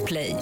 Podplay. 0.00 0.36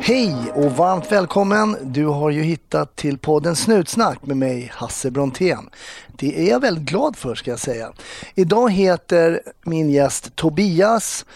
Hej 0.00 0.52
och 0.54 0.72
varmt 0.72 1.12
välkommen! 1.12 1.76
Du 1.82 2.06
har 2.06 2.30
ju 2.30 2.42
hittat 2.42 2.96
till 2.96 3.18
podden 3.18 3.56
Snutsnack 3.56 4.26
med 4.26 4.36
mig 4.36 4.72
Hasse 4.74 5.10
Brontén. 5.10 5.70
Det 6.16 6.40
är 6.40 6.50
jag 6.50 6.60
väldigt 6.60 6.84
glad 6.84 7.16
för 7.16 7.34
ska 7.34 7.50
jag 7.50 7.60
säga. 7.60 7.92
Idag 8.34 8.72
heter 8.72 9.40
min 9.62 9.90
gäst 9.90 10.36
Tobias 10.36 11.26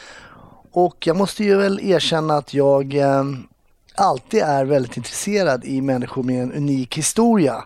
och 0.73 1.07
jag 1.07 1.17
måste 1.17 1.45
ju 1.45 1.57
väl 1.57 1.81
erkänna 1.83 2.37
att 2.37 2.55
jag 2.55 2.95
eh, 2.95 3.25
alltid 3.95 4.43
är 4.43 4.65
väldigt 4.65 4.97
intresserad 4.97 5.65
i 5.65 5.81
människor 5.81 6.23
med 6.23 6.43
en 6.43 6.53
unik 6.53 6.99
historia. 6.99 7.65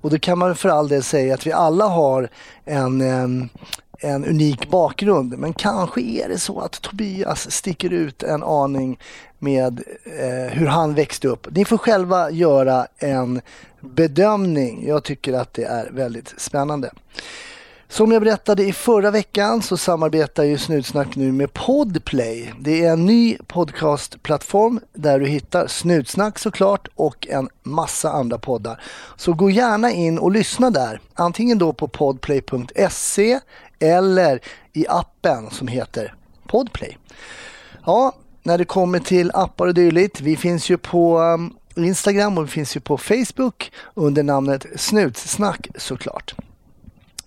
Och 0.00 0.10
då 0.10 0.18
kan 0.18 0.38
man 0.38 0.56
för 0.56 0.68
all 0.68 0.88
del 0.88 1.02
säga 1.02 1.34
att 1.34 1.46
vi 1.46 1.52
alla 1.52 1.84
har 1.84 2.28
en, 2.64 3.00
eh, 3.00 3.48
en, 3.98 4.24
unik 4.24 4.70
bakgrund. 4.70 5.38
Men 5.38 5.52
kanske 5.52 6.00
är 6.00 6.28
det 6.28 6.38
så 6.38 6.60
att 6.60 6.82
Tobias 6.82 7.50
sticker 7.50 7.92
ut 7.92 8.22
en 8.22 8.42
aning 8.42 8.98
med 9.38 9.82
eh, 10.04 10.52
hur 10.52 10.66
han 10.66 10.94
växte 10.94 11.28
upp. 11.28 11.46
Ni 11.50 11.64
får 11.64 11.78
själva 11.78 12.30
göra 12.30 12.86
en 12.98 13.40
bedömning. 13.80 14.86
Jag 14.86 15.04
tycker 15.04 15.32
att 15.32 15.54
det 15.54 15.64
är 15.64 15.90
väldigt 15.90 16.34
spännande. 16.36 16.90
Som 17.90 18.12
jag 18.12 18.22
berättade 18.22 18.64
i 18.64 18.72
förra 18.72 19.10
veckan 19.10 19.62
så 19.62 19.76
samarbetar 19.76 20.44
ju 20.44 20.58
Snutsnack 20.58 21.16
nu 21.16 21.32
med 21.32 21.52
Podplay. 21.52 22.54
Det 22.60 22.84
är 22.84 22.92
en 22.92 23.06
ny 23.06 23.36
podcastplattform 23.46 24.80
där 24.92 25.20
du 25.20 25.26
hittar 25.26 25.66
Snutsnack 25.66 26.38
såklart 26.38 26.88
och 26.94 27.26
en 27.30 27.48
massa 27.62 28.12
andra 28.12 28.38
poddar. 28.38 28.80
Så 29.16 29.32
gå 29.32 29.50
gärna 29.50 29.90
in 29.92 30.18
och 30.18 30.30
lyssna 30.30 30.70
där. 30.70 31.00
Antingen 31.14 31.58
då 31.58 31.72
på 31.72 31.88
podplay.se 31.88 33.40
eller 33.78 34.40
i 34.72 34.86
appen 34.88 35.50
som 35.50 35.68
heter 35.68 36.14
Podplay. 36.46 36.98
Ja, 37.86 38.12
när 38.42 38.58
det 38.58 38.64
kommer 38.64 38.98
till 38.98 39.30
appar 39.34 39.66
och 39.66 39.74
dylikt. 39.74 40.20
Vi 40.20 40.36
finns 40.36 40.70
ju 40.70 40.78
på 40.78 41.18
um, 41.18 41.56
Instagram 41.76 42.38
och 42.38 42.44
vi 42.44 42.48
finns 42.48 42.76
ju 42.76 42.80
på 42.80 42.98
Facebook 42.98 43.72
under 43.94 44.22
namnet 44.22 44.66
Snutsnack 44.76 45.68
såklart. 45.76 46.34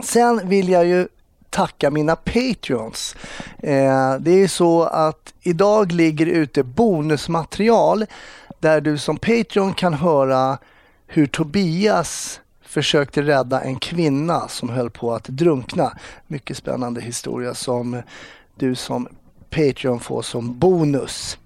Sen 0.03 0.49
vill 0.49 0.69
jag 0.69 0.85
ju 0.85 1.07
tacka 1.49 1.91
mina 1.91 2.15
Patreons. 2.15 3.15
Eh, 3.57 4.15
det 4.19 4.31
är 4.31 4.37
ju 4.37 4.47
så 4.47 4.83
att 4.83 5.33
idag 5.41 5.91
ligger 5.91 6.25
ute 6.25 6.63
bonusmaterial 6.63 8.05
där 8.59 8.81
du 8.81 8.97
som 8.97 9.17
Patreon 9.17 9.73
kan 9.73 9.93
höra 9.93 10.57
hur 11.07 11.27
Tobias 11.27 12.41
försökte 12.61 13.21
rädda 13.21 13.61
en 13.61 13.79
kvinna 13.79 14.47
som 14.47 14.69
höll 14.69 14.89
på 14.89 15.13
att 15.13 15.23
drunkna. 15.23 15.97
Mycket 16.27 16.57
spännande 16.57 17.01
historia 17.01 17.53
som 17.53 18.01
du 18.55 18.75
som 18.75 19.07
Patreon 19.49 19.99
får 19.99 20.21
som 20.21 20.59
bonus. 20.59 21.37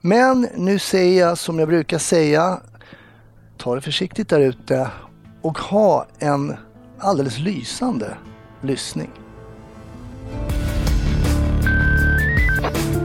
Men 0.00 0.48
nu 0.56 0.78
säger 0.78 1.26
jag 1.26 1.38
som 1.38 1.58
jag 1.58 1.68
brukar 1.68 1.98
säga, 1.98 2.60
ta 3.56 3.74
det 3.74 3.80
försiktigt 3.80 4.28
där 4.28 4.40
ute 4.40 4.90
och 5.42 5.58
ha 5.58 6.06
en 6.18 6.56
alldeles 6.98 7.38
lysande 7.38 8.16
lyssning. 8.60 9.10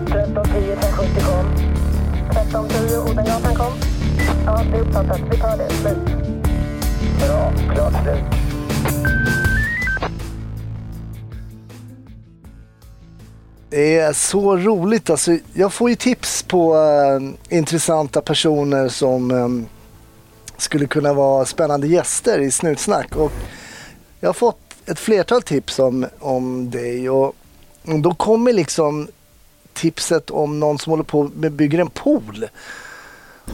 1310 0.05 0.71
1070 0.71 1.21
kom. 1.25 1.45
1310 2.29 2.97
Odengatan 2.97 3.55
kom. 3.55 3.73
Ja, 4.45 4.63
det 4.71 4.77
är 4.77 4.81
uppfattat. 4.81 5.21
Vi 5.31 5.37
tar 5.37 5.57
det. 5.57 5.69
Slut. 5.69 5.97
Bra. 7.19 7.53
Klart 7.73 7.93
slut. 8.03 8.23
Det 13.69 13.97
är 13.97 14.13
så 14.13 14.57
roligt. 14.57 15.09
Alltså, 15.09 15.37
jag 15.53 15.73
får 15.73 15.89
ju 15.89 15.95
tips 15.95 16.43
på 16.43 16.75
äh, 16.75 17.57
intressanta 17.57 18.21
personer 18.21 18.87
som 18.89 19.31
äh, 19.31 19.47
skulle 20.57 20.87
kunna 20.87 21.13
vara 21.13 21.45
spännande 21.45 21.87
gäster 21.87 22.39
i 22.39 22.51
Snutsnack. 22.51 23.15
Och 23.15 23.31
jag 24.23 24.27
har 24.27 24.33
fått 24.33 24.75
ett 24.85 24.99
flertal 24.99 25.41
tips 25.41 25.79
om, 25.79 26.05
om 26.19 26.71
dig 26.71 27.09
och 27.09 27.35
då 27.83 28.13
kommer 28.13 28.53
liksom 28.53 29.07
tipset 29.73 30.29
om 30.29 30.59
någon 30.59 30.79
som 30.79 30.91
håller 30.91 31.03
på 31.03 31.23
med 31.23 31.51
bygger 31.51 31.79
en 31.79 31.89
pool. 31.89 32.45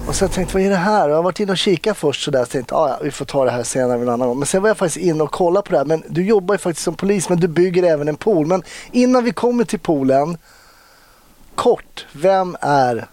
Och 0.08 0.16
så 0.16 0.24
jag 0.24 0.32
tänkte, 0.32 0.54
vad 0.54 0.64
är 0.64 0.70
det 0.70 0.76
här? 0.76 1.10
Jag 1.10 1.16
har 1.16 1.24
varit 1.24 1.40
inne 1.40 1.52
och 1.52 1.58
kikat 1.58 1.98
först 1.98 2.24
sådär 2.24 2.42
och 2.42 2.50
tänkte, 2.50 2.76
ah, 2.76 2.90
ja, 2.90 3.00
vi 3.04 3.12
får 3.12 3.26
ta 3.26 3.46
det 3.46 3.52
här 3.52 3.64
senare 3.64 4.02
en 4.02 4.10
annan 4.10 4.28
gång. 4.28 4.40
Men 4.40 4.46
sen 4.48 4.62
var 4.62 4.70
jag 4.70 4.78
faktiskt 4.78 5.06
inne 5.06 5.24
och 5.24 5.32
kollade 5.32 5.66
på 5.66 5.72
det 5.72 5.78
här. 5.78 5.86
Men 5.86 6.04
du 6.10 6.26
jobbar 6.26 6.56
ju 6.56 6.60
faktiskt 6.60 6.84
som 6.84 6.96
polis, 6.96 7.30
men 7.30 7.40
du 7.40 7.48
bygger 7.48 7.84
även 7.84 8.08
en 8.08 8.16
pool. 8.16 8.46
Men 8.46 8.64
innan 8.92 9.24
vi 9.24 9.32
kommer 9.32 9.64
till 9.64 9.80
poolen, 9.80 10.38
kort, 11.56 12.06
vem 12.12 12.58
är 12.62 13.08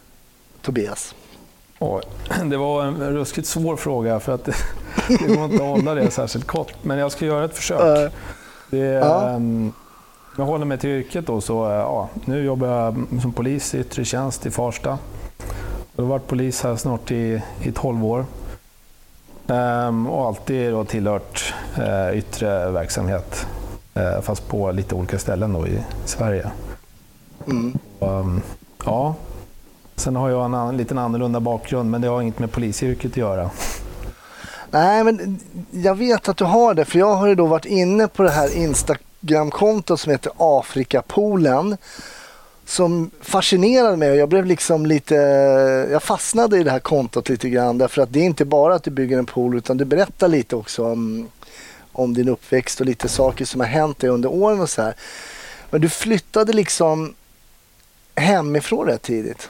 Tobias? 0.62 1.14
Oj, 1.78 2.02
det 2.50 2.56
var 2.56 2.84
en 2.84 3.00
ruskigt 3.00 3.48
svår 3.48 3.76
fråga 3.76 4.20
för 4.20 4.34
att 4.34 4.44
det, 4.44 4.54
det 5.08 5.34
går 5.34 5.44
inte 5.44 5.56
att 5.56 5.60
hålla 5.70 5.94
det 5.94 6.10
särskilt 6.10 6.46
kort. 6.46 6.72
Men 6.82 6.98
jag 6.98 7.12
ska 7.12 7.24
göra 7.24 7.44
ett 7.44 7.54
försök. 7.56 8.12
Det, 8.70 8.78
Ja. 8.78 9.28
ehm, 9.28 9.72
jag 10.38 10.44
håller 10.44 10.64
mig 10.64 10.78
till 10.78 10.90
yrket 10.90 11.26
då, 11.26 11.40
så 11.40 11.54
ja, 11.64 12.08
nu 12.24 12.44
jobbar 12.44 12.68
jag 12.68 13.06
som 13.22 13.32
polis 13.32 13.74
i 13.74 13.78
yttre 13.80 14.04
tjänst 14.04 14.46
i 14.46 14.50
Farsta. 14.50 14.98
Jag 15.96 16.04
har 16.04 16.08
varit 16.08 16.26
polis 16.26 16.62
här 16.62 16.76
snart 16.76 17.10
i, 17.10 17.42
i 17.62 17.72
12 17.72 18.04
år. 18.04 18.24
Ehm, 19.48 20.06
och 20.06 20.26
alltid 20.26 20.72
då 20.72 20.84
tillhört 20.84 21.54
eh, 21.78 22.18
yttre 22.18 22.70
verksamhet. 22.70 23.46
Eh, 23.94 24.20
fast 24.20 24.48
på 24.48 24.72
lite 24.72 24.94
olika 24.94 25.18
ställen 25.18 25.52
då 25.52 25.66
i 25.66 25.78
Sverige. 26.04 26.50
Mm. 27.46 27.78
Och, 27.98 28.08
ehm, 28.12 28.40
ja. 28.84 29.14
Sen 29.96 30.16
har 30.16 30.30
jag 30.30 30.44
en 30.44 30.54
annan, 30.54 30.76
liten 30.76 30.98
annorlunda 30.98 31.40
bakgrund, 31.40 31.90
men 31.90 32.00
det 32.00 32.08
har 32.08 32.22
inget 32.22 32.38
med 32.38 32.52
polisyrket 32.52 33.10
att 33.10 33.16
göra. 33.16 33.50
Nej, 34.70 35.04
men 35.04 35.38
jag 35.70 35.94
vet 35.94 36.28
att 36.28 36.36
du 36.36 36.44
har 36.44 36.74
det. 36.74 36.84
För 36.84 36.98
jag 36.98 37.14
har 37.14 37.26
ju 37.26 37.34
då 37.34 37.46
varit 37.46 37.64
inne 37.64 38.08
på 38.08 38.22
det 38.22 38.30
här 38.30 38.56
Instagramkontot 38.56 40.00
som 40.00 40.12
heter 40.12 40.32
Afrikapoolen. 40.36 41.76
Som 42.64 43.10
fascinerade 43.20 43.96
mig 43.96 44.10
och 44.10 44.16
jag 44.16 44.28
blev 44.28 44.46
liksom 44.46 44.86
lite, 44.86 45.14
jag 45.90 46.02
fastnade 46.02 46.58
i 46.58 46.62
det 46.62 46.70
här 46.70 46.80
kontot 46.80 47.28
lite 47.28 47.48
grann. 47.48 47.78
Därför 47.78 48.02
att 48.02 48.12
det 48.12 48.20
är 48.20 48.24
inte 48.24 48.44
bara 48.44 48.74
att 48.74 48.82
du 48.82 48.90
bygger 48.90 49.18
en 49.18 49.26
pool 49.26 49.56
utan 49.56 49.76
du 49.76 49.84
berättar 49.84 50.28
lite 50.28 50.56
också 50.56 50.84
om, 50.84 51.28
om 51.92 52.14
din 52.14 52.28
uppväxt 52.28 52.80
och 52.80 52.86
lite 52.86 53.08
saker 53.08 53.44
som 53.44 53.60
har 53.60 53.68
hänt 53.68 53.98
dig 53.98 54.10
under 54.10 54.32
åren 54.32 54.60
och 54.60 54.70
så 54.70 54.82
här. 54.82 54.94
Men 55.70 55.80
du 55.80 55.88
flyttade 55.88 56.52
liksom 56.52 57.14
hemifrån 58.14 58.86
rätt 58.86 59.02
tidigt. 59.02 59.48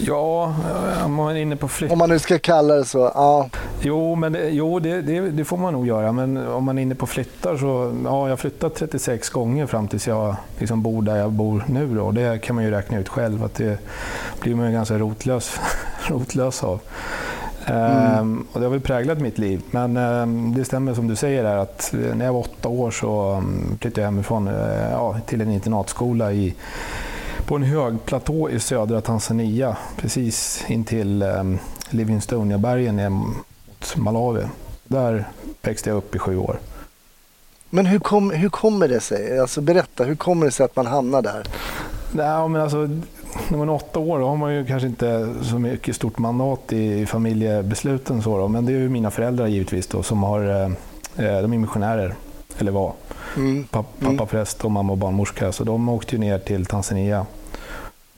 Ja, 0.00 0.54
om 1.04 1.14
man 1.14 1.36
är 1.36 1.40
inne 1.40 1.56
på 1.56 1.68
flytt... 1.68 1.92
Om 1.92 1.98
man 1.98 2.08
nu 2.08 2.18
ska 2.18 2.38
kalla 2.38 2.74
det 2.74 2.84
så. 2.84 2.98
Ja. 3.14 3.48
Jo, 3.82 4.14
men 4.14 4.32
det, 4.32 4.48
jo 4.48 4.78
det, 4.78 5.02
det, 5.02 5.20
det 5.20 5.44
får 5.44 5.56
man 5.56 5.72
nog 5.72 5.86
göra. 5.86 6.12
Men 6.12 6.46
om 6.46 6.64
man 6.64 6.78
är 6.78 6.82
inne 6.82 6.94
på 6.94 7.06
flyttar 7.06 7.56
så... 7.56 7.94
Ja, 8.04 8.22
jag 8.22 8.32
har 8.32 8.36
flyttat 8.36 8.74
36 8.74 9.30
gånger 9.30 9.66
fram 9.66 9.88
tills 9.88 10.06
jag 10.06 10.36
liksom 10.58 10.82
bor 10.82 11.02
där 11.02 11.16
jag 11.16 11.32
bor 11.32 11.64
nu. 11.68 11.94
Då. 11.94 12.10
Det 12.10 12.38
kan 12.42 12.56
man 12.56 12.64
ju 12.64 12.70
räkna 12.70 12.98
ut 12.98 13.08
själv 13.08 13.44
att 13.44 13.54
det 13.54 13.78
blir 14.40 14.54
man 14.54 14.66
ju 14.66 14.72
ganska 14.72 14.98
rotlös, 14.98 15.60
rotlös 16.08 16.64
av. 16.64 16.80
Ehm, 17.66 18.46
och 18.52 18.60
det 18.60 18.66
har 18.66 18.70
väl 18.70 18.80
präglat 18.80 19.20
mitt 19.20 19.38
liv. 19.38 19.62
Men 19.70 19.96
ehm, 19.96 20.54
det 20.54 20.64
stämmer 20.64 20.94
som 20.94 21.08
du 21.08 21.16
säger 21.16 21.42
där 21.42 21.56
att 21.56 21.94
när 22.14 22.24
jag 22.24 22.32
var 22.32 22.40
åtta 22.40 22.68
år 22.68 22.90
så 22.90 23.32
um, 23.32 23.78
flyttade 23.80 24.00
jag 24.00 24.06
hemifrån 24.06 24.48
eh, 24.48 24.90
ja, 24.90 25.16
till 25.26 25.40
en 25.40 25.50
internatskola 25.50 26.32
i, 26.32 26.54
på 27.46 27.56
en 27.56 27.62
hög 27.62 28.04
platå 28.04 28.50
i 28.50 28.60
södra 28.60 29.00
Tanzania. 29.00 29.76
Precis 29.96 30.64
intill 30.68 31.22
um, 31.22 31.58
Livingstonia-bergen 31.90 32.96
ner 32.96 33.08
mot 33.08 33.96
Malawi. 33.96 34.42
Där 34.84 35.28
växte 35.62 35.90
jag 35.90 35.96
upp 35.96 36.14
i 36.14 36.18
sju 36.18 36.36
år. 36.36 36.58
Men 37.70 37.86
hur, 37.86 37.98
kom, 37.98 38.30
hur 38.30 38.48
kommer 38.48 38.88
det 38.88 39.00
sig? 39.00 39.38
Alltså 39.38 39.60
berätta, 39.60 40.04
hur 40.04 40.14
kommer 40.16 40.46
det 40.46 40.52
sig 40.52 40.64
att 40.64 40.76
man 40.76 40.86
hamnar 40.86 41.22
där? 41.22 41.46
Nej, 42.12 42.48
men 42.48 42.62
alltså, 42.62 42.76
när 43.48 43.58
man 43.58 43.68
är 43.68 43.72
åtta 43.72 43.98
år 43.98 44.18
då 44.18 44.26
har 44.26 44.36
man 44.36 44.54
ju 44.54 44.66
kanske 44.66 44.88
inte 44.88 45.34
så 45.42 45.58
mycket 45.58 45.96
stort 45.96 46.18
mandat 46.18 46.72
i 46.72 47.06
familjebesluten. 47.06 48.22
Så 48.22 48.38
då. 48.38 48.48
Men 48.48 48.66
det 48.66 48.72
är 48.72 48.78
ju 48.78 48.88
mina 48.88 49.10
föräldrar 49.10 49.46
givetvis 49.46 49.86
då, 49.86 50.02
som 50.02 50.22
har, 50.22 50.60
eh, 50.60 50.70
de 51.16 51.52
är 51.52 51.58
missionärer, 51.58 52.14
eller 52.58 52.72
var. 52.72 52.92
Mm. 53.36 53.64
Pappa, 53.64 54.06
pappa 54.06 54.26
präst 54.26 54.64
och 54.64 54.70
mamma 54.70 54.96
barnmorska. 54.96 55.52
Så 55.52 55.64
de 55.64 55.88
åkte 55.88 56.16
ju 56.16 56.20
ner 56.20 56.38
till 56.38 56.66
Tanzania. 56.66 57.26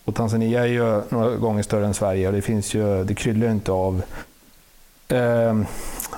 Och 0.06 0.14
Tanzania 0.14 0.62
är 0.62 0.67
ju 0.67 1.03
några 1.08 1.37
gånger 1.37 1.62
större 1.62 1.87
än 1.87 1.94
Sverige 1.94 2.26
och 2.26 2.32
det, 2.32 2.43
finns 2.43 2.75
ju, 2.75 3.05
det 3.05 3.14
kryllar 3.14 3.47
ju 3.47 3.53
inte 3.53 3.73
av 3.73 4.03
eh, 5.08 5.55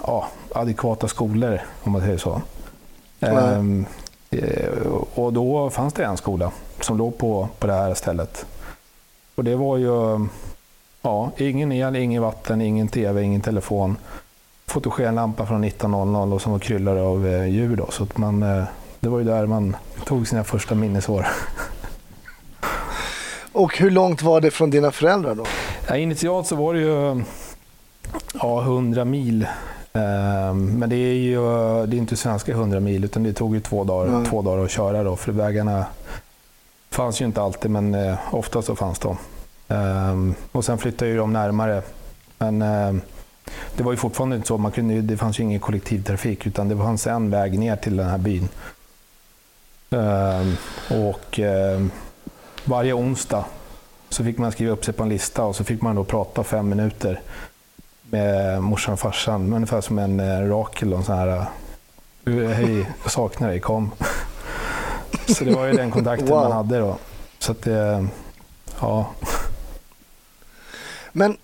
ja, 0.02 0.28
adekvata 0.54 1.08
skolor, 1.08 1.60
om 1.82 1.92
man 1.92 2.00
säger 2.00 2.18
så. 2.18 2.42
Nej. 3.18 3.84
Eh, 4.30 4.92
och 5.14 5.32
då 5.32 5.70
fanns 5.70 5.94
det 5.94 6.04
en 6.04 6.16
skola 6.16 6.52
som 6.80 6.98
låg 6.98 7.18
på, 7.18 7.48
på 7.58 7.66
det 7.66 7.72
här 7.72 7.94
stället. 7.94 8.46
Och 9.34 9.44
det 9.44 9.56
var 9.56 9.76
ju 9.76 10.26
ja, 11.02 11.30
ingen 11.36 11.72
el, 11.72 11.96
ingen 11.96 12.22
vatten, 12.22 12.60
ingen 12.60 12.88
tv, 12.88 13.22
ingen 13.22 13.40
telefon. 13.40 13.96
Fotogenlampa 14.66 15.46
från 15.46 15.64
1900 15.64 16.34
och 16.34 16.42
som 16.42 16.52
var 16.52 16.58
kryllade 16.58 17.02
av 17.02 17.26
eh, 17.26 17.46
djur. 17.46 17.76
Då, 17.76 17.86
så 17.90 18.02
att 18.02 18.18
man, 18.18 18.42
eh, 18.42 18.64
det 19.00 19.08
var 19.08 19.18
ju 19.18 19.24
där 19.24 19.46
man 19.46 19.76
tog 20.04 20.28
sina 20.28 20.44
första 20.44 20.74
minnesår. 20.74 21.26
Och 23.58 23.78
hur 23.78 23.90
långt 23.90 24.22
var 24.22 24.40
det 24.40 24.50
från 24.50 24.70
dina 24.70 24.90
föräldrar 24.90 25.34
då? 25.34 25.46
Ja, 25.88 25.96
initialt 25.96 26.46
så 26.46 26.56
var 26.56 26.74
det 26.74 26.80
ju 26.80 27.22
ja, 28.34 28.60
100 28.62 29.04
mil. 29.04 29.46
Ehm, 29.92 30.78
Men 30.78 30.90
det 30.90 30.96
är 30.96 31.14
ju 31.14 31.36
det 31.86 31.96
är 31.96 31.98
inte 31.98 32.16
svenska 32.16 32.52
100 32.52 32.80
mil 32.80 33.04
utan 33.04 33.22
det 33.22 33.32
tog 33.32 33.54
ju 33.54 33.60
två 33.60 33.84
dagar, 33.84 34.08
Mm. 34.08 34.24
två 34.24 34.42
dagar 34.42 34.64
att 34.64 34.70
köra 34.70 35.02
då 35.02 35.16
för 35.16 35.32
vägarna 35.32 35.86
fanns 36.90 37.20
ju 37.20 37.24
inte 37.24 37.42
alltid 37.42 37.70
men 37.70 37.94
eh, 37.94 38.18
ofta 38.30 38.62
så 38.62 38.76
fanns 38.76 38.98
de. 38.98 39.16
Ehm, 39.68 40.34
Och 40.52 40.64
sen 40.64 40.78
flyttade 40.78 41.10
ju 41.10 41.16
de 41.16 41.32
närmare. 41.32 41.82
Men 42.38 42.62
ehm, 42.62 43.00
det 43.76 43.82
var 43.82 43.92
ju 43.92 43.96
fortfarande 43.96 44.36
inte 44.36 44.48
så, 44.48 44.58
man 44.58 44.72
kunde, 44.72 45.00
det 45.00 45.16
fanns 45.16 45.38
ju 45.40 45.42
ingen 45.44 45.60
kollektivtrafik 45.60 46.46
utan 46.46 46.68
det 46.68 46.76
fanns 46.76 47.06
en 47.06 47.30
väg 47.30 47.58
ner 47.58 47.76
till 47.76 47.96
den 47.96 48.08
här 48.08 48.18
byn. 48.18 48.48
Och 50.90 51.40
varje 52.68 52.92
onsdag 52.92 53.44
så 54.08 54.24
fick 54.24 54.38
man 54.38 54.52
skriva 54.52 54.72
upp 54.72 54.84
sig 54.84 54.94
på 54.94 55.02
en 55.02 55.08
lista 55.08 55.44
och 55.44 55.56
så 55.56 55.64
fick 55.64 55.82
man 55.82 55.96
då 55.96 56.04
prata 56.04 56.44
fem 56.44 56.68
minuter 56.68 57.20
med 58.10 58.62
morsan 58.62 58.92
och 58.92 59.00
farsan. 59.00 59.52
Ungefär 59.52 59.80
som 59.80 59.98
en 59.98 60.20
eh, 60.20 60.48
Rakel 60.48 60.94
och 60.94 61.04
sån 61.04 61.18
här 61.18 61.28
eh, 62.26 62.48
Hej, 62.48 62.86
jag 63.02 63.12
saknar 63.12 63.48
dig, 63.48 63.60
kom. 63.60 63.90
Så 65.26 65.44
det 65.44 65.54
var 65.54 65.66
ju 65.66 65.72
den 65.72 65.90
kontakten 65.90 66.28
Wow. 66.28 66.42
man 66.42 66.52
hade 66.52 66.78
då. 66.78 66.98
Så 67.38 67.52
att 67.52 67.62
det, 67.62 68.06
ja. 68.80 69.06
Men 71.12 71.36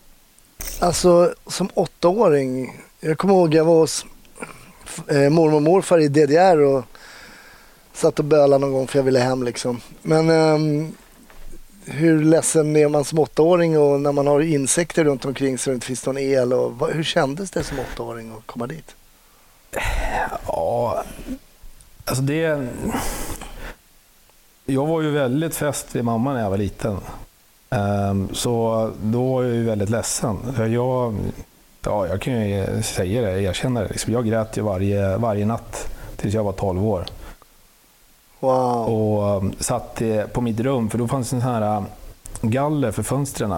alltså 0.80 1.34
som 1.46 1.68
åttaåring, 1.74 2.80
jag 3.00 3.18
kommer 3.18 3.34
ihåg 3.34 3.54
jag 3.54 3.64
var 3.64 3.74
hos 3.74 4.06
eh, 5.08 5.30
mormor 5.30 5.54
och 5.54 5.62
morfar 5.62 5.98
i 5.98 6.08
DDR 6.08 6.58
och 6.58 6.84
satt 7.92 8.18
och 8.18 8.24
bölade 8.24 8.58
någon 8.58 8.72
gång 8.72 8.86
för 8.86 8.98
jag 8.98 9.04
ville 9.04 9.18
hem 9.18 9.42
liksom. 9.42 9.80
Men 10.02 10.30
ehm, 10.30 10.92
hur 11.86 12.24
ledsen 12.24 12.76
är 12.76 12.88
man 12.88 13.04
som 13.04 13.18
åttaåring 13.18 13.78
och 13.78 14.00
när 14.00 14.12
man 14.12 14.26
har 14.26 14.40
insekter 14.40 15.04
runt 15.04 15.24
omkring 15.24 15.58
så 15.58 15.70
det 15.70 15.74
inte 15.74 15.86
finns 15.86 16.06
någon 16.06 16.18
el? 16.18 16.52
Och, 16.52 16.72
vad, 16.72 16.90
hur 16.90 17.02
kändes 17.02 17.50
det 17.50 17.64
som 17.64 17.78
åttaåring 17.78 18.32
att 18.32 18.46
komma 18.46 18.66
dit? 18.66 18.94
Ja, 20.46 21.04
alltså 22.04 22.22
det... 22.22 22.68
Jag 24.66 24.86
var 24.86 25.02
ju 25.02 25.10
väldigt 25.10 25.56
fäst 25.56 25.96
vid 25.96 26.04
mamma 26.04 26.32
när 26.32 26.40
jag 26.40 26.50
var 26.50 26.58
liten. 26.58 26.98
Ehm, 27.70 28.28
så 28.32 28.90
då 29.02 29.32
var 29.32 29.42
jag 29.42 29.54
ju 29.54 29.64
väldigt 29.64 29.90
ledsen. 29.90 30.36
Jag, 30.58 31.14
ja, 31.84 32.06
jag 32.06 32.20
kan 32.20 32.48
ju 32.48 32.82
säga 32.82 33.22
det, 33.22 33.42
erkänna 33.42 33.80
det. 33.80 33.88
Liksom. 33.88 34.12
Jag 34.12 34.26
grät 34.26 34.56
ju 34.56 34.62
varje, 34.62 35.16
varje 35.16 35.46
natt 35.46 35.88
tills 36.16 36.34
jag 36.34 36.44
var 36.44 36.52
12 36.52 36.84
år. 36.84 37.06
Wow. 38.44 38.88
Och 38.88 39.42
um, 39.42 39.52
satt 39.60 40.02
eh, 40.02 40.24
på 40.26 40.40
mitt 40.40 40.60
rum, 40.60 40.90
för 40.90 40.98
då 40.98 41.08
fanns 41.08 41.30
det 41.30 41.36
en 41.36 41.42
sån 41.42 41.50
här 41.50 41.76
um, 41.76 41.84
galler 42.50 42.92
för 42.92 43.02
fönstren 43.02 43.54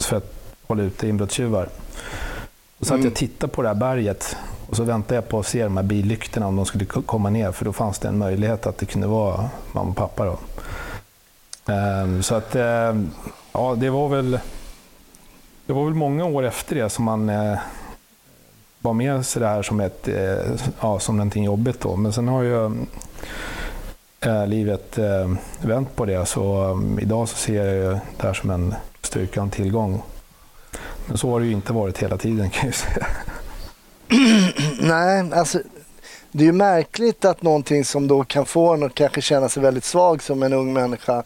för 0.00 0.16
att 0.16 0.34
hålla 0.66 0.82
ute 0.82 1.08
inbrottstjuvar. 1.08 1.68
Då 2.78 2.84
satt 2.84 2.92
Mm. 2.94 3.04
jag 3.04 3.10
och 3.12 3.16
tittade 3.18 3.52
på 3.52 3.62
det 3.62 3.68
här 3.68 3.74
berget 3.74 4.36
och 4.70 4.76
så 4.76 4.82
väntade 4.84 5.14
jag 5.14 5.28
på 5.28 5.38
att 5.38 5.46
se 5.46 5.64
de 5.64 5.76
här 5.76 5.84
billyktorna 5.84 6.46
om 6.46 6.56
de 6.56 6.66
skulle 6.66 6.84
komma 6.84 7.30
ner, 7.30 7.52
för 7.52 7.64
då 7.64 7.72
fanns 7.72 7.98
det 7.98 8.08
en 8.08 8.18
möjlighet 8.18 8.66
att 8.66 8.78
det 8.78 8.86
kunde 8.86 9.06
vara 9.06 9.48
mamma 9.72 9.90
och 9.90 9.96
pappa. 9.96 10.24
Då. 10.24 10.38
Ehm, 11.72 12.22
Så 12.22 12.34
att, 12.34 12.54
ehm, 12.56 13.10
ja, 13.52 13.74
det 13.78 13.90
var 13.90 14.08
väl 14.08 14.38
det 15.66 15.72
var 15.72 15.84
väl 15.84 15.94
många 15.94 16.24
år 16.24 16.42
efter 16.42 16.74
det 16.76 16.90
som 16.90 17.04
man 17.04 17.28
eh, 17.28 17.58
var 18.80 18.92
med 18.92 19.26
sådär 19.26 19.62
som, 19.62 19.80
ett, 19.80 20.08
eh, 20.08 20.36
ja, 20.80 20.98
som 21.00 21.16
någonting 21.16 21.44
jobbigt. 21.44 21.80
Då. 21.80 21.96
Men 21.96 22.12
sen 22.12 22.28
har 22.28 22.44
eh, 22.64 22.70
Eh, 24.26 24.46
livet 24.46 24.98
eh, 24.98 25.30
vänt 25.62 25.96
på 25.96 26.04
det. 26.04 26.26
Så 26.26 26.62
mm, 26.62 26.98
idag 26.98 27.28
så 27.28 27.36
ser 27.36 27.74
jag 27.74 27.98
det 28.16 28.26
här 28.26 28.34
som 28.34 28.50
en 28.50 28.74
styrka 29.02 29.40
en 29.40 29.50
tillgång. 29.50 30.02
Men 31.06 31.18
så 31.18 31.30
har 31.30 31.40
det 31.40 31.46
ju 31.46 31.52
inte 31.52 31.72
varit 31.72 31.98
hela 31.98 32.18
tiden 32.18 32.50
kan 32.52 32.66
jag 32.66 32.74
säga. 32.74 33.06
Nej, 34.80 35.32
alltså 35.32 35.58
det 36.32 36.44
är 36.44 36.46
ju 36.46 36.52
märkligt 36.52 37.24
att 37.24 37.42
någonting 37.42 37.84
som 37.84 38.08
då 38.08 38.24
kan 38.24 38.46
få 38.46 38.74
en 38.74 38.82
att 38.82 38.94
kanske 38.94 39.20
känna 39.20 39.48
sig 39.48 39.62
väldigt 39.62 39.84
svag 39.84 40.22
som 40.22 40.42
en 40.42 40.52
ung 40.52 40.72
människa 40.72 41.22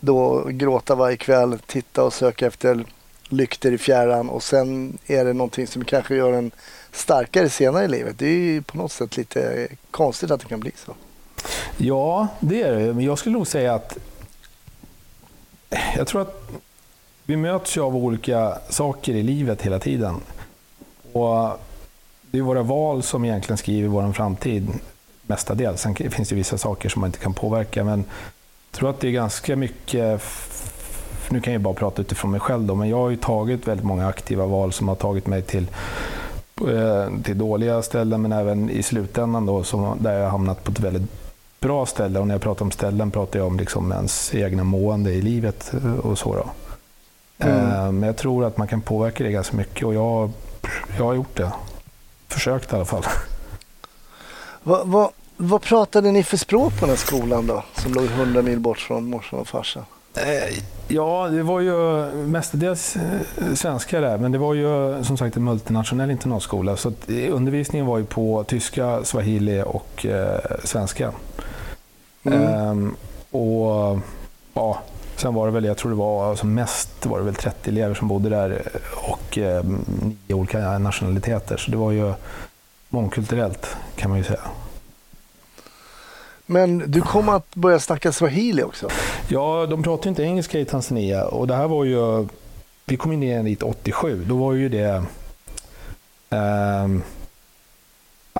då 0.00 0.44
gråta 0.48 0.94
varje 0.94 1.16
kväll, 1.16 1.58
titta 1.66 2.02
och 2.04 2.12
söka 2.12 2.46
efter 2.46 2.84
lykter 3.28 3.72
i 3.72 3.78
fjärran 3.78 4.28
och 4.28 4.42
sen 4.42 4.98
är 5.06 5.24
det 5.24 5.32
någonting 5.32 5.66
som 5.66 5.84
kanske 5.84 6.14
gör 6.14 6.32
en 6.32 6.50
starkare 6.92 7.48
senare 7.48 7.84
i 7.84 7.88
livet. 7.88 8.18
Det 8.18 8.26
är 8.26 8.38
ju 8.38 8.62
på 8.62 8.76
något 8.76 8.92
sätt 8.92 9.16
lite 9.16 9.68
konstigt 9.90 10.30
att 10.30 10.40
det 10.40 10.46
kan 10.46 10.60
bli 10.60 10.72
så. 10.76 10.94
Ja, 11.76 12.28
det 12.40 12.62
är 12.62 12.72
det. 12.72 12.94
Men 12.94 13.04
jag 13.04 13.18
skulle 13.18 13.32
nog 13.32 13.46
säga 13.46 13.74
att 13.74 13.98
jag 15.96 16.06
tror 16.06 16.22
att 16.22 16.50
vi 17.24 17.36
möts 17.36 17.76
ju 17.76 17.80
av 17.80 17.96
olika 17.96 18.58
saker 18.68 19.14
i 19.14 19.22
livet 19.22 19.62
hela 19.62 19.78
tiden. 19.78 20.14
Och 21.12 21.60
det 22.30 22.38
är 22.38 22.42
våra 22.42 22.62
val 22.62 23.02
som 23.02 23.24
egentligen 23.24 23.58
skriver 23.58 23.88
vår 23.88 24.12
framtid 24.12 24.68
mestadels. 25.22 25.80
Sen 25.80 25.94
finns 25.94 26.28
det 26.28 26.34
vissa 26.34 26.58
saker 26.58 26.88
som 26.88 27.00
man 27.00 27.08
inte 27.08 27.18
kan 27.18 27.34
påverka. 27.34 27.84
Men 27.84 28.04
jag 28.70 28.78
tror 28.78 28.90
att 28.90 29.00
det 29.00 29.08
är 29.08 29.12
ganska 29.12 29.56
mycket, 29.56 30.22
nu 31.28 31.40
kan 31.40 31.52
jag 31.52 31.62
bara 31.62 31.74
prata 31.74 32.02
utifrån 32.02 32.30
mig 32.30 32.40
själv 32.40 32.64
då, 32.64 32.74
men 32.74 32.88
jag 32.88 32.96
har 32.96 33.10
ju 33.10 33.16
tagit 33.16 33.68
väldigt 33.68 33.86
många 33.86 34.06
aktiva 34.06 34.46
val 34.46 34.72
som 34.72 34.88
har 34.88 34.94
tagit 34.94 35.26
mig 35.26 35.42
till, 35.42 35.66
eh, 36.68 37.22
till 37.22 37.38
dåliga 37.38 37.82
ställen 37.82 38.22
men 38.22 38.32
även 38.32 38.70
i 38.70 38.82
slutändan 38.82 39.46
då, 39.46 39.64
som, 39.64 39.98
där 40.00 40.12
jag 40.12 40.22
har 40.22 40.30
hamnat 40.30 40.64
på 40.64 40.72
ett 40.72 40.80
väldigt 40.80 41.27
bra 41.60 41.86
ställe. 41.86 42.18
Och 42.18 42.26
när 42.26 42.34
jag 42.34 42.42
pratar 42.42 42.64
om 42.64 42.70
ställen 42.70 43.10
pratar 43.10 43.38
jag 43.38 43.46
om 43.48 43.58
liksom 43.58 43.92
ens 43.92 44.34
egna 44.34 44.64
mående 44.64 45.10
i 45.12 45.22
livet 45.22 45.72
eh, 45.84 45.94
och 45.98 46.18
så. 46.18 46.48
Mm. 47.38 47.56
Eh, 47.70 47.92
Men 47.92 48.02
jag 48.02 48.16
tror 48.16 48.44
att 48.44 48.56
man 48.56 48.68
kan 48.68 48.80
påverka 48.80 49.24
det 49.24 49.30
ganska 49.32 49.56
mycket 49.56 49.86
och 49.86 49.94
jag, 49.94 50.30
jag 50.98 51.04
har 51.04 51.14
gjort 51.14 51.36
det. 51.36 51.52
Försökt 52.28 52.72
i 52.72 52.76
alla 52.76 52.84
fall. 52.84 53.04
Vad, 54.62 54.86
vad, 54.88 55.10
vad 55.36 55.62
pratade 55.62 56.12
ni 56.12 56.22
för 56.22 56.36
språk 56.36 56.72
på 56.74 56.80
den 56.80 56.88
här 56.88 56.96
skolan 56.96 57.46
då? 57.46 57.64
Som 57.74 57.94
låg 57.94 58.04
100 58.04 58.42
mil 58.42 58.58
bort 58.60 58.78
från 58.78 59.10
morsan 59.10 59.38
och 59.40 59.48
farsan? 59.48 59.84
Eh, 60.14 60.58
Ja, 60.90 61.28
det 61.28 61.42
var 61.42 61.60
ju 61.60 61.72
mestadels 62.26 62.96
svenska 63.54 64.00
där, 64.00 64.18
men 64.18 64.32
det 64.32 64.38
var 64.38 64.54
ju 64.54 65.04
som 65.04 65.16
sagt 65.16 65.36
en 65.36 65.44
multinationell 65.44 66.10
internatskola. 66.10 66.76
Så 66.76 66.92
undervisningen 67.30 67.86
var 67.86 67.98
ju 67.98 68.04
på 68.04 68.44
tyska, 68.44 69.04
swahili 69.04 69.62
och 69.66 70.06
eh, 70.06 70.40
svenska. 70.64 71.12
Mm. 72.24 72.42
Ehm, 72.42 72.96
och 73.30 73.98
ja, 74.54 74.82
Sen 75.18 75.34
var 75.34 75.46
det 75.46 75.52
väl, 75.52 75.64
jag 75.64 75.76
tror 75.76 75.90
det 75.90 75.96
var 75.96 76.30
alltså 76.30 76.46
mest 76.46 77.06
var 77.06 77.18
det 77.18 77.24
väl 77.24 77.34
30 77.34 77.70
elever 77.70 77.94
som 77.94 78.08
bodde 78.08 78.28
där 78.28 78.50
eh, 78.50 79.10
och 79.10 79.38
eh, 79.38 79.64
nio 80.02 80.34
olika 80.34 80.78
nationaliteter. 80.78 81.56
Så 81.56 81.70
det 81.70 81.76
var 81.76 81.90
ju 81.90 82.12
mångkulturellt 82.88 83.76
kan 83.96 84.10
man 84.10 84.18
ju 84.18 84.24
säga. 84.24 84.40
Men 86.46 86.78
du 86.90 87.00
kom 87.00 87.28
att 87.28 87.54
börja 87.54 87.80
snacka 87.80 88.12
swahili 88.12 88.62
också? 88.62 88.88
Ja, 89.28 89.66
de 89.66 89.82
pratar 89.82 90.08
inte 90.08 90.22
engelska 90.22 90.58
i 90.58 90.64
Tanzania 90.64 91.24
och 91.24 91.46
det 91.46 91.54
här 91.54 91.68
var 91.68 91.84
ju, 91.84 92.28
vi 92.86 92.96
kom 92.96 93.12
in 93.12 93.44
dit 93.44 93.62
87, 93.62 94.24
då 94.24 94.36
var 94.36 94.52
ju 94.52 94.68
det, 94.68 95.04
ehm, 96.30 97.02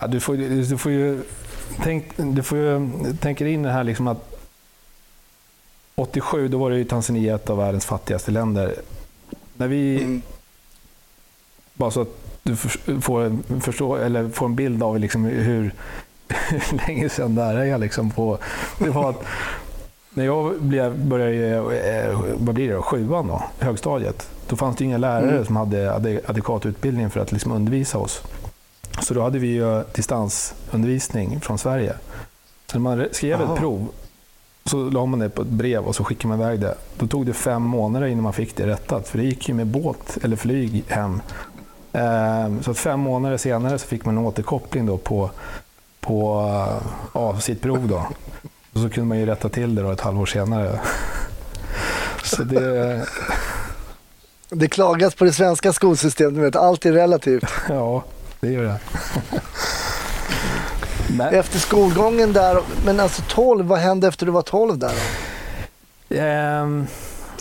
ja, 0.00 0.07
du, 0.07 0.21
får, 0.21 0.37
du 0.71 0.78
får 0.78 0.93
ju 0.93 1.23
tänk, 1.83 2.05
du 2.17 2.43
får 2.43 2.59
ju 2.59 2.90
tänka 3.21 3.49
in 3.49 3.62
det 3.62 3.71
här 3.71 3.85
liksom 3.85 4.09
att 4.09 4.35
87, 5.95 6.49
då 6.49 6.59
var 6.59 6.71
det 6.71 6.76
ju 6.78 6.85
Tanzania 6.85 7.35
ett 7.35 7.50
av 7.50 7.57
världens 7.59 7.87
fattigaste 7.87 8.31
länder. 8.31 8.75
När 9.57 9.69
vi, 9.69 9.97
Mm. 10.02 10.23
bara 11.75 11.90
så 11.90 12.00
att 12.00 12.09
du 12.43 12.57
får 13.00 13.23
en, 13.25 13.61
förstå, 13.61 13.97
eller 13.97 14.28
får 14.28 14.47
en 14.47 14.55
bild 14.57 14.83
av 14.83 14.99
liksom 14.99 15.25
hur, 15.25 15.43
hur 15.43 15.75
länge 16.87 17.09
sedan 17.09 17.35
det 17.35 17.43
här 17.45 17.55
är. 17.57 17.78
Liksom 17.78 18.11
på, 18.11 18.38
det 18.78 18.90
var 18.90 19.11
att 19.11 19.23
när 20.11 20.25
jag 20.25 20.62
blev, 20.62 20.99
började 21.07 21.57
eh, 22.09 22.21
vad 22.38 22.55
blir 22.55 22.69
det 22.69 22.75
då, 22.75 22.83
sjuan, 22.83 23.26
då, 23.26 23.43
högstadiet, 23.59 24.31
då 24.49 24.57
fanns 24.57 24.76
det 24.76 24.85
inga 24.85 24.99
lärare 24.99 25.31
Mm. 25.31 25.45
som 25.45 25.57
hade 25.57 25.95
ade- 25.95 26.21
adekvat 26.26 26.67
utbildning 26.67 27.11
för 27.11 27.21
att 27.21 27.33
liksom 27.33 27.52
undervisa 27.52 27.99
oss. 27.99 28.23
Så 29.02 29.14
då 29.14 29.23
hade 29.23 29.38
vi 29.38 29.47
ju 29.47 29.85
distansundervisning 29.95 31.40
från 31.40 31.59
Sverige. 31.59 31.95
Så 32.67 32.78
när 32.78 32.97
man 32.97 33.07
skrev 33.12 33.43
Aha. 33.43 33.55
ett 33.55 33.61
prov 33.61 33.88
så 34.64 34.90
la 34.90 35.07
man 35.07 35.19
det 35.19 35.28
på 35.31 35.43
ett 35.43 35.49
brev 35.49 35.85
och 35.85 35.95
så 35.97 36.05
skickade 36.05 36.28
man 36.37 36.40
iväg 36.40 36.61
det. 36.61 36.75
Då 36.99 37.07
tog 37.07 37.26
det 37.26 37.33
fem 37.33 37.62
månader 37.62 38.07
innan 38.07 38.23
man 38.25 38.33
fick 38.33 38.57
det 38.57 38.67
rättat, 38.67 39.09
för 39.09 39.19
det 39.19 39.25
gick 39.25 39.49
ju 39.49 39.55
med 39.55 39.67
båt 39.67 40.19
eller 40.23 40.37
flyg 40.37 40.85
hem. 40.88 41.21
Ehm, 41.93 42.62
Så 42.62 42.71
att 42.71 42.78
fem 42.78 43.00
månader 43.00 43.37
senare 43.37 43.78
så 43.78 43.87
fick 43.87 44.05
man 44.05 44.19
en 44.19 44.25
återkoppling 44.25 44.87
då 44.87 44.97
på, 44.97 45.31
på 46.00 46.43
ja, 47.14 47.40
sitt 47.40 47.61
prov. 47.62 47.88
Då. 47.88 48.07
Och 48.73 48.81
så 48.81 48.88
kunde 48.90 49.09
man 49.09 49.19
ju 49.19 49.26
rätta 49.26 49.49
till 49.49 49.75
det 49.75 49.83
då 49.83 49.90
ett 49.90 50.00
halvår 50.00 50.26
senare. 50.26 50.81
Så 52.25 52.43
det, 52.43 53.07
Det 54.50 54.69
klagas 54.69 55.14
på 55.14 55.25
det 55.25 55.33
svenska 55.33 55.73
skolsystemet, 55.73 56.57
allt 56.57 56.87
är 56.87 56.93
relativt. 56.93 57.45
ja, 57.69 58.05
det 58.40 58.49
gör 58.49 58.62
det. 58.62 58.78
Men, 61.16 61.35
Efter 61.35 61.59
skolgången 61.59 62.33
där, 62.33 62.59
men 62.85 63.00
alltså 63.00 63.23
12, 63.28 63.66
vad 63.66 63.78
hände 63.78 64.09
efter 64.09 64.26
du 64.26 64.33
var 64.33 64.42
12 64.42 64.78
där 64.78 64.92
då? 66.09 66.16
ehm, 66.16 66.87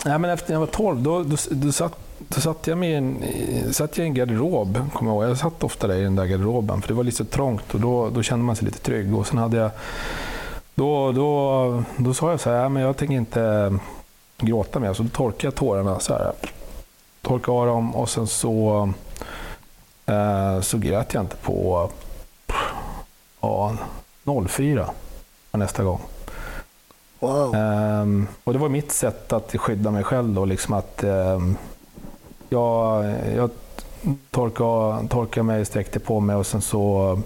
Nej, 0.06 0.20
men 0.20 0.30
efter 0.32 0.54
jag 0.54 0.60
var 0.60 0.68
12 0.68 1.02
då, 1.02 1.24
då, 1.24 1.36
då, 1.50 1.72
satt, 1.72 1.94
då 2.18 2.42
satt 2.42 2.68
jag 2.68 2.78
med 2.78 2.98
en, 2.98 3.24
satt 3.74 3.98
jag 3.98 4.06
i 4.06 4.08
en 4.08 4.14
garderob, 4.14 4.92
kommer 4.94 5.12
jag 5.12 5.16
ihåg. 5.22 5.30
Jag 5.32 5.38
satt 5.38 5.64
ofta 5.64 5.88
där 5.88 5.96
i 5.96 6.04
den 6.04 6.16
där 6.16 6.26
garderoben 6.26 6.82
för 6.82 6.88
det 6.88 6.94
var 6.94 7.04
lite 7.04 7.18
så 7.18 7.26
trångt 7.26 7.74
och 7.74 7.80
då, 7.80 8.10
då 8.10 8.24
kände 8.24 8.46
man 8.46 8.56
sig 8.56 8.66
lite 8.66 8.80
trygg. 8.80 9.16
Och 9.18 9.28
sen 9.28 9.38
hade 9.38 9.58
jag, 9.58 9.72
då, 10.76 11.12
då, 11.12 11.84
då 11.98 12.14
sa 12.14 12.32
jag 12.32 12.40
så 12.40 12.50
här, 12.50 12.58
"Ja, 12.58 12.70
men 12.70 12.84
jag 12.84 12.98
tänker 12.98 13.16
inte 13.16 13.74
gråta 14.38 14.80
mer. 14.80 14.94
Så 14.94 15.04
då 15.04 15.10
torkade 15.10 15.48
jag 15.48 15.56
tårarna 15.56 16.00
så 16.00 16.14
här. 16.14 16.32
Torkade 17.22 17.58
av 17.58 17.68
dem 17.68 17.96
och 17.96 18.10
sen 18.10 18.28
så, 18.28 18.84
eh, 18.84 18.90
så 20.62 20.78
grät 20.78 21.14
jag 21.14 21.24
inte 21.24 21.36
på 21.36 21.90
ja, 23.42 23.78
04 24.48 24.90
var 25.52 25.60
nästa 25.60 25.84
gång. 25.84 26.02
Wow. 27.20 27.56
Ehm, 27.56 28.28
och 28.44 28.54
det 28.54 28.60
var 28.60 28.70
mitt 28.70 28.92
sätt 28.92 29.34
att 29.34 29.56
skydda 29.58 29.92
mig 29.92 30.04
själv 30.04 30.34
då, 30.34 30.46
liksom 30.46 30.74
att 30.74 31.04
ehm, 31.04 31.58
jag, 32.50 33.06
jag 33.36 33.50
torkade, 34.32 35.08
torkade 35.08 35.44
mig, 35.44 35.66
sträckte 35.66 36.00
på 36.00 36.20
mig 36.20 36.36
och 36.36 36.48
sen 36.48 36.62
så, 36.62 37.22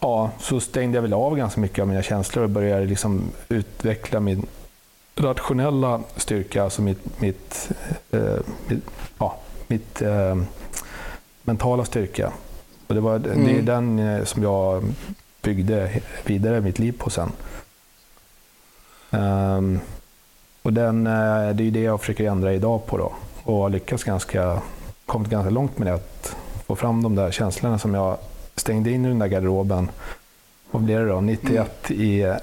ja, 0.00 0.30
så 0.40 0.60
stängde 0.60 0.96
jag 0.96 1.02
väl 1.02 1.12
av 1.12 1.36
ganska 1.36 1.60
mycket 1.60 1.82
av 1.82 1.88
mina 1.88 2.02
känslor 2.02 2.44
och 2.44 2.50
började 2.50 2.86
liksom 2.86 3.22
utveckla 3.48 4.20
min 4.20 4.46
rationella 5.16 6.00
styrka, 6.16 6.64
alltså 6.64 6.82
mitt, 6.82 7.20
mitt, 7.20 7.70
eh, 8.10 8.38
mitt, 8.68 8.84
ja, 9.18 9.36
mitt 9.66 10.02
eh, 10.02 10.36
mentala 11.44 11.84
styrka. 11.84 12.32
Och 12.86 12.94
det, 12.94 13.00
var, 13.00 13.18
det 13.18 13.30
är 13.30 13.34
Mm. 13.34 13.64
den 13.64 13.98
eh, 13.98 14.24
som 14.24 14.42
jag 14.42 14.84
byggde 15.42 16.00
vidare 16.24 16.60
mitt 16.60 16.78
liv 16.78 16.94
på 16.98 17.10
sen. 17.10 17.32
Ehm, 19.10 19.80
och 20.62 20.72
den, 20.72 21.06
eh, 21.06 21.12
det 21.54 21.62
är 21.62 21.64
ju 21.64 21.70
det 21.70 21.80
jag 21.80 22.00
försöker 22.00 22.24
ändra 22.30 22.52
idag 22.52 22.86
på 22.86 22.98
då. 22.98 23.12
Och 23.44 23.56
har 23.56 23.70
lyckats 23.70 24.04
ganska, 24.04 24.62
kommit 25.06 25.28
ganska 25.30 25.50
långt 25.50 25.78
med 25.78 25.86
det. 25.86 25.94
Att 25.94 26.36
få 26.66 26.76
fram 26.76 27.02
de 27.02 27.14
där 27.14 27.30
känslorna 27.30 27.78
som 27.78 27.94
jag 27.94 28.16
stängde 28.56 28.90
in 28.90 29.04
i 29.04 29.08
den 29.08 29.18
där 29.18 29.26
garderoben. 29.26 29.90
Vad 30.70 30.82
blir 30.82 30.98
det 30.98 31.08
då? 31.08 31.20
91 31.20 31.90
i 31.90 32.20
eh, 32.22 32.34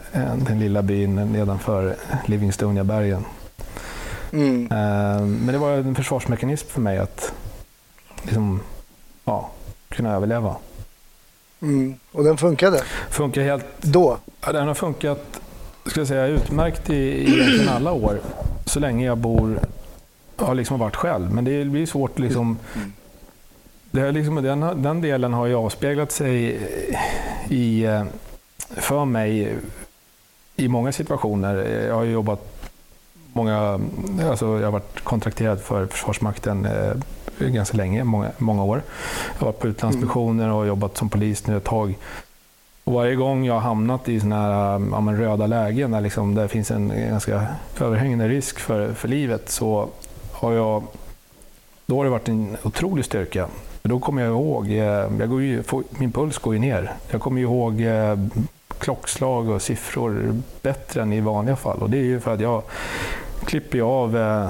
den 0.48 0.60
lilla 0.60 0.81
byn 0.81 1.15
nedanför 1.15 1.96
Livingstoniabergen. 2.25 3.25
Mm. 4.31 4.72
Ehm, 4.72 5.36
men 5.36 5.48
det 5.48 5.58
var 5.58 5.72
en 5.72 5.96
försvarsmekanism 5.96 6.67
för 6.67 6.81
mig 6.81 6.98
att 6.98 7.34
liksom, 8.24 8.60
ja, 9.31 9.50
kunna 9.89 10.15
överleva. 10.15 10.55
Mm. 11.61 11.95
Och 12.11 12.23
den 12.23 12.38
funkade 12.38 12.81
Funkar 13.09 13.41
helt 13.41 13.65
då? 13.81 14.17
Ja, 14.45 14.51
den 14.51 14.67
har 14.67 14.73
funkat 14.73 15.41
ska 15.85 16.00
jag 16.00 16.07
säga, 16.07 16.25
utmärkt 16.25 16.89
i, 16.89 16.95
i 16.95 17.67
alla 17.69 17.91
år. 17.91 18.19
Så 18.65 18.79
länge 18.79 19.05
jag 19.05 19.17
bor, 19.17 19.59
har 20.35 20.55
liksom 20.55 20.79
varit 20.79 20.95
själv. 20.95 21.33
Men 21.33 21.45
det 21.45 21.65
blir 21.65 21.85
svårt 21.85 22.19
liksom. 22.19 22.57
Det 23.91 24.01
är 24.01 24.11
liksom 24.11 24.35
den, 24.35 24.81
den 24.81 25.01
delen 25.01 25.33
har 25.33 25.45
ju 25.45 25.55
avspeglat 25.55 26.11
sig 26.11 26.59
i, 27.50 27.85
eh, 27.85 28.03
för 28.59 29.05
mig 29.05 29.57
i 30.55 30.67
många 30.67 30.91
situationer. 30.91 31.85
Jag 31.88 31.95
har 31.95 32.03
jobbat 32.03 32.69
många, 33.33 33.79
alltså 34.29 34.45
jag 34.45 34.67
har 34.67 34.71
varit 34.71 35.03
kontrakterad 35.03 35.61
för 35.61 35.85
Försvarsmakten 35.85 36.65
eh, 36.65 36.93
ganska 37.50 37.77
länge, 37.77 38.03
många, 38.03 38.31
många 38.38 38.63
år. 38.63 38.81
Jag 39.33 39.39
har 39.39 39.45
varit 39.45 39.60
på 39.60 39.67
utlandsmissioner 39.67 40.50
och 40.50 40.67
jobbat 40.67 40.98
som 40.98 41.10
polis 41.10 41.48
nu 41.48 41.57
ett 41.57 41.63
tag. 41.63 41.98
Och 42.83 42.93
varje 42.93 43.15
gång 43.15 43.45
jag 43.45 43.53
har 43.53 43.62
hamnat 43.62 44.10
i 44.10 44.19
såna 44.19 44.36
här 44.36 44.71
ja, 44.91 45.01
men 45.01 45.17
röda 45.17 45.48
lägen 45.48 45.91
där 45.91 46.01
liksom, 46.01 46.36
där 46.36 46.41
det 46.41 46.48
finns 46.48 46.71
en 46.71 46.93
ganska 47.10 47.48
överhängande 47.79 48.27
risk 48.27 48.60
för, 48.60 48.93
för 48.93 49.07
livet 49.07 49.50
så 49.50 49.89
har 50.31 50.53
jag, 50.53 50.83
då 51.86 51.98
har 51.98 52.03
det 52.03 52.10
varit 52.10 52.29
en 52.29 52.57
otrolig 52.63 53.05
styrka. 53.05 53.48
Då 53.83 54.00
kommer 54.00 54.21
jag 54.21 54.31
ihåg, 54.31 54.69
eh, 54.69 54.77
jag 55.19 55.29
går 55.29 55.41
ju, 55.41 55.63
min 55.89 56.12
puls 56.12 56.38
går 56.38 56.53
ju 56.53 56.60
ner. 56.60 56.93
Jag 57.12 57.21
kommer 57.21 57.41
ihåg 57.41 57.81
eh, 57.81 58.19
klockslag 58.77 59.50
och 59.50 59.62
siffror 59.62 60.41
bättre 60.62 61.01
än 61.01 61.13
i 61.13 61.21
vanliga 61.21 61.55
fall. 61.55 61.77
Och 61.81 61.89
det 61.89 61.98
är 61.98 62.03
ju 62.03 62.19
för 62.19 62.33
att 62.33 62.39
jag 62.39 62.63
klipper 63.45 63.77
ju 63.77 63.83
av, 63.83 64.17
eh, 64.17 64.50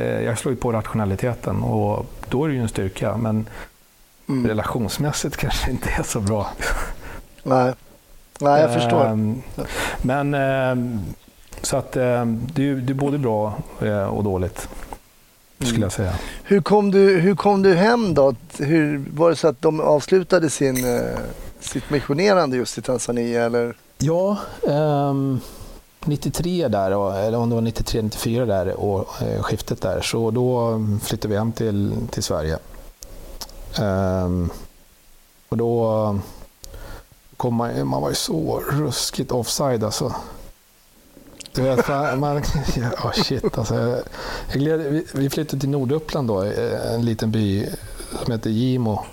jag 0.00 0.38
slår 0.38 0.54
ju 0.54 0.60
på 0.60 0.72
rationaliteten 0.72 1.62
och 1.62 2.06
då 2.28 2.44
är 2.44 2.48
det 2.48 2.54
ju 2.54 2.60
en 2.62 2.68
styrka. 2.68 3.16
Men 3.16 3.46
Mm. 4.28 4.46
relationsmässigt 4.46 5.36
kanske 5.36 5.70
inte 5.70 5.90
är 5.90 6.02
så 6.02 6.20
bra. 6.20 6.50
Nej. 7.42 7.72
Nej, 8.40 8.60
jag 8.62 8.74
förstår. 8.74 9.06
Ehm, 9.06 9.42
Men 10.02 10.34
ehm, 10.34 11.00
så 11.62 11.76
att 11.76 11.96
ehm, 11.96 12.40
det 12.54 12.68
är, 12.68 12.74
det 12.74 12.92
är 12.92 12.94
både 12.94 13.18
bra 13.18 13.54
eh, 13.82 14.04
och 14.04 14.24
dåligt 14.24 14.68
skulle 15.58 15.70
Mm. 15.70 15.82
jag 15.82 15.92
säga. 15.92 16.12
Hur 16.42 16.60
kom 16.60 16.90
du, 16.90 17.18
hur 17.20 17.34
kom 17.34 17.62
du 17.62 17.74
hem 17.74 18.14
då? 18.14 18.34
Hur, 18.58 19.04
var 19.12 19.30
det 19.30 19.36
så 19.36 19.48
att 19.48 19.62
de 19.62 19.80
avslutade 19.80 20.50
sin, 20.50 20.84
eh, 20.96 21.18
sitt 21.60 21.90
missionerande 21.90 22.56
just 22.56 22.78
i 22.78 22.82
Tanzania 22.82 23.44
eller? 23.44 23.74
Ja, 23.98 24.38
ehm, 24.68 25.40
93 26.06 26.68
där, 26.68 26.90
och- 26.90 27.16
eller 27.16 27.38
om 27.38 27.48
det 27.48 27.54
var 27.54 27.62
93-94 27.62 28.46
där 28.46 28.80
och 28.80 29.22
eh, 29.22 29.42
skiftet 29.42 29.80
där, 29.80 30.00
så 30.00 30.30
då 30.30 30.58
mm, 30.58 31.00
flyttade 31.00 31.32
vi 31.32 31.38
hem 31.38 31.52
till, 31.52 31.94
till 32.10 32.22
Sverige. 32.22 32.58
Ehm, 33.78 34.50
och 35.48 35.56
då 35.56 35.86
mm, 35.86 36.22
kom 37.36 37.54
man, 37.54 37.86
man 37.86 38.02
var 38.02 38.08
ju 38.08 38.14
så 38.14 38.60
ruskigt 38.70 39.32
offside 39.32 39.84
alltså. 39.84 40.14
Du 41.54 41.62
vet, 41.62 41.88
man, 42.18 42.36
oh 42.36 42.42
ja, 43.04 43.12
shit 43.12 43.58
alltså. 43.58 43.74
Jag 43.74 44.02
gled, 44.52 44.80
vi, 44.80 45.06
vi 45.14 45.30
flyttade 45.30 45.60
till 45.60 45.68
Norduppland 45.68 46.28
då, 46.28 46.42
eh, 46.42 46.94
en 46.94 47.04
liten 47.04 47.30
by 47.30 47.68
som 48.24 48.32
heter 48.32 48.50
Gimo. 48.50 49.04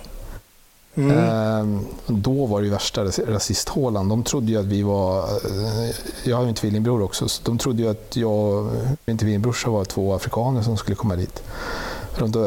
Mm. 0.96 1.18
Ehm, 1.18 1.86
då 2.08 2.46
var 2.46 2.60
det 2.60 2.66
ju 2.66 2.72
värsta 2.72 3.04
rasisthålan. 3.06 4.10
De 4.10 4.24
trodde 4.24 4.52
ju 4.52 4.60
att 4.60 4.66
vi 4.66 4.84
var... 4.84 5.20
Eh, 5.24 5.96
jag 6.24 6.36
har 6.36 6.44
ju 6.44 6.50
en 6.50 6.56
tvillingbror 6.56 7.02
också. 7.02 7.30
Så 7.30 7.42
de 7.46 7.58
trodde 7.58 7.82
ju 7.82 7.90
att 7.90 8.16
jag 8.16 8.32
och 8.32 8.72
min 9.06 9.18
tvillingbrorsa 9.18 9.70
var 9.70 9.86
två 9.86 10.14
afrikaner 10.14 10.62
som 10.62 10.78
skulle 10.78 10.96
komma 10.96 11.16
dit. 11.16 11.44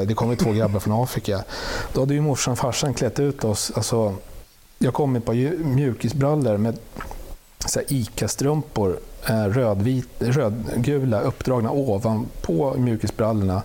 Det 0.06 0.14
kom 0.14 0.30
ju 0.30 0.36
två 0.36 0.52
grabbar 0.52 0.80
från 0.80 1.02
Afrika. 1.02 1.44
Då 1.92 2.00
hade 2.00 2.14
ju 2.14 2.20
morsan 2.20 2.52
och 2.52 2.58
farsan 2.58 2.94
klätt 2.94 3.20
ut 3.20 3.44
oss. 3.44 3.72
Alltså, 3.74 4.14
jag 4.78 4.94
kom 4.94 5.12
med 5.12 5.20
ett 5.20 5.26
par 5.26 5.64
mjukisbrallor 5.64 6.56
med 6.56 6.78
ICA-strumpor, 7.88 8.98
eh, 9.28 9.44
rödvit, 9.44 10.08
rödgula, 10.18 11.20
uppdragna 11.20 11.70
ovanpå 11.70 12.74
mjukisbrallorna. 12.78 13.62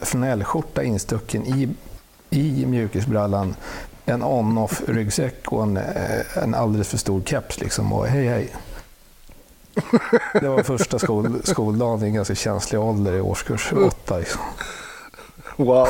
Flanellskjorta 0.00 0.82
instucken 0.82 1.46
i, 1.46 1.68
i 2.30 2.66
mjukisbrallan. 2.66 3.54
En 4.04 4.22
on-off 4.22 4.82
ryggsäck 4.86 5.52
och 5.52 5.62
en, 5.62 5.76
eh, 5.76 6.42
en 6.42 6.54
alldeles 6.54 6.88
för 6.88 6.98
stor 6.98 7.22
keps. 7.26 7.60
Liksom, 7.60 7.92
och 7.92 8.06
hej 8.06 8.26
hej. 8.26 8.54
Det 10.40 10.48
var 10.48 10.62
första 10.62 10.98
skol, 10.98 11.40
skoldagen 11.44 12.04
i 12.04 12.06
en 12.06 12.14
ganska 12.14 12.34
känslig 12.34 12.80
ålder 12.80 13.12
i 13.12 13.20
årskurs 13.20 13.72
åtta. 13.72 14.18
Liksom. 14.18 14.40
Wow. 15.56 15.88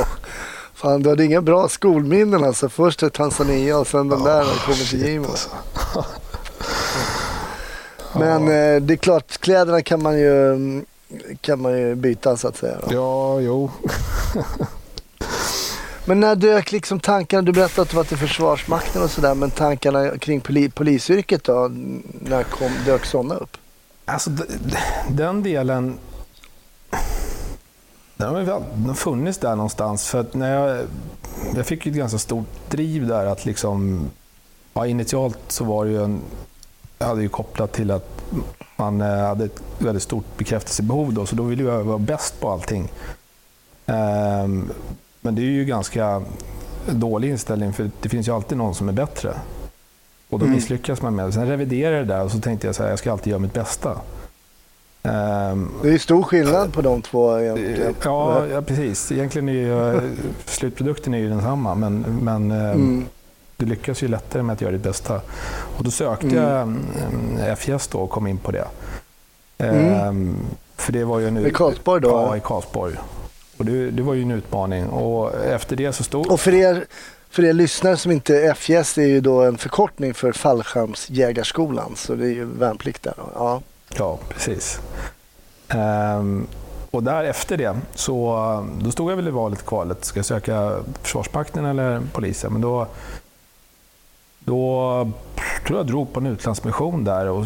Fan, 0.75 1.03
du 1.03 1.09
hade 1.09 1.25
inga 1.25 1.43
bra 1.43 1.69
skolminnen 1.69 2.45
alltså. 2.45 2.69
Först 2.69 2.99
till 2.99 3.11
Tanzania 3.11 3.79
och 3.79 3.87
sen 3.87 4.09
den 4.09 4.25
där 4.25 4.45
när 4.45 4.53
du 4.53 4.59
kommer 4.59 4.91
till 4.91 5.07
Gimo. 5.07 5.29
alltså. 5.29 5.49
Men 8.19 8.43
eh, 8.43 8.83
det 8.83 8.95
är 8.95 8.97
klart, 8.97 9.39
kläderna 9.39 9.83
kan 9.83 10.03
man 10.03 10.19
ju, 10.19 10.53
mm, 10.53 10.85
kan 11.41 11.63
man 11.63 11.79
ju 11.79 11.95
byta 11.95 12.37
så 12.37 12.49
att 12.49 12.57
säga. 12.57 12.77
Då. 12.83 12.95
Ja, 12.95 13.41
jo. 13.41 13.71
Men 16.09 16.21
när 16.21 16.37
dök 16.37 16.73
liksom 16.73 17.01
tankarna, 17.01 17.43
du 17.43 17.53
berättade 17.53 17.83
att 17.83 17.91
du 17.91 17.97
var 17.97 18.05
till 18.05 18.17
Försvarsmakten 18.17 19.03
och 19.03 19.11
sådär, 19.11 19.35
men 19.35 19.51
tankarna 19.51 20.19
kring 20.19 20.41
poli, 20.41 20.71
polisyrket 20.71 21.45
då? 21.45 21.69
När 22.21 22.43
kom, 22.43 22.73
dök 22.85 23.05
sådana 23.05 23.35
upp? 23.35 23.57
Alltså 24.05 24.31
den 25.11 25.43
delen, 25.43 25.99
den 28.17 28.35
har 28.35 28.43
väl 28.43 28.95
funnits 28.95 29.39
där 29.39 29.57
någonstans. 29.57 30.09
För 30.09 30.21
att 30.21 30.35
när 30.35 30.55
jag, 30.55 30.87
jag 31.57 31.67
fick 31.67 31.87
ju 31.87 31.93
ett 31.93 31.99
ganska 31.99 32.19
stort 32.19 32.71
driv 32.71 33.07
där 33.07 33.27
att 33.27 33.45
liksom, 33.45 34.07
ja, 34.75 34.87
initialt 34.87 35.39
så 35.49 35.65
var 35.65 35.85
det 35.85 35.91
ju 35.91 36.05
en, 36.05 36.21
jag 36.99 37.07
hade 37.07 37.23
ju 37.23 37.29
kopplat 37.29 37.73
till 37.73 37.91
att 37.91 38.23
man 38.77 39.01
eh, 39.01 39.27
hade 39.27 39.45
ett 39.45 39.63
väldigt 39.79 40.03
stort 40.03 40.37
bekräftelsebehov 40.37 41.13
då, 41.13 41.27
så 41.27 41.37
då 41.37 41.43
ville 41.43 41.63
jag 41.63 41.85
vara 41.85 41.99
bäst 41.99 42.41
på 42.41 42.51
allting. 42.51 42.89
Ehm, 43.87 44.71
men 45.21 45.35
det 45.35 45.43
är 45.43 45.51
ju 45.51 45.65
ganska 45.65 46.23
dålig 46.87 47.31
inställning 47.31 47.73
för 47.73 47.91
det 48.03 48.09
finns 48.09 48.29
ju 48.29 48.35
alltid 48.35 48.59
någon 48.59 48.75
som 48.75 48.89
är 48.89 48.93
bättre. 48.93 49.35
Och 50.31 50.39
då 50.39 50.45
Mm. 50.45 50.55
misslyckas 50.57 51.03
man 51.03 51.15
med 51.15 51.27
det. 51.27 51.33
Sen 51.33 51.47
reviderade 51.47 51.97
jag 51.97 52.07
det 52.07 52.15
där 52.15 52.25
och 52.25 52.31
så 52.31 52.39
tänkte 52.41 52.67
jag 52.67 52.75
så 52.77 52.83
här, 52.83 52.91
jag 52.91 52.99
ska 52.99 53.13
alltid 53.13 53.31
göra 53.31 53.41
mitt 53.41 53.53
bästa. 53.55 53.99
Ehm, 55.03 55.71
Det 55.83 55.89
är 55.95 55.99
stor 55.99 56.23
skillnad 56.23 56.73
på 56.73 56.81
de 56.83 57.03
två 57.03 57.39
egentligen. 57.41 57.95
ja, 58.05 58.47
ja, 58.47 58.63
precis. 58.63 59.13
Egentligen 59.13 59.49
är 59.49 59.53
ju, 59.53 59.95
eh, 59.97 60.03
slutprodukten 60.45 61.15
är 61.15 61.19
ju 61.19 61.29
densamma, 61.29 61.75
men, 61.75 62.01
men 62.23 62.51
ehm, 62.51 62.71
Mm. 62.71 63.07
du 63.57 63.67
lyckas 63.67 64.03
ju 64.03 64.09
lättare 64.09 64.43
med 64.43 64.53
att 64.53 64.61
göra 64.61 64.73
ditt 64.73 64.83
bästa. 64.83 65.21
Och 65.77 65.85
då 65.85 65.91
sökte 65.91 66.27
Mm. 66.27 66.39
jag 66.45 66.61
mm, 66.63 67.57
FGS 67.57 67.89
då 67.89 67.99
och 67.99 68.11
kom 68.11 68.27
in 68.27 68.39
på 68.39 68.51
det. 68.53 68.65
Ehm, 69.59 70.37
För 70.77 70.93
det 70.93 71.05
var 71.05 71.19
ju 71.19 71.29
en, 71.29 71.47
I 71.47 71.51
Karlsborg 71.51 72.01
då? 72.03 72.09
Ja, 72.09 72.37
i 72.37 72.41
Karlsborg. 72.41 72.95
Och 73.59 73.65
det, 73.65 73.91
det 73.91 74.03
var 74.03 74.15
ju 74.15 74.23
en 74.23 74.31
utmaning. 74.31 74.87
Och 74.89 75.35
efter 75.35 75.77
det 75.77 75.93
så 75.93 76.05
stod... 76.05 76.27
Och 76.31 76.41
för 76.41 76.55
er, 76.55 76.87
för 77.31 77.45
er 77.45 77.53
lyssnare 77.53 77.97
som 77.97 78.13
inte 78.13 78.37
är 78.37 78.55
FJS, 78.55 78.99
är 78.99 79.07
ju 79.07 79.21
då 79.21 79.43
en 79.43 79.59
förkortning 79.59 80.15
för 80.15 80.33
Fallskärmsjägarskolan. 80.33 81.93
Så 81.97 82.15
det 82.15 82.25
är 82.25 82.35
ju 82.35 82.45
värnplikt 82.45 83.03
där. 83.03 83.15
Ja. 83.35 83.63
Ja, 83.97 84.19
precis. 84.29 84.81
Ehm, 85.69 86.47
och 86.91 87.03
där 87.03 87.25
efter 87.25 87.57
det, 87.57 87.79
så 87.95 88.37
då 88.81 88.91
stod 88.91 89.11
jag 89.11 89.17
väl 89.17 89.29
i 89.29 89.31
valet 89.31 89.67
kvalet. 89.67 90.05
Ska 90.05 90.19
jag 90.19 90.27
söka 90.27 90.81
Försvarsmakten 91.03 91.65
eller 91.65 92.03
polisen? 92.13 92.53
Men 92.53 92.61
då, 92.61 92.87
då 94.39 95.11
tror 95.67 95.79
jag 95.79 95.87
drog 95.87 96.13
på 96.13 96.21
en 96.21 96.27
utlandsmission 96.27 97.05
där. 97.05 97.27
Och, 97.27 97.45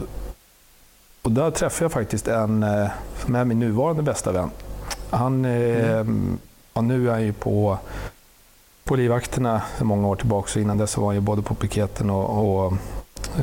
och 1.22 1.32
där 1.32 1.50
träffade 1.50 1.84
jag 1.84 1.92
faktiskt 1.92 2.28
en 2.28 2.62
eh, 2.62 2.88
som 3.24 3.34
är 3.34 3.44
min 3.44 3.58
nuvarande 3.58 4.02
bästa 4.02 4.32
vän. 4.32 4.50
Han, 5.12 5.44
mm. 5.44 6.38
ja, 6.74 6.80
nu 6.80 7.08
är 7.08 7.12
han 7.12 7.22
ju 7.22 7.32
på, 7.32 7.78
på 8.84 8.96
livvakterna 8.96 9.62
många 9.80 10.08
år 10.08 10.16
tillbaka. 10.16 10.48
Så 10.48 10.58
innan 10.58 10.78
dess 10.78 10.96
var 10.96 11.06
han 11.06 11.14
ju 11.14 11.20
både 11.20 11.42
på 11.42 11.54
piketen 11.54 12.10
och, 12.10 12.64
och 12.64 12.72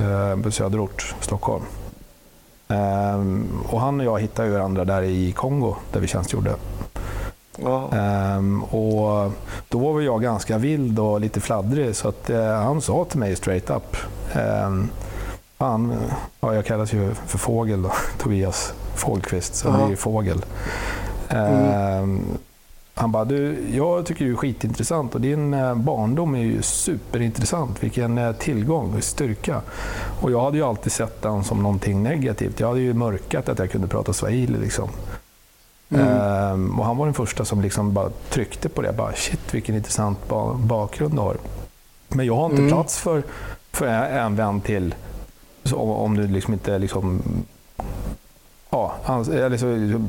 eh, 0.02 0.50
söderort, 0.50 1.16
Stockholm. 1.20 1.64
Um, 2.68 3.64
och 3.70 3.82
han 3.82 4.00
och 4.00 4.06
jag 4.06 4.20
hittade 4.20 4.48
ju 4.48 4.54
varandra 4.54 4.86
där 4.86 5.02
i 5.02 5.32
Kongo, 5.32 5.76
där 5.92 6.00
vi 6.00 6.08
tjänstgjorde. 6.08 6.56
Um, 7.60 8.64
och 8.64 9.32
då 9.70 9.94
var 9.94 10.02
jag 10.02 10.22
ganska 10.22 10.58
vild 10.58 11.00
och 11.00 11.22
lite 11.22 11.42
fladdrig, 11.42 11.96
så 11.96 12.10
att, 12.10 12.30
uh, 12.30 12.42
han 12.42 12.82
sa 12.82 13.06
till 13.06 13.20
mig 13.20 13.36
straight 13.36 13.70
up. 13.70 13.98
Um, 14.66 14.90
han, 15.58 15.94
ja, 16.40 16.56
jag 16.56 16.66
kallas 16.66 16.94
ju 16.94 17.14
för 17.14 17.38
Fågel 17.38 17.82
då, 17.82 17.92
Tobias 18.18 18.74
Fågelqvist, 18.96 19.56
så 19.56 19.70
det 19.72 19.84
är 19.84 19.90
ju 19.90 19.96
Fågel. 19.96 20.46
Mm. 21.30 22.22
Han 23.00 23.12
bara, 23.12 23.26
du, 23.26 23.58
jag 23.72 24.06
tycker 24.06 24.26
du 24.26 24.32
är 24.32 24.36
skitintressant 24.36 25.16
och 25.16 25.22
din 25.22 25.54
eh, 25.54 25.76
barndom 25.76 26.36
är 26.36 26.40
ju 26.40 26.62
superintressant. 26.62 27.84
Vilken 27.84 28.18
eh, 28.18 28.32
tillgång 28.32 28.94
och 28.98 29.04
styrka. 29.04 29.62
Och 30.22 30.32
jag 30.32 30.42
hade 30.42 30.58
ju 30.58 30.64
alltid 30.64 30.92
sett 30.92 31.22
den 31.22 31.44
som 31.44 31.64
någonting 31.64 32.04
negativt. 32.04 32.60
Jag 32.60 32.68
hade 32.68 32.80
ju 32.80 32.94
mörkat 32.94 33.50
att 33.50 33.60
jag 33.60 33.72
kunde 33.72 33.88
prata 33.88 34.14
swahili. 34.14 34.58
Liksom. 34.58 34.90
Mm. 35.90 36.08
Ehm, 36.08 36.80
och 36.80 36.86
han 36.86 36.98
var 36.98 37.06
den 37.06 37.14
första 37.14 37.46
som 37.46 37.62
liksom 37.62 37.94
bara 37.94 38.10
tryckte 38.30 38.70
på 38.70 38.82
det. 38.82 38.94
Bara, 38.94 39.14
Shit, 39.14 39.54
vilken 39.54 39.76
intressant 39.76 40.30
ba 40.30 40.54
bakgrund 40.54 41.14
du 41.14 41.20
har. 41.20 41.38
Men 42.08 42.26
jag 42.26 42.36
har 42.36 42.46
inte 42.46 42.58
mm. 42.58 42.72
plats 42.72 42.98
för, 42.98 43.24
för 43.72 43.88
en 43.88 44.36
vän 44.36 44.62
till. 44.62 44.96
Så 45.64 45.78
om 45.80 46.18
du 46.18 46.28
liksom 46.28 46.54
inte 46.54 46.80
liksom, 46.80 47.22
ja, 48.70 48.96
eller 49.08 49.58
så, 49.58 50.06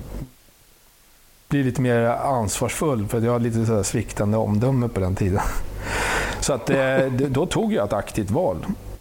bli 1.50 1.62
lite 1.62 1.80
mer 1.80 2.06
ansvarsfull 2.06 3.06
för 3.08 3.20
jag 3.20 3.32
har 3.32 3.40
lite 3.40 3.66
så 3.66 3.84
sviktande 3.84 4.36
omdöme 4.36 4.88
på 4.88 5.00
den 5.00 5.14
tiden. 5.16 5.40
Så 6.40 6.52
att, 6.52 6.70
eh, 6.70 7.06
då 7.28 7.46
tog 7.46 7.72
jag 7.72 7.86
ett 7.86 7.92
aktivt 7.92 8.30
val 8.30 8.56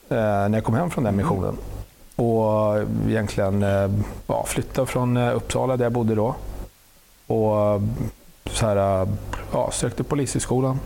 eh, 0.09 0.17
när 0.17 0.53
jag 0.53 0.63
kom 0.63 0.75
hem 0.75 0.89
från 0.89 1.03
den 1.03 1.15
missionen. 1.15 1.57
Och 2.15 2.77
egentligen 3.07 3.63
eh, 3.63 3.89
ja, 4.27 4.45
flyttade 4.47 4.87
från 4.87 5.17
Uppsala 5.17 5.77
där 5.77 5.85
jag 5.85 5.91
bodde 5.91 6.15
då. 6.15 6.35
Och 7.27 7.81
så 8.45 8.65
här, 8.65 9.07
ja, 9.51 9.69
sökte 9.71 10.03
polishögskolan. 10.03 10.79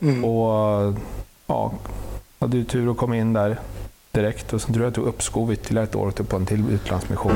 Mm. 0.00 0.24
Och 0.24 0.94
ja, 1.46 1.72
hade 2.38 2.64
tur 2.64 2.90
att 2.90 2.96
komma 2.96 3.16
in 3.16 3.32
där 3.32 3.60
direkt. 4.12 4.52
Och 4.52 4.60
sen 4.60 4.74
tror 4.74 4.84
jag 4.84 4.90
att 4.90 4.96
jag 4.96 5.04
tog 5.04 5.14
uppskov 5.14 5.52
ytterligare 5.52 5.86
ett 5.86 5.94
år 5.94 6.10
på 6.10 6.36
en 6.36 6.46
till 6.46 6.70
utlandsmission. 6.70 7.32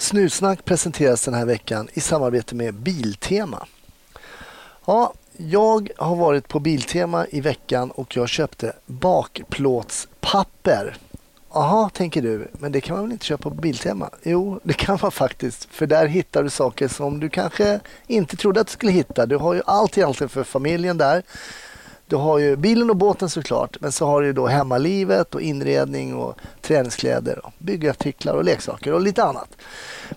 Snutsnack 0.00 0.64
presenteras 0.64 1.24
den 1.24 1.34
här 1.34 1.44
veckan 1.44 1.88
i 1.92 2.00
samarbete 2.00 2.54
med 2.54 2.74
Biltema. 2.74 3.66
Ja, 4.86 5.12
jag 5.36 5.90
har 5.96 6.16
varit 6.16 6.48
på 6.48 6.60
Biltema 6.60 7.26
i 7.30 7.40
veckan 7.40 7.90
och 7.90 8.16
jag 8.16 8.28
köpte 8.28 8.72
bakplåtspapper. 8.86 10.96
Jaha, 11.52 11.90
tänker 11.90 12.22
du, 12.22 12.48
men 12.52 12.72
det 12.72 12.80
kan 12.80 12.96
man 12.96 13.04
väl 13.04 13.12
inte 13.12 13.26
köpa 13.26 13.50
på 13.50 13.56
Biltema? 13.56 14.10
Jo, 14.22 14.60
det 14.62 14.72
kan 14.72 14.98
man 15.02 15.12
faktiskt, 15.12 15.68
för 15.70 15.86
där 15.86 16.06
hittar 16.06 16.42
du 16.42 16.50
saker 16.50 16.88
som 16.88 17.20
du 17.20 17.28
kanske 17.28 17.80
inte 18.06 18.36
trodde 18.36 18.60
att 18.60 18.66
du 18.66 18.72
skulle 18.72 18.92
hitta. 18.92 19.26
Du 19.26 19.36
har 19.36 19.54
ju 19.54 19.62
allt 19.66 19.98
egentligen 19.98 20.28
för 20.28 20.44
familjen 20.44 20.98
där. 20.98 21.22
Du 22.10 22.16
har 22.16 22.38
ju 22.38 22.56
bilen 22.56 22.90
och 22.90 22.96
båten 22.96 23.30
såklart, 23.30 23.76
men 23.80 23.92
så 23.92 24.06
har 24.06 24.22
du 24.22 24.32
då 24.32 24.46
hemmalivet 24.46 25.34
och 25.34 25.40
inredning 25.40 26.14
och 26.14 26.38
träningskläder, 26.60 27.46
och 27.46 27.52
byggartiklar 27.58 28.34
och 28.34 28.44
leksaker 28.44 28.92
och 28.92 29.00
lite 29.00 29.24
annat. 29.24 29.48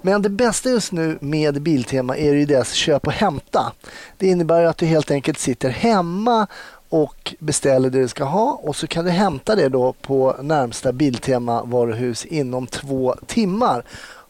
Men 0.02 0.22
det 0.22 0.30
bästa 0.30 0.70
just 0.70 0.92
nu 0.92 1.18
med 1.22 1.62
Biltema 1.62 2.18
är 2.18 2.34
ju 2.34 2.46
deras 2.46 2.72
köp 2.72 3.08
och 3.08 3.14
hämta. 3.14 3.72
Det 4.18 4.28
innebär 4.28 4.64
att 4.64 4.78
du 4.78 4.86
helt 4.86 5.12
enkelt 5.12 5.40
sitter 5.40 5.70
hemma 5.70 6.48
och 6.90 7.36
beställer 7.40 7.90
det 7.90 8.00
du 8.00 8.08
ska 8.08 8.24
ha 8.24 8.60
och 8.64 8.76
så 8.76 8.88
kan 8.88 9.06
du 9.06 9.12
hämta 9.12 9.56
det 9.56 9.70
då 9.70 9.94
på 9.94 10.36
närmsta 10.42 10.92
Biltema 10.92 11.64
varuhus 11.64 12.26
inom 12.26 12.68
två 12.68 13.16
timmar. 13.28 13.84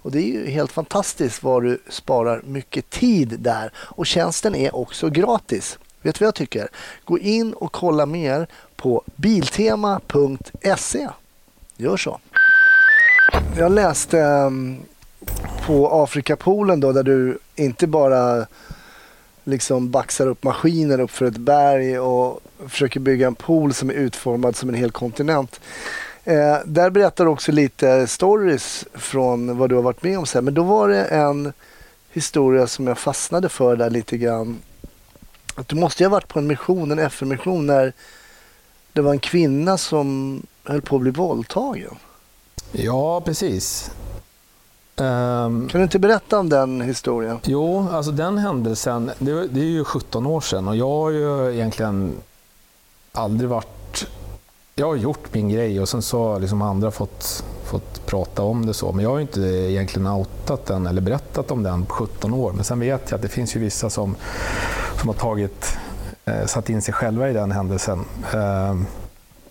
Och 0.04 0.12
Det 0.12 0.20
är 0.20 0.28
ju 0.28 0.50
helt 0.50 0.72
fantastiskt 0.72 1.44
vad 1.44 1.64
du 1.64 1.82
sparar 1.90 2.42
mycket 2.46 2.90
tid 2.90 3.36
där 3.40 3.72
och 3.76 4.06
tjänsten 4.06 4.56
är 4.56 4.76
också 4.76 5.10
gratis. 5.10 5.78
Vet 6.04 6.16
du 6.16 6.24
vad 6.24 6.28
jag 6.28 6.36
tycker? 6.36 6.68
Gå 7.06 7.20
in 7.20 7.54
och 7.54 7.72
kolla 7.72 8.06
mer 8.06 8.48
på 8.76 9.04
biltema.se. 9.16 11.10
Gör 11.78 11.98
så. 11.98 12.20
Jag 13.58 13.72
läste 13.72 14.20
ehm, 14.20 14.78
på 15.66 16.04
Afrikapolen 16.04 16.80
då 16.80 16.92
där 16.92 17.04
du 17.04 17.38
inte 17.56 17.88
bara 17.88 18.46
liksom 19.44 19.92
baxar 19.92 20.28
upp 20.28 20.44
maskiner 20.44 21.00
uppför 21.00 21.26
ett 21.26 21.38
berg 21.38 22.00
och 22.00 22.40
försöker 22.68 23.00
bygga 23.00 23.28
en 23.28 23.36
pool 23.36 23.74
som 23.74 23.90
är 23.90 23.94
utformad 23.94 24.56
som 24.56 24.70
en 24.70 24.76
hel 24.76 24.92
kontinent. 24.92 25.62
Eh, 26.24 26.58
där 26.66 26.90
berättar 26.90 27.26
du 27.26 27.32
också 27.32 27.52
lite 27.52 28.08
stories 28.08 28.86
från 28.94 29.58
vad 29.58 29.70
du 29.70 29.76
har 29.76 29.82
varit 29.82 30.04
med 30.04 30.20
om. 30.20 30.26
Sen. 30.26 30.46
Men 30.46 30.54
då 30.54 30.64
var 30.64 30.90
det 30.90 31.06
en 31.06 31.54
historia 32.12 32.68
som 32.68 32.88
jag 32.88 32.98
fastnade 32.98 33.50
för 33.50 33.76
där 33.76 33.90
lite 33.90 34.18
grann. 34.18 34.60
Att 35.56 35.68
du 35.68 35.76
måste 35.76 36.04
ju 36.04 36.10
ha 36.10 36.12
varit 36.12 36.28
på 36.28 36.40
en 36.40 36.48
mission, 36.48 36.92
en 36.92 37.00
FN-mission 37.00 37.66
när 37.66 37.94
det 38.94 39.02
var 39.02 39.12
en 39.12 39.20
kvinna 39.20 39.78
som 39.78 40.42
höll 40.64 40.82
på 40.82 40.96
att 40.96 41.02
bli 41.02 41.12
våldtagen. 41.12 41.96
Ja, 42.72 43.22
precis. 43.22 43.92
Um, 44.96 45.68
kan 45.68 45.80
du 45.80 45.84
inte 45.84 46.00
berätta 46.00 46.40
om 46.40 46.50
den 46.50 46.82
historien? 46.82 47.40
Jo, 47.44 47.88
alltså 47.92 48.12
den 48.12 48.38
händelsen, 48.38 49.12
det, 49.20 49.48
det, 49.48 49.60
är 49.60 49.66
ju 49.66 49.84
17 49.84 50.26
år 50.26 50.42
sedan 50.42 50.68
och 50.68 50.76
jag 50.76 50.90
har 50.90 51.10
ju 51.10 51.54
egentligen 51.54 52.16
aldrig 53.12 53.50
varit... 53.50 53.68
Jag 54.76 54.88
har 54.88 54.96
gjort 54.96 55.34
min 55.34 55.50
grej 55.50 55.82
och 55.82 55.90
sen 55.90 56.02
så 56.02 56.28
har 56.28 56.40
liksom 56.40 56.62
andra 56.62 56.92
fått, 56.92 57.44
fått 57.64 58.06
prata 58.06 58.44
om 58.44 58.66
det 58.66 58.74
så. 58.74 58.92
Men 58.92 59.04
jag 59.04 59.12
har 59.12 59.20
inte 59.20 59.42
egentligen 59.42 60.08
outat 60.08 60.66
den 60.66 60.88
eller 60.88 61.02
berättat 61.02 61.52
om 61.52 61.64
den 61.64 61.86
på 61.86 61.94
17 61.94 62.34
år. 62.34 62.52
Men 62.52 62.64
sen 62.64 62.80
vet 62.80 63.12
jag 63.12 63.16
att 63.16 63.22
det 63.22 63.28
finns 63.28 63.56
ju 63.56 63.60
vissa 63.60 63.90
som, 63.90 64.16
som 65.00 65.10
har 65.10 65.16
tagit, 65.16 65.78
eh, 66.26 66.46
satt 66.46 66.70
in 66.70 66.82
sig 66.82 66.94
själva 66.94 67.30
i 67.30 67.34
den 67.34 67.52
händelsen. 67.52 68.06
Eh, 68.34 68.76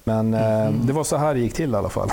men 0.05 0.35
eh, 0.35 0.67
mm. 0.67 0.87
det 0.87 0.93
var 0.93 1.05
så 1.05 1.17
här 1.17 1.35
det 1.35 1.41
gick 1.41 1.55
till 1.55 1.73
i 1.73 1.77
alla 1.77 1.89
fall. 1.89 2.11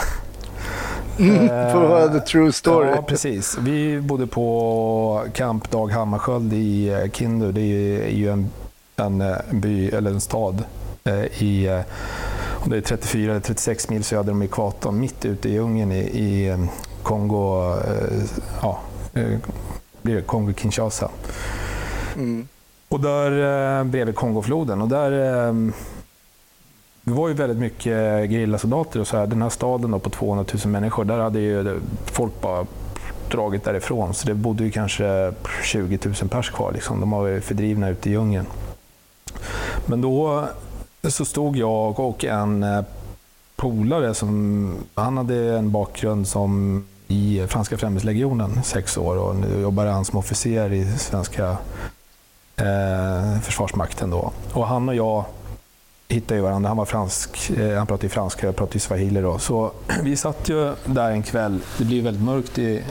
Mm, 1.20 1.48
för 1.48 1.84
att 1.84 1.90
höra 1.90 2.20
the 2.20 2.20
true 2.20 2.52
story. 2.52 2.90
Ja, 2.90 3.02
precis. 3.02 3.58
Vi 3.62 4.02
bodde 4.02 4.28
på 4.28 5.26
Camp 5.34 5.72
Dag 5.72 5.92
Hammarskjöld 5.92 6.54
i 6.54 6.90
eh, 6.90 7.12
Kindu. 7.12 7.52
Det 7.52 7.62
är 7.62 8.16
ju 8.16 8.32
en, 8.32 8.50
en, 8.96 9.22
en 9.22 9.32
eh, 9.32 9.38
by, 9.52 9.90
eller 9.90 10.12
en 10.12 10.22
stad 10.22 10.64
eh, 11.04 11.44
i 11.44 11.84
det 12.66 12.78
är 12.78 12.82
34 12.82 13.32
eller 13.32 13.42
36 13.42 13.90
mil 13.90 14.04
söder 14.04 14.32
om 14.32 14.42
ekvatorn, 14.42 15.00
mitt 15.00 15.26
ute 15.26 15.50
i 15.50 15.54
djungeln 15.54 15.92
i, 15.92 16.00
i 16.00 16.58
Kongo, 17.04 17.76
ja, 18.62 18.80
blir 20.02 20.22
Kongo-Kinshasa. 20.22 21.10
Mm. 22.16 22.48
Och 22.90 23.00
där 23.00 23.84
bredvid 23.84 24.16
Kongofloden. 24.16 24.82
Och 24.82 24.88
där 24.88 25.12
det 27.10 27.16
var 27.16 27.28
ju 27.28 27.34
väldigt 27.34 27.58
mycket 27.58 28.30
gerillasoldater 28.30 29.00
och 29.00 29.08
så 29.08 29.18
här. 29.18 29.28
Den 29.28 29.42
här 29.42 29.50
staden 29.50 29.92
då 29.92 30.00
på 30.00 30.10
200 30.10 30.46
000 30.66 30.72
människor, 30.72 31.06
där 31.06 31.18
hade 31.18 31.40
ju 31.40 31.80
folk 32.06 32.42
bara 32.42 32.66
dragit 33.32 33.64
därifrån. 33.64 34.14
Så 34.14 34.28
det 34.28 34.34
bodde 34.34 34.64
ju 34.64 34.72
kanske 34.72 35.34
20 35.64 36.00
000 36.06 36.30
pers 36.30 36.50
kvar. 36.50 36.72
Liksom. 36.72 37.00
De 37.00 37.12
var 37.12 37.28
ju 37.28 37.42
fördrivna 37.42 37.90
ute 37.90 38.10
i 38.10 38.12
djungeln. 38.12 38.46
Men 39.86 40.02
då 40.02 40.48
så 41.12 41.26
stod 41.26 41.58
jag 41.58 42.00
och 42.00 42.26
en 42.26 42.64
eh, 42.64 42.82
polare 43.56 44.14
som, 44.14 44.76
han 44.94 45.18
hade 45.18 45.58
en 45.58 45.72
bakgrund 45.72 46.28
som 46.28 46.84
i 47.08 47.48
franska 47.48 47.78
främlingslegionen 47.78 48.64
sex 48.64 48.98
år 48.98 49.18
och 49.18 49.36
nu 49.36 49.62
jobbar 49.62 49.86
han 49.86 50.06
som 50.06 50.20
officer 50.20 50.74
i 50.74 50.86
svenska 50.98 51.58
eh, 52.56 53.40
försvarsmakten. 53.42 54.10
Då. 54.10 54.32
Och 54.54 54.68
han 54.68 54.90
och 54.90 54.96
jag 54.96 55.26
hittade 56.08 56.36
ju 56.36 56.42
varandra. 56.42 56.68
Han 56.68 56.78
var 56.78 56.86
fransk, 56.86 57.50
eh, 57.50 57.78
han 57.78 57.88
pratade 57.88 58.10
franska, 58.10 58.46
jag 58.46 58.56
pratade 58.56 58.80
swahili 58.80 59.22
då. 59.22 59.40
Så 59.40 59.72
vi 60.04 60.16
satt 60.16 60.50
ju 60.50 60.74
där 60.86 61.12
en 61.12 61.24
kväll. 61.24 61.60
Det 61.78 61.86
blev 61.86 62.04
väldigt 62.04 62.24
mörkt 62.24 62.60
i, 62.60 62.84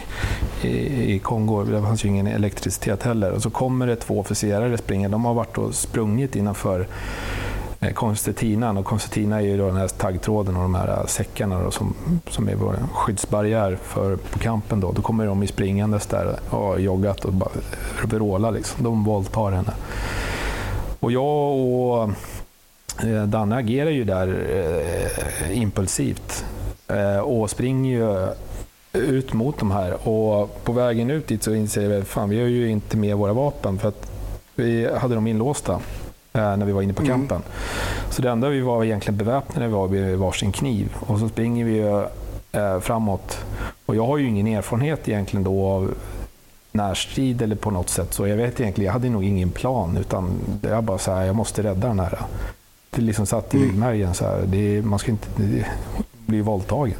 i, 0.62 1.14
i 1.14 1.18
Kongo. 1.18 1.64
Det 1.64 1.82
fanns 1.82 2.04
ju 2.04 2.08
ingen 2.08 2.26
elektricitet 2.26 3.02
heller. 3.02 3.30
Och 3.30 3.42
så 3.42 3.50
kommer 3.50 3.86
det 3.86 3.96
två 3.96 4.20
officerare 4.20 4.78
springande. 4.78 5.14
De 5.14 5.24
har 5.24 5.34
varit 5.34 5.58
och 5.58 5.74
sprungit 5.74 6.36
innanför 6.36 6.86
eh. 7.80 8.78
Och 8.78 8.84
koncertina 8.84 9.36
är 9.36 9.40
ju 9.40 9.56
då 9.56 9.66
den 9.66 9.76
här 9.76 9.88
taggtråden 9.88 10.56
och 10.56 10.62
de 10.62 10.74
här 10.74 10.88
eh, 10.88 11.06
säckarna 11.06 11.62
då, 11.62 11.70
som, 11.70 11.94
som 12.30 12.48
är 12.48 12.54
vår 12.54 12.76
skyddsbarriär 12.92 13.78
för, 13.82 14.16
på 14.16 14.38
kampen. 14.38 14.80
Då. 14.80 14.92
då 14.92 15.02
kommer 15.02 15.26
de 15.26 15.42
i 15.42 15.46
springandes 15.46 16.06
där 16.06 16.38
och 16.50 16.58
har 16.58 16.78
joggat 16.78 17.24
och 17.24 17.32
bara 17.32 17.50
eh, 18.02 18.08
vrålar. 18.08 18.52
Liksom. 18.52 18.84
De 18.84 19.04
våldtar 19.04 19.50
henne. 19.50 19.72
Och 21.00 21.12
jag 21.12 21.56
och 21.56 22.10
eh, 23.04 23.24
Danne 23.24 23.56
agerar 23.56 23.90
ju 23.90 24.04
där 24.04 24.28
eh, 24.50 25.60
impulsivt 25.60 26.44
eh, 26.88 27.18
och 27.18 27.50
springer 27.50 27.90
ju 27.90 28.28
ut 28.92 29.32
mot 29.32 29.58
de 29.58 29.70
här. 29.70 30.08
Och 30.08 30.64
på 30.64 30.72
vägen 30.72 31.10
ut 31.10 31.26
dit 31.26 31.42
så 31.42 31.54
inser 31.54 31.88
vi 31.88 31.96
att 31.96 32.28
vi 32.28 32.40
har 32.40 32.48
ju 32.48 32.70
inte 32.70 32.96
med 32.96 33.16
våra 33.16 33.32
vapen 33.32 33.78
för 33.78 33.88
att 33.88 34.10
vi 34.54 34.94
hade 34.98 35.14
dem 35.14 35.26
inlåsta 35.26 35.80
när 36.40 36.66
vi 36.66 36.72
var 36.72 36.82
inne 36.82 36.92
på 36.92 37.04
campen. 37.04 37.36
Mm. 37.36 37.48
Så 38.10 38.22
det 38.22 38.30
enda 38.30 38.48
vi 38.48 38.60
var 38.60 38.84
egentligen 38.84 39.18
beväpnade 39.18 39.68
var 39.68 39.88
med 39.88 40.18
varsin 40.18 40.52
kniv 40.52 40.94
och 41.00 41.18
så 41.18 41.28
springer 41.28 41.64
vi 41.64 41.78
eh, 42.52 42.80
framåt. 42.80 43.38
Och 43.86 43.96
jag 43.96 44.06
har 44.06 44.18
ju 44.18 44.28
ingen 44.28 44.46
erfarenhet 44.46 45.08
egentligen 45.08 45.44
då 45.44 45.66
av 45.66 45.94
närstrid 46.72 47.42
eller 47.42 47.56
på 47.56 47.70
något 47.70 47.88
sätt. 47.88 48.14
Så 48.14 48.26
jag 48.26 48.36
vet 48.36 48.60
egentligen, 48.60 48.86
jag 48.86 48.92
hade 48.92 49.10
nog 49.10 49.24
ingen 49.24 49.50
plan 49.50 49.96
utan 49.96 50.30
jag 50.62 50.84
bara 50.84 50.98
så 50.98 51.12
här, 51.12 51.24
jag 51.24 51.36
måste 51.36 51.62
rädda 51.62 51.88
den 51.88 52.00
här. 52.00 52.18
Det 52.90 53.02
liksom 53.02 53.26
satt 53.26 53.54
i 53.54 53.56
mm. 53.56 53.68
ryggmärgen. 53.68 54.14
Så 54.14 54.24
här, 54.24 54.42
det, 54.46 54.82
man 54.82 54.98
ska 54.98 55.10
inte 55.10 55.28
det, 55.36 55.66
bli 56.26 56.40
våldtagen. 56.40 56.96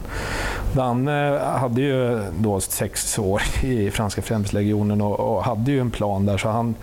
Danne 0.72 1.38
hade 1.38 1.80
ju 1.80 2.22
då 2.38 2.60
sex 2.60 3.18
år 3.18 3.42
i 3.62 3.90
franska 3.90 4.22
främstlegionen 4.22 5.00
och, 5.00 5.20
och 5.20 5.44
hade 5.44 5.70
ju 5.70 5.80
en 5.80 5.90
plan 5.90 6.26
där. 6.26 6.38
Så 6.38 6.48
han, 6.48 6.74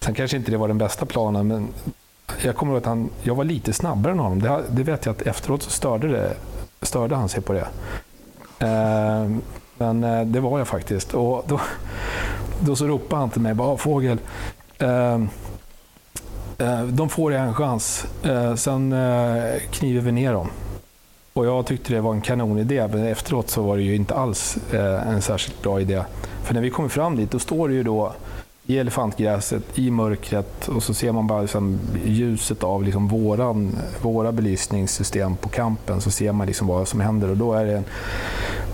sen 0.00 0.14
kanske 0.14 0.36
inte 0.36 0.50
det 0.50 0.56
var 0.56 0.68
den 0.68 0.78
bästa 0.78 1.06
planen, 1.06 1.46
men 1.46 1.68
jag 2.42 2.56
kommer 2.56 2.72
ihåg 2.72 2.78
att 2.78 2.86
han, 2.86 3.10
jag 3.22 3.34
var 3.34 3.44
lite 3.44 3.72
snabbare 3.72 4.12
än 4.12 4.18
honom. 4.18 4.42
Det, 4.42 4.62
det 4.70 4.82
vet 4.82 5.06
jag 5.06 5.12
att 5.12 5.22
efteråt 5.22 5.62
så 5.62 5.70
störde, 5.70 6.08
det, 6.08 6.34
störde 6.82 7.16
han 7.16 7.28
sig 7.28 7.42
på 7.42 7.52
det. 7.52 7.68
Eh, 8.66 9.30
men 9.78 10.04
eh, 10.04 10.24
det 10.24 10.40
var 10.40 10.58
jag 10.58 10.68
faktiskt. 10.68 11.14
Och 11.14 11.44
då, 11.46 11.60
då 12.60 12.76
så 12.76 12.86
ropade 12.86 13.22
han 13.22 13.30
till 13.30 13.40
mig, 13.40 13.54
bara, 13.54 13.76
Fågel, 13.76 14.18
eh, 14.78 15.14
eh, 16.58 16.82
de 16.82 17.08
får 17.08 17.32
en 17.32 17.54
chans, 17.54 18.06
eh, 18.22 18.54
sen 18.54 18.92
eh, 18.92 19.60
kniver 19.70 20.00
vi 20.00 20.12
ner 20.12 20.32
dem. 20.32 20.50
Och 21.32 21.46
jag 21.46 21.66
tyckte 21.66 21.94
det 21.94 22.00
var 22.00 22.12
en 22.14 22.20
kanonidé, 22.20 22.88
men 22.88 23.06
efteråt 23.06 23.50
så 23.50 23.62
var 23.62 23.76
det 23.76 23.82
ju 23.82 23.96
inte 23.96 24.14
alls 24.14 24.58
eh, 24.72 25.08
en 25.08 25.22
särskilt 25.22 25.62
bra 25.62 25.80
idé. 25.80 26.02
För 26.42 26.54
när 26.54 26.60
vi 26.60 26.70
kommer 26.70 26.88
fram 26.88 27.16
dit, 27.16 27.30
då 27.30 27.38
står 27.38 27.68
det 27.68 27.74
ju 27.74 27.82
då 27.82 28.12
i 28.70 28.78
elefantgräset, 28.78 29.78
i 29.78 29.90
mörkret 29.90 30.68
och 30.68 30.82
så 30.82 30.94
ser 30.94 31.12
man 31.12 31.26
bara 31.26 31.40
liksom 31.40 31.78
ljuset 32.04 32.64
av 32.64 32.84
liksom 32.84 33.08
våran, 33.08 33.76
våra 34.02 34.32
belysningssystem 34.32 35.36
på 35.36 35.48
kampen. 35.48 36.00
Så 36.00 36.10
ser 36.10 36.32
man 36.32 36.46
liksom 36.46 36.66
vad 36.66 36.88
som 36.88 37.00
händer 37.00 37.30
och 37.30 37.36
då 37.36 37.52
är 37.52 37.64
det 37.64 37.76
en 37.76 37.84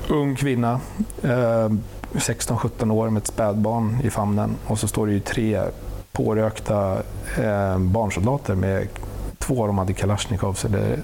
ung 0.09 0.37
kvinna, 0.37 0.81
eh, 1.23 1.71
16-17 2.13 2.91
år 2.91 3.11
med 3.11 3.21
ett 3.21 3.27
spädbarn 3.27 3.99
i 4.05 4.11
famnen 4.11 4.57
och 4.67 4.79
så 4.79 4.89
står 4.89 5.07
det 5.07 5.13
ju 5.13 5.21
tre 5.21 5.63
pårökta 6.13 6.93
eh, 7.39 7.79
barnsoldater 7.79 8.55
med 8.55 8.89
två 9.39 9.61
av 9.61 9.67
dem 9.67 9.79
hade 9.79 9.93
kalasjnikovs. 9.93 10.65
Eller, 10.65 10.99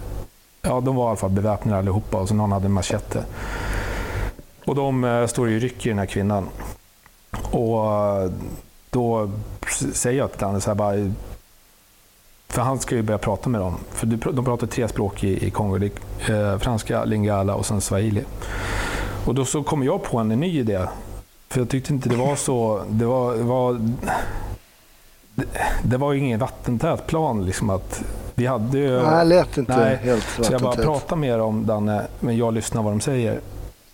ja, 0.63 0.81
de 0.81 0.97
var 0.97 1.05
i 1.05 1.09
alla 1.09 1.17
fall 1.17 1.31
beväpnade 1.31 1.79
allihopa 1.79 2.21
och 2.21 2.29
så 2.29 2.35
någon 2.35 2.53
hade 2.53 2.67
en 2.67 2.73
machete. 2.73 3.25
Och 4.65 4.75
de 4.75 5.05
eh, 5.05 5.27
står 5.27 5.49
ju 5.49 5.57
i 5.57 5.61
ryck 5.61 5.87
i 5.87 5.89
den 5.89 5.99
här 5.99 6.07
kvinnan. 6.07 6.49
Och 7.51 7.95
eh, 7.95 8.31
då 8.91 9.31
säger 9.93 10.19
jag 10.19 10.31
till 10.31 10.41
Danne 10.41 10.61
så 10.61 10.71
här 10.71 10.75
bara, 10.75 11.13
för 12.49 12.63
han 12.63 12.79
ska 12.79 12.95
ju 12.95 13.03
börja 13.03 13.19
prata 13.19 13.49
med 13.49 13.61
dem. 13.61 13.77
För 13.91 14.07
de 14.07 14.45
pratar 14.45 14.67
tre 14.67 14.89
språk 14.89 15.25
i, 15.25 15.47
i 15.47 15.51
Kongo. 15.51 15.79
Det 15.79 15.91
är, 16.29 16.53
eh, 16.53 16.59
franska, 16.59 17.05
lingala 17.05 17.55
och 17.55 17.67
sen 17.67 17.81
swahili. 17.81 18.25
Och 19.25 19.35
då 19.35 19.45
så 19.45 19.63
kom 19.63 19.83
jag 19.83 20.03
på 20.03 20.19
en 20.19 20.29
ny 20.29 20.59
idé. 20.59 20.87
För 21.49 21.61
jag 21.61 21.69
tyckte 21.69 21.93
inte 21.93 22.09
det 22.09 22.17
var 22.17 22.37
så... 22.37 22.83
Det 22.89 23.05
var, 23.05 23.35
det 23.35 23.43
var, 23.43 23.73
det, 25.35 25.47
det 25.83 25.97
var 25.97 26.15
ingen 26.15 26.39
vattentät 26.39 27.07
plan. 27.07 27.47
Liksom 27.47 27.71
att 27.71 28.03
vi 28.35 28.47
hade 28.47 28.79
ju, 28.79 29.03
nej, 29.03 29.27
lät 29.27 29.59
inte 29.59 29.77
nej, 29.77 29.97
helt 29.97 30.25
vattentät. 30.25 30.47
Så 30.47 30.53
jag 30.53 30.63
bara 30.63 30.77
pratade 30.77 31.21
med 31.21 31.39
dem, 31.39 31.67
Danne, 31.67 32.07
men 32.21 32.37
jag 32.37 32.55
lyssnar 32.55 32.83
vad 32.83 32.93
de 32.93 33.01
säger. 33.01 33.41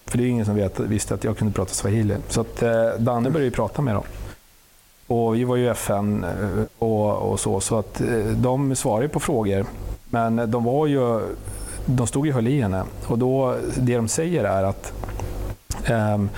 För 0.07 0.19
det 0.19 0.25
är 0.25 0.29
ingen 0.29 0.47
som 0.47 0.55
vet, 0.55 0.81
visste 0.81 1.15
att 1.15 1.25
jag 1.25 1.39
kunde 1.39 1.53
prata 1.55 1.75
swahili. 1.75 2.17
Så 2.29 2.41
att, 2.41 2.63
eh, 2.63 2.89
Danne 2.99 3.31
började 3.31 3.51
prata 3.51 3.83
med 3.83 3.95
dem. 3.95 4.05
Och 5.07 5.35
vi 5.35 5.45
var 5.45 5.57
ju 5.57 5.69
FN 5.69 6.25
eh, 6.25 6.65
och, 6.79 7.33
och 7.33 7.41
så, 7.41 7.61
så 7.61 7.79
att 7.79 8.01
eh, 8.01 8.27
de 8.37 8.77
svarade 8.77 9.09
på 9.09 9.21
frågor. 9.21 9.67
Men 10.11 10.51
de 10.51 10.65
var 10.65 10.87
ju 10.87 11.21
de 11.87 12.07
stod 12.07 12.29
och 12.29 12.35
höll 12.35 12.47
i 12.47 12.61
henne. 12.61 12.85
Och 13.07 13.19
då, 13.19 13.57
det 13.77 13.97
de 13.97 14.09
säger 14.09 14.45
är 14.45 14.63
att 14.63 14.93
um, 15.91 16.31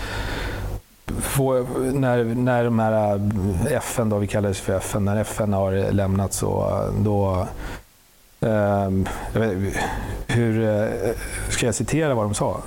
få, 1.07 1.67
när, 1.95 2.25
när 2.25 2.65
de 2.65 2.79
här 2.79 3.15
eh, 3.15 3.73
FN, 3.73 4.09
då, 4.09 4.19
vi 4.19 4.27
kallar 4.27 4.49
det 4.49 4.55
för 4.55 4.77
FN, 4.77 5.05
när 5.05 5.17
FN 5.17 5.53
har 5.53 5.93
lämnat 5.93 6.33
så 6.33 6.83
då 6.99 7.47
um, 8.41 9.07
vet, 9.33 9.75
hur 10.27 10.79
Ska 11.51 11.67
jag 11.67 11.75
citera 11.75 12.15
vad 12.15 12.25
de 12.25 12.35
sa? 12.35 12.61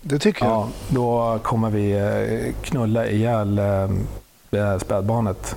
Det 0.00 0.18
tycker 0.18 0.44
jag. 0.44 0.52
Ja, 0.52 0.68
då 0.88 1.38
kommer 1.42 1.70
vi 1.70 2.52
knulla 2.62 3.06
ihjäl 3.06 3.60
Eh, 4.54 4.78
spädbarnet 4.78 5.56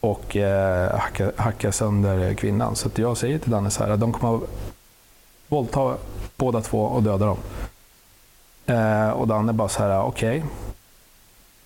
och 0.00 0.36
eh, 0.36 0.98
hacka, 0.98 1.32
hacka 1.36 1.72
sönder 1.72 2.34
kvinnan. 2.34 2.76
Så 2.76 2.90
jag 2.94 3.16
säger 3.16 3.38
till 3.38 3.50
Danne 3.50 3.70
så 3.70 3.84
här, 3.84 3.90
att 3.90 4.00
de 4.00 4.12
kommer 4.12 4.40
våldta 5.48 5.96
båda 6.36 6.60
två 6.60 6.82
och 6.82 7.02
döda 7.02 7.26
dem. 7.26 7.38
Eh, 8.66 9.10
och 9.10 9.28
Danne 9.28 9.52
bara 9.52 9.68
så 9.68 9.82
här, 9.82 10.02
okej. 10.02 10.44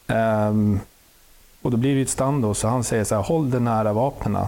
Okay. 0.06 0.16
Eh, 0.18 0.52
och 1.62 1.70
då 1.70 1.76
blir 1.76 1.94
det 1.94 2.02
ett 2.02 2.08
stand 2.08 2.42
då, 2.42 2.54
så 2.54 2.68
han 2.68 2.84
säger 2.84 3.04
så 3.04 3.14
här, 3.14 3.22
håll 3.22 3.50
dig 3.50 3.60
nära 3.60 3.92
vapnen. 3.92 4.46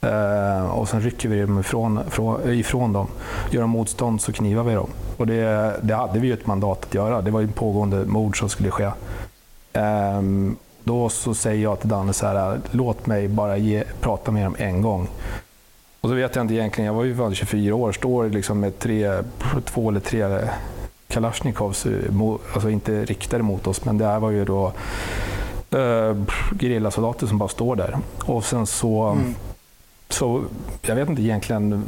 Eh, 0.00 0.70
och 0.70 0.88
sen 0.88 1.00
rycker 1.00 1.28
vi 1.28 1.40
dem 1.40 1.60
ifrån, 1.60 2.00
ifrån, 2.08 2.52
ifrån 2.52 2.92
dem. 2.92 3.06
Gör 3.50 3.60
de 3.60 3.70
motstånd 3.70 4.20
så 4.20 4.32
knivar 4.32 4.62
vi 4.64 4.74
dem. 4.74 4.90
Och 5.16 5.26
det, 5.26 5.76
det 5.82 5.94
hade 5.94 6.18
vi 6.18 6.26
ju 6.26 6.34
ett 6.34 6.46
mandat 6.46 6.84
att 6.84 6.94
göra. 6.94 7.22
Det 7.22 7.30
var 7.30 7.40
ju 7.40 7.46
en 7.46 7.52
pågående 7.52 8.04
mord 8.04 8.38
som 8.38 8.48
skulle 8.48 8.70
ske. 8.70 8.90
Um, 9.72 10.56
då 10.86 11.08
så 11.08 11.34
säger 11.34 11.62
jag 11.62 11.80
till 11.80 11.88
Danne 11.88 12.12
så 12.12 12.26
här, 12.26 12.60
låt 12.70 13.06
mig 13.06 13.28
bara 13.28 13.56
ge, 13.56 13.84
prata 14.00 14.30
med 14.30 14.46
dem 14.46 14.56
en 14.58 14.82
gång. 14.82 15.08
Och 16.00 16.08
så 16.08 16.14
vet 16.14 16.36
jag 16.36 16.44
inte 16.44 16.54
egentligen, 16.54 16.86
jag 16.86 16.94
var 16.94 17.04
ju 17.04 17.34
24 17.34 17.74
år, 17.74 17.92
står 17.92 18.28
liksom 18.28 18.60
med 18.60 18.78
tre, 18.78 19.22
två 19.64 19.88
eller 19.88 20.00
tre 20.00 20.48
Kalashnikovs, 21.08 21.86
alltså 22.54 22.70
inte 22.70 23.04
riktade 23.04 23.42
mot 23.42 23.66
oss, 23.66 23.84
men 23.84 23.98
det 23.98 24.04
här 24.04 24.20
var 24.20 24.30
ju 24.30 24.44
då 24.44 24.72
eh, 25.70 26.16
gerillasoldater 26.60 27.26
som 27.26 27.38
bara 27.38 27.48
står 27.48 27.76
där. 27.76 27.98
Och 28.24 28.44
sen 28.44 28.66
så, 28.66 29.02
mm. 29.02 29.34
så, 30.08 30.44
jag 30.82 30.94
vet 30.94 31.08
inte 31.08 31.22
egentligen 31.22 31.84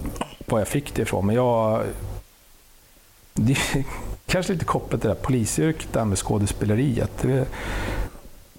var 0.46 0.58
jag 0.58 0.68
fick 0.68 0.94
det 0.94 1.02
ifrån, 1.02 1.26
men 1.26 1.34
jag 1.34 1.82
det 3.34 3.56
kanske 4.26 4.52
lite 4.52 4.64
kopplat 4.64 5.00
till 5.00 5.08
det 5.08 5.14
där 5.14 5.22
polisyrket, 5.22 5.92
där 5.92 6.04
med 6.04 6.18
skådespeleriet. 6.18 7.10
Det, 7.22 7.46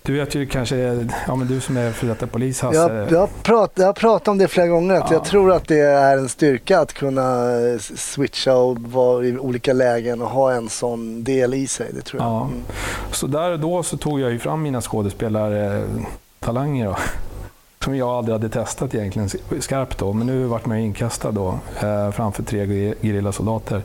du 0.10 0.16
vet 0.16 0.36
ju 0.36 0.46
kanske, 0.46 1.08
ja 1.28 1.36
men 1.36 1.48
du 1.48 1.62
som 1.62 1.78
är 1.78 1.92
före 1.92 2.10
detta 2.10 2.28
polis 2.28 2.62
Hasse. 2.62 2.78
Jag, 2.78 3.12
jag, 3.12 3.30
prat, 3.44 3.72
jag 3.76 3.86
har 3.86 3.94
pratat 3.94 4.28
om 4.28 4.38
det 4.38 4.48
flera 4.48 4.68
gånger, 4.68 4.96
att 4.96 5.12
ja. 5.12 5.16
jag 5.16 5.26
tror 5.26 5.52
att 5.52 5.68
det 5.68 5.80
är 5.80 6.18
en 6.18 6.30
styrka 6.30 6.80
att 6.80 6.94
kunna 6.94 7.48
switcha 7.80 8.56
och 8.56 8.80
vara 8.80 9.26
i 9.26 9.38
olika 9.38 9.74
lägen 9.74 10.22
och 10.22 10.30
ha 10.30 10.52
en 10.52 10.70
sån 10.70 11.24
del 11.24 11.54
i 11.54 11.68
sig. 11.68 11.92
Det 11.94 12.02
tror 12.02 12.22
jag. 12.22 12.32
Ja. 12.32 12.46
Mm. 12.46 12.64
Så 13.12 13.28
där 13.28 13.52
och 13.52 13.60
då 13.60 13.84
så 13.84 13.98
tog 13.98 14.20
jag 14.20 14.32
ju 14.32 14.40
fram 14.40 14.62
mina 14.62 14.82
skådespelartalanger 14.82 16.86
då. 16.86 16.98
Som 17.84 17.96
jag 17.96 18.10
aldrig 18.10 18.34
hade 18.34 18.50
testat 18.50 18.96
egentligen 18.96 19.30
skarpt 19.60 19.98
då, 19.98 20.14
men 20.14 20.28
nu 20.28 20.46
vart 20.46 20.66
man 20.66 20.78
inkastad 20.78 21.32
då 21.32 21.60
eh, 21.82 22.12
framför 22.12 22.44
tre 22.44 22.94
gerillasoldater. 23.02 23.82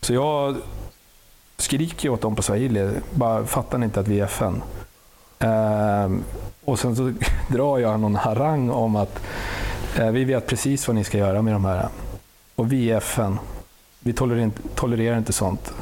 Så 0.00 0.14
jag 0.14 0.56
skriker 1.56 2.08
åt 2.08 2.20
dem 2.20 2.36
på 2.36 2.42
swahili, 2.42 2.90
bara 3.10 3.44
fattar 3.44 3.78
ni 3.78 3.84
inte 3.84 4.00
att 4.00 4.08
vi 4.08 4.20
är 4.20 4.24
FN? 4.24 4.62
Ehm, 5.38 6.24
och 6.64 6.78
sen 6.78 6.96
så 6.96 7.12
drar 7.48 7.78
jag 7.78 8.00
någon 8.00 8.16
harang 8.16 8.70
om 8.70 8.96
att 8.96 9.20
eh, 9.98 10.10
vi 10.10 10.24
vet 10.24 10.46
precis 10.46 10.88
vad 10.88 10.94
ni 10.94 11.04
ska 11.04 11.18
göra 11.18 11.42
med 11.42 11.54
de 11.54 11.64
här. 11.64 11.88
Och 12.54 12.72
vi 12.72 12.90
är 12.90 12.96
FN. 12.96 13.38
Vi 14.00 14.12
tolererar 14.12 14.44
inte, 14.44 14.62
tolererar 14.74 15.18
inte 15.18 15.32
sånt. 15.32 15.72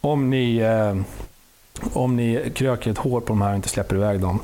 Om 0.00 0.30
ni, 0.30 0.56
eh, 0.56 0.96
om 1.92 2.16
ni 2.16 2.50
kröker 2.54 2.90
ett 2.90 2.98
hår 2.98 3.20
på 3.20 3.26
de 3.26 3.42
här 3.42 3.50
och 3.50 3.56
inte 3.56 3.68
släpper 3.68 3.96
iväg 3.96 4.20
dem, 4.20 4.40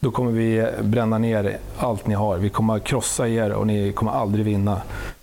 då 0.00 0.10
kommer 0.10 0.32
vi 0.32 0.66
bränna 0.82 1.18
ner 1.18 1.58
allt 1.78 2.06
ni 2.06 2.14
har. 2.14 2.38
Vi 2.38 2.50
kommer 2.50 2.78
krossa 2.78 3.28
er 3.28 3.52
och 3.52 3.66
ni 3.66 3.92
kommer 3.92 4.12
aldrig 4.12 4.44
vinna. 4.44 4.82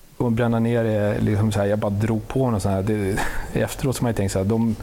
Vi 0.09 0.17
kommer 0.17 0.31
bränna 0.31 0.59
ner 0.59 0.85
er. 0.85 1.19
Liksom 1.19 1.51
så 1.51 1.59
här, 1.59 1.65
jag 1.65 1.79
bara 1.79 1.91
drog 1.91 2.27
på 2.27 2.51
något 2.51 2.61
sånt 2.61 2.75
här. 2.75 2.83
Det, 2.83 3.19
efteråt 3.61 3.95
så 3.95 3.99
har 4.01 4.03
man 4.03 4.11
ju 4.11 4.15
tänkt 4.15 4.31
så 4.31 4.39
här, 4.39 4.45
de, 4.45 4.75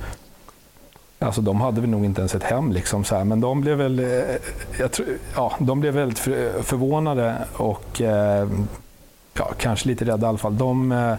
alltså 1.18 1.40
de 1.40 1.60
hade 1.60 1.80
väl 1.80 1.90
nog 1.90 2.04
inte 2.04 2.20
ens 2.20 2.34
ett 2.34 2.42
hem. 2.42 2.72
Liksom 2.72 3.04
så 3.04 3.16
här, 3.16 3.24
men 3.24 3.40
de 3.40 3.60
blev 3.60 3.76
väl 3.78 3.98
eh, 3.98 4.36
jag 4.78 4.92
tror, 4.92 5.06
ja, 5.34 5.52
de 5.58 5.80
blev 5.80 5.94
väldigt 5.94 6.18
för, 6.18 6.62
förvånade 6.62 7.34
och 7.56 8.00
eh, 8.00 8.48
ja, 9.34 9.50
kanske 9.58 9.88
lite 9.88 10.04
rädda 10.04 10.26
i 10.26 10.28
alla 10.28 10.38
fall. 10.38 10.58
De, 10.58 10.92
eh, 10.92 11.14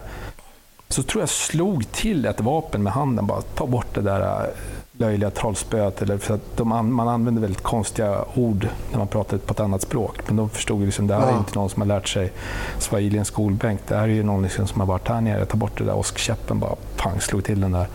så 0.89 1.03
tror 1.03 1.21
jag 1.21 1.29
slog 1.29 1.91
till 1.91 2.25
ett 2.25 2.41
vapen 2.41 2.83
med 2.83 2.93
handen. 2.93 3.27
Bara 3.27 3.41
ta 3.41 3.67
bort 3.67 3.87
det 3.93 4.01
där 4.01 4.21
eh, 4.21 4.49
löjliga 4.91 5.29
trollspöet. 5.29 6.01
Eller 6.01 6.17
för 6.17 6.33
att 6.33 6.57
de, 6.57 6.95
man 6.95 7.07
använder 7.07 7.41
väldigt 7.41 7.63
konstiga 7.63 8.25
ord 8.35 8.67
när 8.91 8.97
man 8.97 9.07
pratar 9.07 9.37
på 9.37 9.53
ett 9.53 9.59
annat 9.59 9.81
språk. 9.81 10.17
Men 10.27 10.35
de 10.35 10.49
förstod 10.49 10.81
liksom, 10.81 11.05
att 11.05 11.09
det 11.09 11.15
här 11.15 11.33
är 11.33 11.37
inte 11.37 11.55
någon 11.55 11.69
som 11.69 11.81
har 11.81 11.87
lärt 11.87 12.07
sig 12.07 12.31
swahili 12.79 13.15
i 13.15 13.19
en 13.19 13.25
skolbänk. 13.25 13.79
Det 13.87 13.95
här 13.95 14.03
är 14.03 14.07
ju 14.07 14.23
någon 14.23 14.43
liksom 14.43 14.67
som 14.67 14.79
har 14.79 14.87
varit 14.87 15.07
här 15.07 15.21
nere. 15.21 15.45
Ta 15.45 15.57
bort 15.57 15.77
det 15.77 15.83
där 15.83 15.95
åskkäppen, 15.95 16.59
bara 16.59 16.75
pang, 16.97 17.21
slog 17.21 17.43
till 17.43 17.61
den 17.61 17.71
där. 17.71 17.87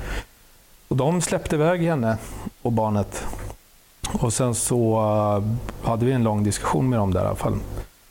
Och 0.93 0.99
de 0.99 1.21
släppte 1.21 1.57
iväg 1.57 1.83
henne 1.83 2.17
och 2.63 2.73
barnet. 2.73 3.25
Och 4.13 4.33
sen 4.33 4.55
så 4.55 5.01
uh, 5.01 5.89
hade 5.89 6.07
vi 6.07 6.13
en 6.13 6.23
lång 6.23 6.45
diskussion 6.45 6.91
med 6.91 6.99
dem 6.99 7.13
där 7.13 7.25
i 7.25 7.27
alla 7.27 7.35
fall. 7.35 7.59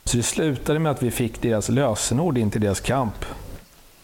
Så 0.04 0.18
det 0.18 0.24
slutade 0.24 0.80
med 0.80 0.92
att 0.92 1.04
vi 1.04 1.12
fick 1.12 1.42
deras 1.42 1.70
lösenord 1.70 2.38
in 2.38 2.52
till 2.52 2.62
deras 2.62 2.80
kamp. 2.80 3.26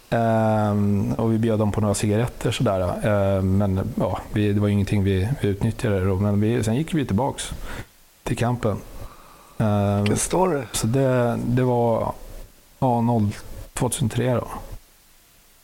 Um, 0.09 1.13
och 1.13 1.33
vi 1.33 1.37
bjöd 1.37 1.59
dem 1.59 1.71
på 1.71 1.81
några 1.81 1.93
cigaretter 1.93 2.51
sådär. 2.51 2.79
Uh, 2.79 3.43
men 3.43 3.93
ja, 3.99 4.19
vi, 4.33 4.53
det 4.53 4.59
var 4.59 4.67
ingenting 4.67 5.03
vi, 5.03 5.29
vi 5.41 5.47
utnyttjade 5.47 6.05
då. 6.05 6.15
Men 6.15 6.41
vi, 6.41 6.63
sen 6.63 6.75
gick 6.75 6.93
vi 6.93 7.05
tillbaks 7.05 7.51
till 8.23 8.37
kampen. 8.37 8.77
Uh, 9.61 9.97
Vilken 9.97 10.17
story. 10.17 10.61
Så 10.71 10.87
det, 10.87 11.39
det 11.45 11.63
var 11.63 12.13
ja, 12.79 13.01
0, 13.01 13.29
2003 13.73 14.33
då. 14.33 14.47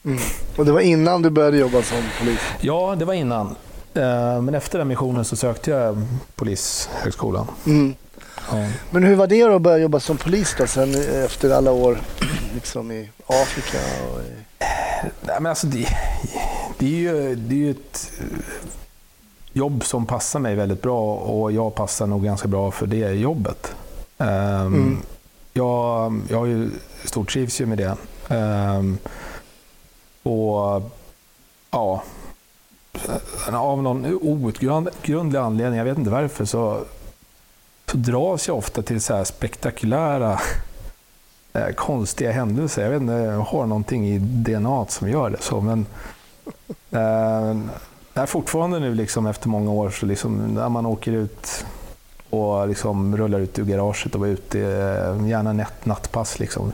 Mm. 0.05 0.19
Och 0.55 0.65
det 0.65 0.71
var 0.71 0.81
innan 0.81 1.21
du 1.21 1.29
började 1.29 1.57
jobba 1.57 1.81
som 1.81 2.03
polis? 2.19 2.39
Ja, 2.61 2.95
det 2.99 3.05
var 3.05 3.13
innan. 3.13 3.47
Uh, 3.47 4.41
men 4.41 4.55
efter 4.55 4.77
den 4.77 4.87
missionen 4.87 5.25
så 5.25 5.35
sökte 5.35 5.71
jag 5.71 6.07
Polishögskolan. 6.35 7.47
Mm. 7.65 7.95
Ja. 8.51 8.67
Men 8.91 9.03
hur 9.03 9.15
var 9.15 9.27
det 9.27 9.43
då 9.43 9.55
att 9.55 9.61
börja 9.61 9.77
jobba 9.77 9.99
som 9.99 10.17
polis 10.17 10.55
då, 10.57 10.67
sen 10.67 10.95
efter 11.25 11.49
alla 11.49 11.71
år 11.71 11.97
liksom 12.53 12.91
i 12.91 13.09
Afrika? 13.27 13.77
Och 13.77 14.19
i... 14.21 14.33
Nej, 15.21 15.35
men 15.39 15.45
alltså 15.45 15.67
det, 15.67 15.87
det, 16.77 16.85
är 16.85 16.99
ju, 16.99 17.35
det 17.35 17.55
är 17.55 17.59
ju 17.59 17.71
ett 17.71 18.11
jobb 19.53 19.85
som 19.85 20.05
passar 20.05 20.39
mig 20.39 20.55
väldigt 20.55 20.81
bra 20.81 21.15
och 21.15 21.51
jag 21.51 21.75
passar 21.75 22.07
nog 22.07 22.23
ganska 22.23 22.47
bra 22.47 22.71
för 22.71 22.87
det 22.87 23.11
jobbet. 23.11 23.75
Um, 24.17 24.27
mm. 24.27 24.97
jag, 25.53 26.21
jag 26.29 26.37
har 26.37 26.45
ju 26.45 26.69
stortrivs 27.05 27.61
ju 27.61 27.65
med 27.65 27.77
det. 27.77 27.95
Um, 28.35 28.97
och 30.23 30.91
ja, 31.71 32.03
av 33.51 33.83
någon 33.83 34.05
outgrundlig 34.05 35.39
anledning, 35.39 35.77
jag 35.77 35.85
vet 35.85 35.97
inte 35.97 36.09
varför, 36.09 36.45
så 36.45 36.85
så 37.93 37.97
dras 37.97 38.47
jag 38.47 38.57
ofta 38.57 38.81
till 38.81 39.01
så 39.01 39.25
spektakulära 39.25 40.39
eh, 41.53 41.67
konstiga 41.67 42.31
händelser. 42.31 42.83
Jag 42.83 42.89
vet 42.89 43.01
inte, 43.01 43.13
jag 43.13 43.39
har 43.39 43.65
någonting 43.65 44.07
i 44.07 44.19
DNA 44.19 44.85
som 44.87 45.09
gör 45.09 45.29
det 45.29 45.41
så. 45.41 45.61
Men, 45.61 45.85
eh, 48.15 48.25
fortfarande 48.25 48.79
nu 48.79 48.95
liksom, 48.95 49.25
efter 49.25 49.49
många 49.49 49.71
år, 49.71 49.89
så 49.89 50.05
liksom, 50.05 50.37
när 50.37 50.69
man 50.69 50.85
åker 50.85 51.11
ut 51.11 51.65
och 52.29 52.67
liksom 52.67 53.17
rullar 53.17 53.39
ut 53.39 53.59
ur 53.59 53.65
garaget 53.65 54.15
och 54.15 54.27
är 54.27 54.31
ute, 54.31 54.59
eh, 54.59 55.27
gärna 55.27 55.53
natt, 55.53 55.85
nattpass, 55.85 56.39
liksom, 56.39 56.71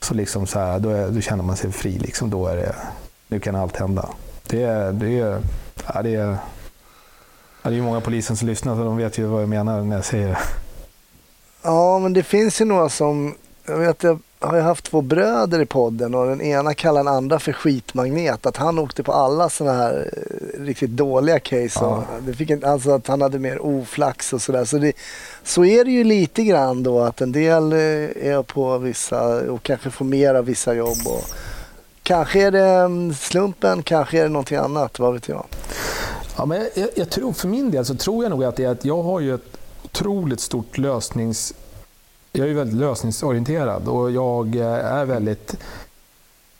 så, 0.00 0.14
liksom 0.14 0.46
så 0.46 0.58
här, 0.58 0.78
då, 0.78 0.90
är, 0.90 1.08
då 1.08 1.20
känner 1.20 1.44
man 1.44 1.56
sig 1.56 1.72
fri. 1.72 1.98
Liksom, 1.98 2.30
då 2.30 2.46
är 2.46 2.56
det, 2.56 2.74
nu 3.28 3.40
kan 3.40 3.56
allt 3.56 3.76
hända. 3.76 4.08
Det, 4.46 4.66
det, 4.92 5.42
ja, 5.86 6.02
det 6.02 6.14
är 6.14 6.38
Ja, 7.62 7.70
det 7.70 7.76
är 7.76 7.82
många 7.82 8.00
polisen 8.00 8.36
som 8.36 8.48
lyssnar 8.48 8.76
så 8.76 8.84
de 8.84 8.96
vet 8.96 9.18
ju 9.18 9.26
vad 9.26 9.42
jag 9.42 9.48
menar 9.48 9.80
när 9.80 9.96
jag 9.96 10.04
säger 10.04 10.28
det. 10.28 10.38
Ja, 11.62 11.98
men 11.98 12.12
det 12.12 12.22
finns 12.22 12.60
ju 12.60 12.64
några 12.64 12.88
som... 12.88 13.34
Jag 13.70 13.78
vet, 13.78 14.02
jag 14.02 14.18
har 14.38 14.56
ju 14.56 14.62
haft 14.62 14.84
två 14.84 15.00
bröder 15.00 15.60
i 15.60 15.66
podden 15.66 16.14
och 16.14 16.26
den 16.26 16.40
ena 16.40 16.74
kallar 16.74 17.04
den 17.04 17.14
andra 17.14 17.38
för 17.38 17.52
skitmagnet. 17.52 18.46
Att 18.46 18.56
han 18.56 18.78
åkte 18.78 19.02
på 19.02 19.12
alla 19.12 19.50
sådana 19.50 19.78
här 19.78 20.10
eh, 20.16 20.64
riktigt 20.64 20.90
dåliga 20.90 21.38
case. 21.38 21.78
Ja. 21.80 22.04
det 22.20 22.34
fick 22.34 22.50
en, 22.50 22.64
alltså 22.64 22.90
att 22.90 23.06
han 23.06 23.22
hade 23.22 23.38
mer 23.38 23.58
oflax 23.58 24.32
och 24.32 24.42
sådär. 24.42 24.64
Så, 24.64 24.78
det, 24.78 24.92
så 25.44 25.64
är 25.64 25.84
det 25.84 25.90
ju 25.90 26.04
lite 26.04 26.42
grann 26.42 26.82
då 26.82 27.00
att 27.00 27.20
en 27.20 27.32
del 27.32 27.72
eh, 27.72 27.78
är 27.78 28.42
på 28.42 28.78
vissa 28.78 29.50
och 29.50 29.62
kanske 29.62 29.90
får 29.90 30.04
mer 30.04 30.34
av 30.34 30.44
vissa 30.44 30.74
jobb. 30.74 30.98
Och, 31.06 31.24
kanske 32.02 32.46
är 32.46 32.50
det 32.50 32.66
mm, 32.66 33.14
slumpen, 33.14 33.82
kanske 33.82 34.18
är 34.18 34.22
det 34.22 34.28
någonting 34.28 34.58
annat, 34.58 34.98
vad 34.98 35.12
vet 35.12 35.28
jag. 35.28 35.46
Ja, 36.36 36.46
men 36.46 36.68
jag, 36.74 36.88
jag, 36.94 37.10
tror, 37.10 37.32
för 37.32 37.48
min 37.48 37.70
del 37.70 37.84
så 37.84 37.94
tror 37.94 38.24
jag 38.24 38.30
nog 38.30 38.44
att 38.44 38.56
det 38.56 38.64
är 38.64 38.68
att 38.68 38.84
jag 38.84 39.02
har 39.02 39.20
ju 39.20 39.34
ett 39.34 39.56
otroligt 39.82 40.40
stort 40.40 40.78
lösnings... 40.78 41.54
Jag 42.32 42.48
är 42.48 42.54
väldigt 42.54 42.76
lösningsorienterad 42.76 43.88
och 43.88 44.10
jag 44.10 44.56
eh, 44.56 44.66
är 44.66 45.04
väldigt 45.04 45.56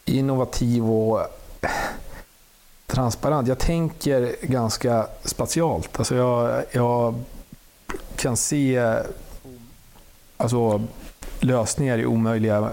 innovativ 0.04 0.90
och 0.90 1.20
eh, 1.20 1.70
transparent. 2.86 3.48
Jag 3.48 3.58
tänker 3.58 4.36
ganska 4.42 5.06
spatialt. 5.24 5.98
Alltså 5.98 6.14
jag, 6.14 6.64
jag 6.72 7.14
kan 8.16 8.36
se 8.36 8.94
alltså, 10.36 10.82
lösningar 11.40 11.98
i 11.98 12.06
omöjliga 12.06 12.70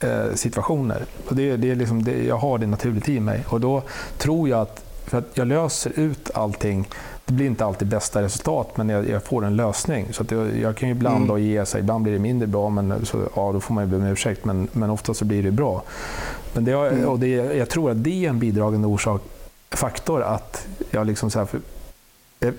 eh, 0.00 0.34
situationer. 0.34 1.04
Och 1.28 1.36
det, 1.36 1.56
det 1.56 1.70
är 1.70 1.74
liksom, 1.74 2.04
det, 2.04 2.24
jag 2.24 2.36
har 2.36 2.58
det 2.58 2.66
naturligt 2.66 3.08
i 3.08 3.20
mig. 3.20 3.44
Och 3.48 3.60
då 3.60 3.82
tror 4.18 4.48
jag 4.48 4.60
att 4.60 4.84
för 5.12 5.18
att 5.18 5.30
jag 5.34 5.46
löser 5.46 5.92
ut 5.96 6.30
allting. 6.34 6.88
Det 7.32 7.36
blir 7.36 7.46
inte 7.46 7.64
alltid 7.64 7.88
bästa 7.88 8.22
resultat, 8.22 8.76
men 8.76 8.88
jag, 8.88 9.08
jag 9.08 9.22
får 9.22 9.44
en 9.44 9.56
lösning. 9.56 10.06
Så 10.12 10.22
att 10.22 10.30
jag, 10.30 10.56
jag 10.56 10.76
kan 10.76 10.88
ju 10.88 10.94
ibland 10.94 11.30
mm. 11.30 11.42
ge 11.42 11.66
sig. 11.66 11.80
Ibland 11.80 12.02
blir 12.02 12.12
det 12.12 12.18
mindre 12.18 12.46
bra, 12.46 12.70
men 12.70 13.06
så, 13.06 13.18
ja, 13.36 13.52
då 13.52 13.60
får 13.60 13.74
man 13.74 13.84
ju 13.84 13.90
be 13.90 13.96
om 13.96 14.02
ursäkt. 14.02 14.44
Men, 14.44 14.68
men 14.72 14.90
ofta 14.90 15.14
så 15.14 15.24
blir 15.24 15.42
det 15.42 15.50
bra. 15.50 15.82
Men 16.52 16.64
det, 16.64 16.72
mm. 16.72 17.08
och 17.08 17.18
det, 17.18 17.28
jag 17.28 17.68
tror 17.68 17.90
att 17.90 18.04
det 18.04 18.24
är 18.24 18.28
en 18.28 18.38
bidragande 18.38 18.88
orsak, 18.88 19.22
faktor 19.70 20.22
att 20.22 20.66
jag 20.90 21.06
liksom 21.06 21.30
så 21.30 21.38
här, 21.38 21.46
för, 21.46 21.60
jag 22.40 22.54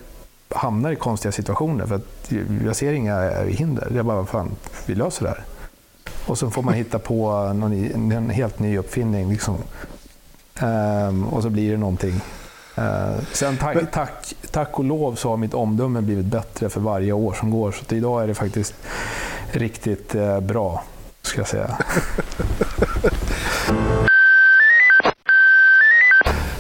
hamnar 0.50 0.92
i 0.92 0.96
konstiga 0.96 1.32
situationer. 1.32 1.86
För 1.86 1.96
att 1.96 2.32
jag 2.66 2.76
ser 2.76 2.94
inga 2.94 3.44
hinder. 3.44 3.92
Jag 3.96 4.06
bara, 4.06 4.26
fan, 4.26 4.52
vi 4.86 4.96
löser 4.96 5.24
det 5.24 5.30
här. 5.30 5.44
Och 6.28 6.38
så 6.38 6.50
får 6.50 6.62
man 6.62 6.74
hitta 6.74 7.00
på 7.00 7.54
någon, 7.54 7.74
en 8.12 8.30
helt 8.30 8.60
ny 8.60 8.78
uppfinning. 8.78 9.30
Liksom. 9.30 9.58
Um, 10.62 11.28
och 11.28 11.44
så 11.44 11.50
blir 11.50 11.72
det 11.72 11.78
någonting. 11.78 12.22
Uh, 12.78 13.20
sen 13.34 13.58
tack, 13.58 13.92
tack, 13.92 14.34
tack 14.52 14.80
och 14.80 14.86
lov 14.86 15.16
så 15.16 15.30
har 15.30 15.38
mitt 15.38 15.54
omdöme 15.54 16.02
blivit 16.02 16.26
bättre 16.26 16.70
för 16.70 16.80
varje 16.80 17.12
år 17.12 17.34
som 17.34 17.52
går. 17.52 17.72
Så 17.72 17.96
idag 17.96 18.24
är 18.24 18.28
det 18.28 18.34
faktiskt 18.34 18.74
riktigt 19.52 20.16
uh, 20.16 20.40
bra, 20.40 20.84
ska 21.22 21.40
jag 21.40 21.48
säga. 21.48 21.78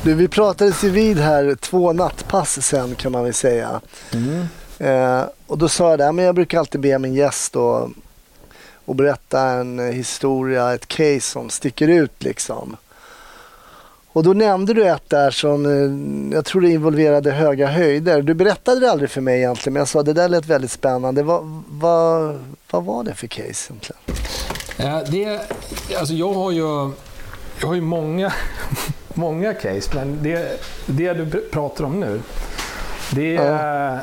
Du, 0.03 0.13
vi 0.13 0.27
pratades 0.27 0.83
ju 0.83 0.89
vid 0.89 1.17
här 1.17 1.55
två 1.55 1.93
nattpass 1.93 2.65
sen 2.65 2.95
kan 2.95 3.11
man 3.11 3.23
väl 3.23 3.33
säga. 3.33 3.81
Mm. 4.13 4.47
Eh, 4.79 5.25
och 5.47 5.57
då 5.57 5.69
sa 5.69 5.89
jag 5.89 5.99
det, 5.99 6.11
men 6.11 6.25
jag 6.25 6.35
brukar 6.35 6.59
alltid 6.59 6.81
be 6.81 6.99
min 6.99 7.13
gäst 7.13 7.55
och 7.55 8.95
berätta 8.95 9.41
en 9.41 9.79
historia, 9.93 10.73
ett 10.73 10.87
case 10.87 11.21
som 11.21 11.49
sticker 11.49 11.87
ut 11.87 12.23
liksom. 12.23 12.77
Och 14.13 14.23
då 14.23 14.33
nämnde 14.33 14.73
du 14.73 14.87
ett 14.87 15.09
där 15.09 15.31
som 15.31 15.65
eh, 15.65 16.35
jag 16.35 16.45
tror 16.45 16.61
det 16.61 16.69
involverade 16.69 17.31
höga 17.31 17.67
höjder. 17.67 18.21
Du 18.21 18.33
berättade 18.33 18.79
det 18.79 18.91
aldrig 18.91 19.09
för 19.09 19.21
mig 19.21 19.37
egentligen 19.37 19.73
men 19.73 19.79
jag 19.79 19.87
sa 19.87 19.99
att 19.99 20.05
det 20.05 20.13
där 20.13 20.29
lät 20.29 20.45
väldigt 20.45 20.71
spännande. 20.71 21.23
Vad, 21.23 21.63
vad, 21.69 22.39
vad 22.71 22.83
var 22.83 23.03
det 23.03 23.13
för 23.13 23.27
case 23.27 23.73
egentligen? 23.73 24.01
Det, 25.11 25.39
alltså 25.99 26.13
jag 26.13 26.33
har 26.33 26.51
ju, 26.51 26.91
jag 27.61 27.67
har 27.67 27.75
ju 27.75 27.81
många, 27.81 28.33
många 29.13 29.53
case 29.53 29.89
men 29.93 30.23
det, 30.23 30.61
det 30.85 31.13
du 31.13 31.49
pratar 31.51 31.83
om 31.83 31.99
nu 31.99 32.21
det 33.15 33.37
är... 33.37 33.93
Ja. 33.93 33.99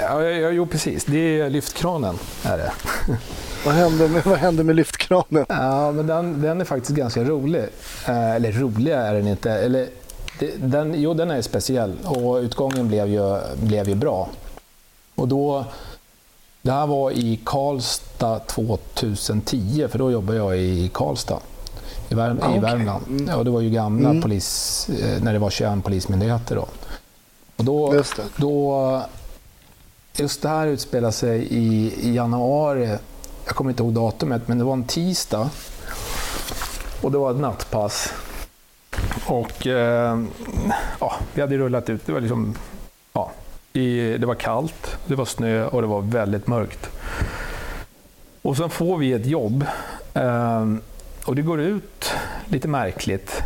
Ja, 0.00 0.22
jo, 0.50 0.66
precis. 0.66 1.04
Det 1.04 1.40
är 1.40 1.50
lyftkranen. 1.50 2.18
Är 2.44 2.58
det. 2.58 2.72
Vad 3.68 3.76
hände 3.76 4.08
med, 4.08 4.24
vad 4.24 4.38
hände 4.38 4.64
med 4.64 4.76
lyftkranen? 4.76 5.46
Ja, 5.48 5.92
men 5.92 6.06
den, 6.06 6.42
den 6.42 6.60
är 6.60 6.64
faktiskt 6.64 6.96
ganska 6.96 7.24
rolig. 7.24 7.64
Eh, 8.06 8.30
eller 8.34 8.52
rolig 8.52 8.92
är 8.92 9.14
den 9.14 9.26
inte. 9.26 9.52
Eller, 9.52 9.88
den, 10.56 10.94
jo, 10.96 11.14
den 11.14 11.30
är 11.30 11.42
speciell 11.42 11.96
och 12.04 12.36
utgången 12.36 12.88
blev 12.88 13.08
ju, 13.08 13.40
blev 13.56 13.88
ju 13.88 13.94
bra. 13.94 14.28
Och 15.14 15.28
då, 15.28 15.64
det 16.62 16.72
här 16.72 16.86
var 16.86 17.10
i 17.10 17.40
Karlstad 17.44 18.38
2010, 18.38 19.88
för 19.88 19.98
då 19.98 20.10
jobbade 20.10 20.38
jag 20.38 20.58
i 20.58 20.90
Karlstad 20.94 21.40
i, 22.08 22.14
Värm 22.14 22.38
ah, 22.42 22.56
i 22.56 22.58
Värmland. 22.58 23.02
Okay. 23.02 23.16
Mm. 23.16 23.28
Ja, 23.28 23.44
det 23.44 23.50
var 23.50 23.60
ju 23.60 23.70
gamla 23.70 24.08
mm. 24.08 24.22
polis, 24.22 24.88
eh, 25.02 25.22
när 25.22 25.32
det 25.32 25.38
var 25.38 25.50
21 25.50 25.84
polismyndigheter. 25.84 26.56
Då. 26.56 26.66
Och 27.56 27.64
då, 27.64 28.02
då 28.36 29.02
just 30.16 30.42
det 30.42 30.48
här 30.48 30.66
utspelar 30.66 31.10
sig 31.10 31.46
i, 31.50 31.92
i 32.00 32.14
januari. 32.14 32.98
Jag 33.48 33.56
kommer 33.56 33.70
inte 33.70 33.82
ihåg 33.82 33.92
datumet, 33.92 34.48
men 34.48 34.58
det 34.58 34.64
var 34.64 34.72
en 34.72 34.84
tisdag. 34.84 35.50
Och 37.02 37.12
det 37.12 37.18
var 37.18 37.30
ett 37.30 37.40
nattpass. 37.40 38.12
Och 39.26 39.66
eh, 39.66 40.18
ja, 41.00 41.14
vi 41.34 41.40
hade 41.40 41.58
rullat 41.58 41.90
ut. 41.90 42.06
Det 42.06 42.12
var, 42.12 42.20
liksom, 42.20 42.54
ja, 43.12 43.30
i, 43.72 44.18
det 44.18 44.26
var 44.26 44.34
kallt, 44.34 44.98
det 45.06 45.14
var 45.14 45.24
snö 45.24 45.64
och 45.64 45.82
det 45.82 45.88
var 45.88 46.00
väldigt 46.00 46.46
mörkt. 46.46 46.90
Och 48.42 48.56
sen 48.56 48.70
får 48.70 48.96
vi 48.96 49.12
ett 49.12 49.26
jobb. 49.26 49.66
Eh, 50.14 50.66
och 51.24 51.36
det 51.36 51.42
går 51.42 51.60
ut 51.60 52.12
lite 52.46 52.68
märkligt. 52.68 53.42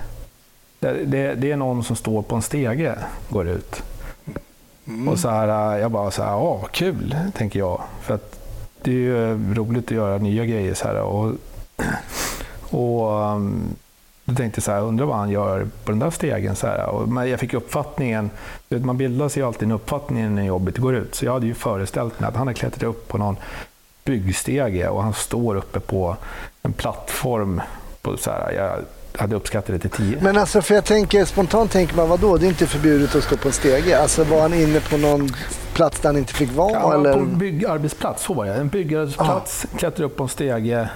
Det, 0.78 1.04
det, 1.04 1.34
det, 1.34 1.52
är 1.52 1.56
någon 1.56 1.84
som 1.84 1.96
står 1.96 2.22
på 2.22 2.36
en 2.36 2.42
stege, 2.42 2.98
går 3.28 3.48
ut. 3.48 3.82
Mm. 4.86 5.08
Och 5.08 5.18
så 5.18 5.28
här, 5.28 5.74
eh, 5.74 5.80
jag 5.80 5.90
bara 5.90 6.10
så 6.10 6.22
här, 6.22 6.30
ja 6.30 6.60
kul, 6.72 7.16
tänker 7.34 7.58
jag. 7.58 7.80
För 8.00 8.14
att 8.14 8.41
det 8.84 8.90
är 8.90 8.94
ju 8.94 9.30
eh, 9.30 9.38
roligt 9.54 9.84
att 9.84 9.90
göra 9.90 10.18
nya 10.18 10.44
grejer 10.44 10.74
så 10.74 10.88
här. 10.88 11.00
Och, 11.02 11.32
och 12.70 13.24
ehm, 13.24 13.76
då 14.24 14.34
tänkte 14.34 14.58
jag 14.58 14.64
så 14.64 14.72
här, 14.72 14.82
undrar 14.82 15.06
vad 15.06 15.16
han 15.16 15.30
gör 15.30 15.66
på 15.84 15.90
den 15.90 15.98
där 15.98 16.10
stegen. 16.10 16.56
Så 16.56 16.66
här. 16.66 16.86
Och 16.86 17.28
jag 17.28 17.40
fick 17.40 17.54
uppfattningen, 17.54 18.30
man 18.68 18.96
bildar 18.96 19.28
sig 19.28 19.42
ju 19.42 19.46
alltid 19.46 19.62
en 19.62 19.72
uppfattning 19.72 20.34
när 20.34 20.44
jobbet 20.44 20.78
går 20.78 20.94
ut. 20.94 21.14
Så 21.14 21.24
jag 21.24 21.32
hade 21.32 21.46
ju 21.46 21.54
föreställt 21.54 22.20
mig 22.20 22.28
att 22.28 22.36
han 22.36 22.46
har 22.46 22.54
klättrat 22.54 22.82
upp 22.82 23.08
på 23.08 23.18
någon 23.18 23.36
byggstege 24.04 24.88
och 24.88 25.02
han 25.02 25.14
står 25.14 25.56
uppe 25.56 25.80
på 25.80 26.16
en 26.62 26.72
plattform. 26.72 27.60
På 28.02 28.16
så 28.16 28.30
här, 28.30 28.52
jag 28.52 28.78
hade 29.16 29.36
uppskattat 29.36 29.66
det 29.66 29.78
till 29.78 29.90
tio. 29.90 30.18
Men 30.20 30.36
alltså, 30.36 30.62
för 30.62 30.74
jag 30.74 30.84
tänker, 30.84 31.24
spontant 31.24 31.70
tänker 31.70 31.96
man, 31.96 32.08
vadå, 32.08 32.36
det 32.36 32.46
är 32.46 32.48
inte 32.48 32.66
förbjudet 32.66 33.14
att 33.14 33.24
stå 33.24 33.36
på 33.36 33.48
en 33.48 33.54
stege. 33.54 34.00
Alltså 34.00 34.24
var 34.24 34.40
han 34.40 34.54
inne 34.54 34.80
på 34.80 34.96
någon 34.96 35.30
plats 35.74 36.00
där 36.00 36.08
han 36.08 36.16
inte 36.16 36.34
fick 36.34 36.52
vara? 36.52 36.72
Ja, 36.72 36.94
eller? 36.94 37.12
på 37.12 37.18
en 37.18 37.38
byggarbetsplats, 37.38 38.24
så 38.24 38.34
var 38.34 38.46
det. 38.46 38.54
En 38.54 38.68
byggarbetsplats, 38.68 39.64
ah. 39.64 39.78
klättrar 39.78 40.06
upp 40.06 40.16
på 40.16 40.22
en 40.22 40.28
stege 40.28 40.88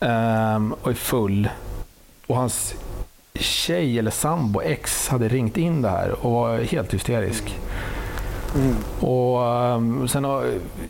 um, 0.00 0.72
och 0.72 0.90
är 0.90 0.94
full. 0.94 1.48
Och 2.26 2.36
hans 2.36 2.74
tjej 3.34 3.98
eller 3.98 4.10
sambo, 4.10 4.60
ex, 4.62 5.08
hade 5.08 5.28
ringt 5.28 5.56
in 5.56 5.82
det 5.82 5.88
här 5.88 6.26
och 6.26 6.32
var 6.32 6.58
helt 6.58 6.94
hysterisk. 6.94 7.58
Mm. 8.54 8.76
Och, 9.00 9.40
um, 9.76 10.08
sen, 10.08 10.24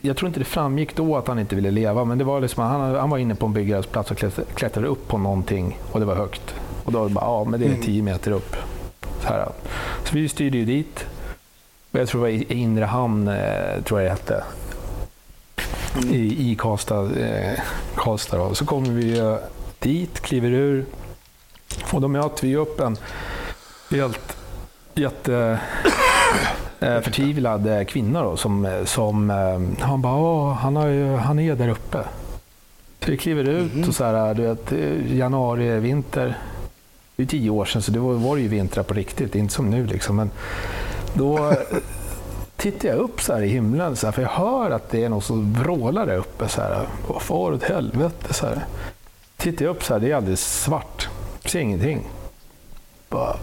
jag 0.01 0.17
tror 0.17 0.27
inte 0.27 0.39
det 0.39 0.45
framgick 0.45 0.95
då 0.95 1.17
att 1.17 1.27
han 1.27 1.39
inte 1.39 1.55
ville 1.55 1.71
leva, 1.71 2.05
men 2.05 2.17
det 2.17 2.23
var 2.23 2.41
liksom, 2.41 2.63
han, 2.63 2.95
han 2.95 3.09
var 3.09 3.17
inne 3.17 3.35
på 3.35 3.45
en 3.45 3.53
byggarbetsplats 3.53 4.11
och 4.11 4.17
klättrade 4.55 4.87
upp 4.87 5.07
på 5.07 5.17
någonting 5.17 5.79
och 5.91 5.99
det 5.99 6.05
var 6.05 6.15
högt. 6.15 6.55
Och 6.85 6.91
då 6.91 7.09
bara, 7.09 7.25
ja 7.25 7.43
men 7.43 7.59
det 7.59 7.65
är 7.65 7.69
mm. 7.69 7.81
tio 7.81 8.03
meter 8.03 8.31
upp. 8.31 8.55
Så, 9.21 9.27
här. 9.27 9.49
så 10.03 10.15
vi 10.15 10.29
styrde 10.29 10.57
ju 10.57 10.65
dit. 10.65 11.05
Jag 11.91 12.07
tror 12.07 12.21
det 12.25 12.31
var 12.31 12.53
i 12.53 12.53
Inre 12.53 12.85
hamn, 12.85 13.27
eh, 13.27 13.81
tror 13.83 14.01
jag 14.01 14.07
det 14.07 14.09
hette. 14.09 14.43
Mm. 15.95 16.13
I, 16.13 16.51
i 16.51 16.55
Karlstad. 16.55 17.19
Eh, 17.19 17.59
Karlstad 17.95 18.37
då. 18.37 18.55
Så 18.55 18.65
kommer 18.65 18.89
vi 18.89 19.19
eh, 19.19 19.35
dit, 19.79 20.19
kliver 20.19 20.51
ur. 20.51 20.85
Och 21.91 22.01
då 22.01 22.07
möter 22.07 22.47
vi 22.47 22.55
upp 22.55 22.79
en 22.79 22.97
helt 23.91 24.37
jätte 24.93 25.59
eh, 26.79 27.01
förtvivlad 27.01 27.87
kvinna 27.87 28.23
då, 28.23 28.37
som, 28.37 28.83
som 28.85 29.29
han 29.79 30.01
bara, 30.01 30.53
han, 30.53 30.75
har, 30.75 31.17
han 31.17 31.39
är 31.39 31.55
där 31.55 31.69
uppe. 31.69 31.97
Så 32.99 33.11
vi 33.11 33.17
kliver 33.17 33.49
ut 33.49 33.73
mm. 33.73 33.89
och 33.89 33.95
så 33.95 34.03
här, 34.03 34.33
du 34.33 34.41
vet, 34.43 34.73
januari, 35.11 35.79
vinter. 35.79 36.37
Det 37.15 37.23
är 37.23 37.27
tio 37.27 37.49
år 37.49 37.65
sedan, 37.65 37.81
så 37.81 37.91
det 37.91 37.99
var, 37.99 38.13
var 38.13 38.35
det 38.35 38.41
ju 38.41 38.47
vintrar 38.47 38.83
på 38.83 38.93
riktigt, 38.93 39.35
inte 39.35 39.53
som 39.53 39.69
nu. 39.69 39.85
Liksom. 39.85 40.15
Men 40.15 40.31
då 41.13 41.53
tittar 42.57 42.89
jag 42.89 42.97
upp 42.97 43.21
så 43.21 43.33
här 43.33 43.41
i 43.41 43.47
himlen, 43.47 43.95
så 43.95 44.07
här, 44.07 44.11
för 44.11 44.21
jag 44.21 44.29
hör 44.29 44.71
att 44.71 44.89
det 44.89 45.03
är 45.03 45.09
någon 45.09 45.21
som 45.21 45.53
vrålar 45.53 46.05
där 46.05 46.17
uppe. 46.17 46.47
Så 46.47 46.61
här, 46.61 46.87
Vad 47.07 47.21
far 47.21 47.51
åt 47.51 47.63
helvete? 47.63 48.33
Så 48.33 48.45
här. 48.45 48.65
Tittar 49.37 49.65
jag 49.65 49.75
upp 49.75 49.83
så 49.83 49.93
här, 49.93 50.01
det 50.01 50.11
är 50.11 50.15
alldeles 50.15 50.61
svart. 50.63 51.09
Ser 51.45 51.59
ingenting. 51.59 52.07
Bara, 53.09 53.37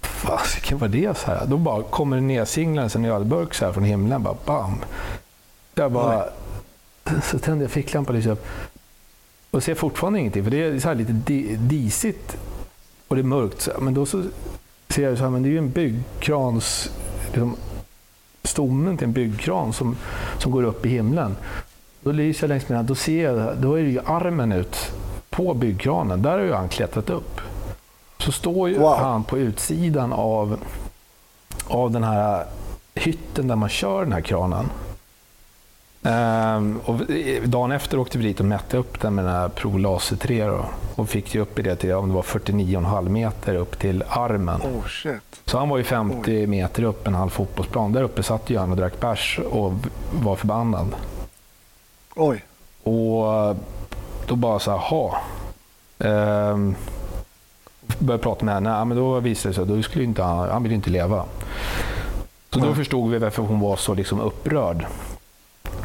fasiken 0.00 0.78
var 0.78 0.88
det? 0.88 1.18
Så 1.18 1.26
här. 1.26 1.46
Då 1.46 1.56
bara 1.56 1.82
kommer 1.82 2.16
det 2.16 2.22
nedsinglandes 2.22 2.96
en 2.96 3.04
ölburk 3.04 3.54
så 3.54 3.64
här 3.64 3.72
från 3.72 3.84
himlen. 3.84 4.22
Bara, 4.22 4.36
bam! 4.44 4.84
Jag 5.74 5.92
bara, 5.92 6.24
så 7.22 7.38
tände 7.38 7.64
jag 7.64 7.70
ficklampan 7.70 8.16
liksom. 8.16 8.36
och 9.50 9.62
ser 9.62 9.74
fortfarande 9.74 10.18
ingenting. 10.18 10.44
För 10.44 10.50
det 10.50 10.62
är 10.62 10.78
så 10.78 10.94
lite 10.94 11.12
disigt 11.56 12.36
och 13.08 13.16
det 13.16 13.22
är 13.22 13.24
mörkt. 13.24 13.68
Men 13.78 13.94
då 13.94 14.06
så 14.06 14.22
ser 14.88 15.02
jag 15.02 15.18
så 15.18 15.24
här, 15.24 15.30
men 15.30 15.42
det 15.42 15.48
är 15.48 15.50
ju 15.50 15.58
en 15.58 15.70
byggkrans, 15.70 16.90
liksom, 17.26 17.56
stommen 18.42 18.96
till 18.96 19.06
en 19.06 19.12
byggkran 19.12 19.72
som, 19.72 19.96
som 20.38 20.52
går 20.52 20.62
upp 20.62 20.86
i 20.86 20.88
himlen. 20.88 21.36
Då 22.00 22.12
lyser 22.12 22.42
jag 22.42 22.48
längs 22.48 22.68
med 22.68 22.78
den, 22.78 22.86
då 22.86 22.94
ser 22.94 23.24
jag, 23.24 23.56
då 23.56 23.74
är 23.74 23.82
det 23.82 23.90
ju 23.90 24.00
armen 24.04 24.52
ut 24.52 24.92
på 25.30 25.54
byggkranen. 25.54 26.22
Där 26.22 26.30
har 26.30 26.44
ju 26.44 26.52
han 26.52 26.68
klättrat 26.68 27.10
upp. 27.10 27.40
Så 28.18 28.32
står 28.32 28.68
ju 28.68 28.78
wow. 28.78 28.96
han 28.98 29.24
på 29.24 29.38
utsidan 29.38 30.12
av, 30.12 30.58
av 31.68 31.90
den 31.90 32.04
här 32.04 32.46
hytten 32.94 33.48
där 33.48 33.56
man 33.56 33.68
kör 33.68 34.02
den 34.02 34.12
här 34.12 34.20
kranen. 34.20 34.70
Um, 36.02 36.80
och 36.84 37.00
dagen 37.44 37.72
efter 37.72 37.98
åkte 37.98 38.18
vi 38.18 38.24
dit 38.24 38.40
och 38.40 38.46
mätte 38.46 38.76
upp 38.76 39.00
den 39.00 39.14
med 39.14 39.24
den 39.24 39.32
här 39.32 39.48
Pro 39.48 39.78
Laser 39.78 40.16
3 40.16 40.46
då, 40.46 40.66
och 40.96 41.08
fick 41.08 41.34
ju 41.34 41.40
upp 41.40 41.58
i 41.58 41.62
det 41.62 41.76
till 41.76 41.92
om 41.92 42.08
det 42.08 42.14
var 42.14 42.22
49,5 42.22 43.08
meter 43.08 43.54
upp 43.54 43.78
till 43.78 44.04
armen. 44.08 44.60
Oh, 44.60 44.86
shit. 44.86 45.40
Så 45.44 45.58
han 45.58 45.68
var 45.68 45.78
ju 45.78 45.84
50 45.84 46.30
Oj. 46.30 46.46
meter 46.46 46.82
upp 46.82 47.06
en 47.06 47.14
halv 47.14 47.30
fotbollsplan. 47.30 47.92
Där 47.92 48.02
uppe 48.02 48.22
satt 48.22 48.50
ju 48.50 48.58
han 48.58 48.70
och 48.70 48.76
drack 48.76 49.00
bärs 49.00 49.40
och 49.50 49.72
var 50.12 50.36
förbannad. 50.36 50.94
Oj. 52.14 52.44
Och 52.82 53.56
då 54.26 54.36
bara 54.36 54.58
så 54.58 54.70
här, 54.70 54.78
ha. 54.78 55.20
Um, 55.98 56.76
började 57.98 58.22
prata 58.22 58.44
med 58.44 58.54
henne. 58.54 58.70
Ja, 58.70 58.84
men 58.84 58.96
då 58.96 59.20
visade 59.20 59.50
det 59.50 59.54
sig 59.54 59.62
att 59.62 59.68
då 59.68 59.82
skulle 59.82 60.04
inte 60.04 60.22
han, 60.22 60.50
han 60.50 60.62
ville 60.62 60.74
inte 60.74 60.90
leva. 60.90 61.24
Så 62.50 62.58
då 62.58 62.74
förstod 62.74 63.10
vi 63.10 63.18
varför 63.18 63.42
hon 63.42 63.60
var 63.60 63.76
så 63.76 63.94
liksom 63.94 64.20
upprörd. 64.20 64.86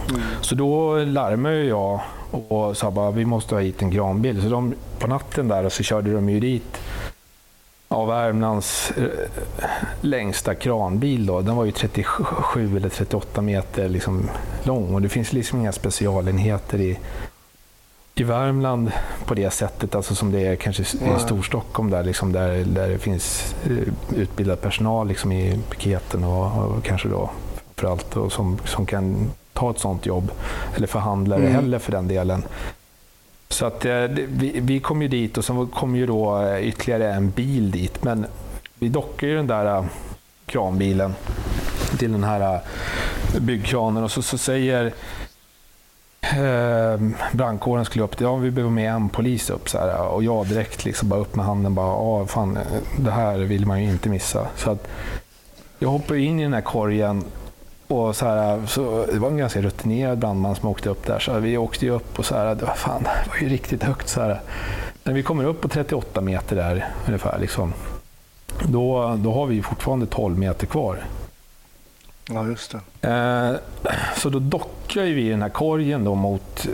Mm. 0.09 0.21
Så 0.41 0.55
då 0.55 0.97
larmade 0.97 1.63
jag 1.63 2.01
och 2.31 2.77
sa 2.77 3.09
att 3.09 3.15
vi 3.15 3.25
måste 3.25 3.55
ha 3.55 3.61
hit 3.61 3.81
en 3.81 3.89
granbil. 3.89 4.41
Så 4.41 4.49
de, 4.49 4.73
på 4.99 5.07
natten 5.07 5.47
där 5.47 5.69
så 5.69 5.83
körde 5.83 6.13
de 6.13 6.29
ju 6.29 6.39
dit 6.39 6.77
ja, 7.89 8.05
Värmlands 8.05 8.91
eh, 8.91 9.05
längsta 10.01 10.55
kranbil. 10.55 11.25
Då. 11.25 11.41
Den 11.41 11.55
var 11.55 11.65
ju 11.65 11.71
37 11.71 12.77
eller 12.77 12.89
38 12.89 13.41
meter 13.41 13.89
liksom 13.89 14.29
lång 14.63 14.93
och 14.93 15.01
det 15.01 15.09
finns 15.09 15.33
liksom 15.33 15.59
inga 15.59 15.71
specialenheter 15.71 16.81
i, 16.81 16.99
i 18.15 18.23
Värmland 18.23 18.91
på 19.25 19.33
det 19.33 19.51
sättet, 19.51 19.95
alltså 19.95 20.15
som 20.15 20.31
det 20.31 20.47
är 20.47 20.55
kanske 20.55 20.81
i 20.81 21.19
Storstockholm 21.19 21.89
där, 21.89 22.03
liksom 22.03 22.31
där, 22.31 22.65
där 22.65 22.89
det 22.89 22.97
finns 22.97 23.55
eh, 23.65 24.19
utbildad 24.19 24.61
personal 24.61 25.07
liksom 25.07 25.31
i 25.31 25.59
piketen 25.69 26.23
och, 26.23 26.65
och 26.65 26.83
kanske 26.83 27.07
då 27.07 27.29
framförallt 27.75 28.17
och 28.17 28.31
som, 28.31 28.57
som 28.65 28.85
kan 28.85 29.31
ta 29.61 29.71
ett 29.71 29.79
sånt 29.79 30.05
jobb. 30.05 30.31
Eller 30.75 30.87
förhandlare 30.87 31.41
mm. 31.41 31.53
heller 31.53 31.79
för 31.79 31.91
den 31.91 32.07
delen. 32.07 32.43
Så 33.49 33.65
att, 33.65 33.85
eh, 33.85 34.03
vi, 34.27 34.59
vi 34.59 34.79
kom 34.79 35.01
ju 35.01 35.07
dit 35.07 35.37
och 35.37 35.45
sen 35.45 35.67
kom 35.67 35.95
ju 35.95 36.05
då 36.05 36.41
eh, 36.41 36.67
ytterligare 36.67 37.13
en 37.13 37.29
bil 37.29 37.71
dit. 37.71 38.03
Men 38.03 38.25
vi 38.79 38.89
dockade 38.89 39.31
ju 39.31 39.37
den 39.37 39.47
där 39.47 39.77
eh, 39.77 39.85
kranbilen 40.45 41.13
till 41.97 42.11
den 42.11 42.23
här 42.23 42.59
byggkranen 43.39 44.03
och 44.03 44.11
så, 44.11 44.21
så 44.21 44.37
säger 44.37 44.93
eh, 46.21 46.99
brandkåren 47.31 47.85
skulle 47.85 48.03
upp, 48.03 48.21
ja 48.21 48.35
vi 48.35 48.51
behöver 48.51 48.71
med 48.71 48.91
en 48.91 49.09
polis 49.09 49.49
upp. 49.49 49.69
Så 49.69 49.77
här, 49.77 50.07
och 50.07 50.23
jag 50.23 50.47
direkt 50.47 50.85
liksom 50.85 51.09
bara 51.09 51.19
upp 51.19 51.35
med 51.35 51.45
handen, 51.45 51.75
bara, 51.75 51.93
ah, 51.93 52.25
fan, 52.25 52.59
det 52.99 53.11
här 53.11 53.37
vill 53.37 53.65
man 53.65 53.83
ju 53.83 53.89
inte 53.89 54.09
missa. 54.09 54.47
Så 54.55 54.71
att 54.71 54.87
jag 55.79 55.89
hoppar 55.89 56.15
in 56.15 56.39
i 56.39 56.43
den 56.43 56.53
här 56.53 56.61
korgen 56.61 57.23
och 57.91 58.15
så 58.15 58.25
här, 58.25 58.65
så 58.65 59.05
det 59.11 59.19
var 59.19 59.27
en 59.27 59.37
ganska 59.37 59.61
rutinerad 59.61 60.17
brandman 60.17 60.55
som 60.55 60.69
åkte 60.69 60.89
upp 60.89 61.05
där, 61.05 61.19
så 61.19 61.39
vi 61.39 61.57
åkte 61.57 61.85
ju 61.85 61.91
upp 61.91 62.19
och 62.19 62.25
så 62.25 62.35
här, 62.35 62.55
det 62.55 62.65
var, 62.65 62.73
fan, 62.73 63.03
det 63.03 63.29
var 63.29 63.37
ju 63.37 63.49
riktigt 63.49 63.83
högt. 63.83 64.09
Så 64.09 64.21
här. 64.21 64.41
När 65.03 65.13
vi 65.13 65.23
kommer 65.23 65.43
upp 65.43 65.61
på 65.61 65.67
38 65.67 66.21
meter 66.21 66.55
där 66.55 66.89
ungefär, 67.07 67.39
liksom, 67.39 67.73
då, 68.63 69.15
då 69.23 69.33
har 69.33 69.45
vi 69.45 69.61
fortfarande 69.61 70.05
12 70.05 70.37
meter 70.37 70.67
kvar. 70.67 71.03
Ja, 72.29 72.47
just 72.47 72.75
det. 73.01 73.09
Eh, 73.09 73.55
så 74.17 74.29
då 74.29 74.39
dockar 74.39 75.03
vi 75.03 75.29
den 75.29 75.41
här 75.41 75.49
korgen 75.49 76.03
då 76.03 76.15
mot, 76.15 76.67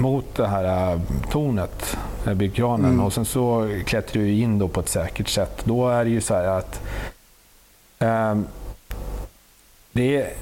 mot 0.00 0.34
det 0.34 0.46
här 0.46 0.92
äh, 0.92 1.00
tornet, 1.30 1.96
byggkranen. 2.34 2.90
Mm. 2.90 3.06
Och 3.06 3.12
sen 3.12 3.24
så 3.24 3.78
klättrar 3.86 4.22
vi 4.22 4.40
in 4.40 4.58
då 4.58 4.68
på 4.68 4.80
ett 4.80 4.88
säkert 4.88 5.28
sätt. 5.28 5.62
Då 5.64 5.88
är 5.88 6.04
det 6.04 6.10
ju 6.10 6.20
så 6.20 6.34
här 6.34 6.44
att 6.44 6.80
eh, 7.98 8.38
det 9.92 10.36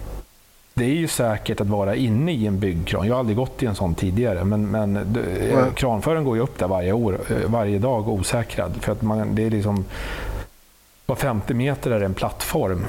det 0.78 0.84
är 0.84 0.94
ju 0.94 1.08
säkert 1.08 1.60
att 1.60 1.66
vara 1.66 1.94
inne 1.94 2.32
i 2.32 2.46
en 2.46 2.58
byggkran. 2.58 3.06
Jag 3.06 3.14
har 3.14 3.20
aldrig 3.20 3.36
gått 3.36 3.62
i 3.62 3.66
en 3.66 3.74
sån 3.74 3.94
tidigare, 3.94 4.44
men, 4.44 4.70
men 4.70 4.96
mm. 4.96 5.74
kranföraren 5.74 6.24
går 6.24 6.36
ju 6.36 6.42
upp 6.42 6.58
där 6.58 6.68
varje, 6.68 6.92
år, 6.92 7.20
eh, 7.30 7.50
varje 7.50 7.78
dag 7.78 8.08
osäkrad. 8.08 8.72
För 8.80 8.92
att 8.92 9.02
man, 9.02 9.34
det 9.34 9.42
är 9.42 9.50
liksom, 9.50 9.84
var 11.06 11.16
50 11.16 11.54
meter 11.54 11.90
är 11.90 12.00
en 12.00 12.14
plattform. 12.14 12.84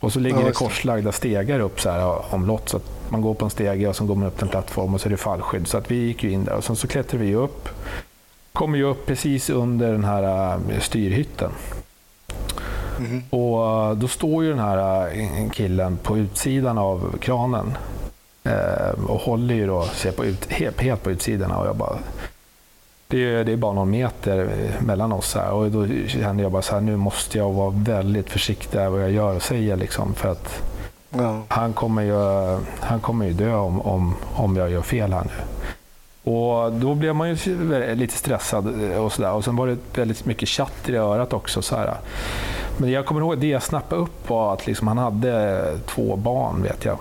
Och 0.00 0.12
så 0.12 0.20
ligger 0.20 0.36
Ja, 0.36 0.42
det 0.42 0.48
det. 0.48 0.54
korslagda 0.54 1.12
stegar 1.12 1.60
upp 1.60 1.80
så 1.80 1.90
här 1.90 2.34
omlott. 2.34 2.68
Så 2.68 2.76
att 2.76 3.10
man 3.10 3.20
går 3.20 3.34
på 3.34 3.44
en 3.44 3.50
stege 3.50 3.88
och 3.88 3.96
så 3.96 4.04
går 4.04 4.14
man 4.14 4.28
upp 4.28 4.36
till 4.36 4.44
en 4.44 4.50
plattform 4.50 4.94
och 4.94 5.00
så 5.00 5.08
är 5.08 5.10
det 5.10 5.16
fallskydd. 5.16 5.68
Så 5.68 5.78
att 5.78 5.90
vi 5.90 5.96
gick 5.96 6.24
ju 6.24 6.30
in 6.30 6.44
där 6.44 6.54
och 6.54 6.64
sen 6.64 6.76
så 6.76 6.88
klättrade 6.88 7.24
vi 7.24 7.34
upp. 7.34 7.68
Kommer 8.52 8.78
ju 8.78 8.84
upp 8.84 9.06
precis 9.06 9.50
under 9.50 9.92
den 9.92 10.04
här 10.04 10.52
eh, 10.52 10.80
styrhytten. 10.80 11.50
Mhm. 12.98 13.22
Och 13.30 13.64
eh, 13.66 13.92
då 13.92 14.08
står 14.08 14.44
ju 14.44 14.50
den 14.50 14.58
här 14.58 15.06
eh, 15.18 15.50
killen 15.50 15.96
på 16.02 16.18
utsidan 16.18 16.78
av 16.78 17.16
kranen 17.20 17.76
eh, 18.44 19.04
och 19.08 19.20
håller 19.20 19.54
ju 19.54 19.66
då, 19.66 19.82
ser 19.84 20.12
på 20.12 20.24
ut, 20.24 20.52
helt, 20.52 20.80
helt 20.80 21.02
på 21.02 21.10
utsidan 21.10 21.50
och 21.50 21.66
jag 21.66 21.76
bara 21.76 21.98
det 23.08 23.34
är, 23.34 23.44
det 23.44 23.52
är 23.52 23.56
bara 23.56 23.72
någon 23.72 23.90
meter 23.90 24.50
mellan 24.80 25.12
oss 25.12 25.34
här 25.34 25.50
och 25.50 25.70
då 25.70 25.86
kände 26.06 26.42
jag 26.42 26.52
bara 26.52 26.62
så 26.62 26.74
här, 26.74 26.80
nu 26.80 26.96
måste 26.96 27.38
jag 27.38 27.52
vara 27.52 27.70
väldigt 27.70 28.30
försiktig 28.30 28.78
med 28.78 28.90
vad 28.90 29.02
jag 29.02 29.10
gör 29.10 29.36
och 29.36 29.42
säger 29.42 29.76
liksom 29.76 30.14
för 30.14 30.32
att 30.32 30.62
Ja. 31.10 31.42
han 31.48 31.72
kommer 31.72 32.02
ju, 32.02 32.14
han 32.80 33.00
kommer 33.00 33.26
ju 33.26 33.32
dö 33.32 33.54
om, 33.54 33.80
om, 33.80 34.14
om 34.34 34.56
jag 34.56 34.70
gör 34.70 34.82
fel 34.82 35.12
här 35.12 35.24
nu. 35.24 35.32
Och 36.32 36.72
då 36.72 36.94
blev 36.94 37.14
man 37.14 37.28
ju 37.28 37.36
lite 37.94 38.14
stressad 38.14 38.66
och 38.92 39.12
sådär. 39.12 39.32
Och 39.32 39.44
sen 39.44 39.56
var 39.56 39.66
det 39.66 39.76
väldigt 39.94 40.24
mycket 40.24 40.48
chatter 40.48 40.92
i 40.92 40.96
örat 40.96 41.32
också. 41.32 41.62
Så 41.62 41.76
här. 41.76 41.94
Men 42.80 42.90
jag 42.90 43.06
kommer 43.06 43.20
ihåg, 43.20 43.38
det 43.38 43.46
jag 43.46 43.62
snappade 43.62 44.02
upp 44.02 44.30
var 44.30 44.54
att 44.54 44.66
liksom 44.66 44.88
han 44.88 44.98
hade 44.98 45.78
två 45.86 46.16
barn, 46.16 46.62
vet 46.62 46.84
jag. 46.84 46.98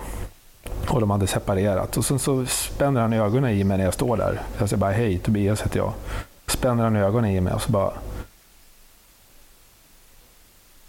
Och 0.88 0.99
de 0.99 1.09
hade 1.09 1.28
separerat. 1.28 1.97
Och 1.97 2.05
sen 2.05 2.19
så 2.19 2.45
spänner 2.45 3.01
han 3.01 3.13
ögonen 3.13 3.51
i 3.51 3.63
mig 3.63 3.78
när 3.78 3.86
jag 3.86 3.93
står 3.93 4.17
där. 4.17 4.41
Jag 4.57 4.69
säger 4.69 4.80
bara, 4.80 4.91
hej 4.91 5.17
Tobias 5.17 5.61
heter 5.61 5.78
jag. 5.78 5.93
Spänner 6.47 6.84
han 6.84 6.95
ögonen 6.95 7.32
i 7.32 7.41
mig 7.41 7.53
och 7.53 7.61
så 7.61 7.71
bara 7.71 7.93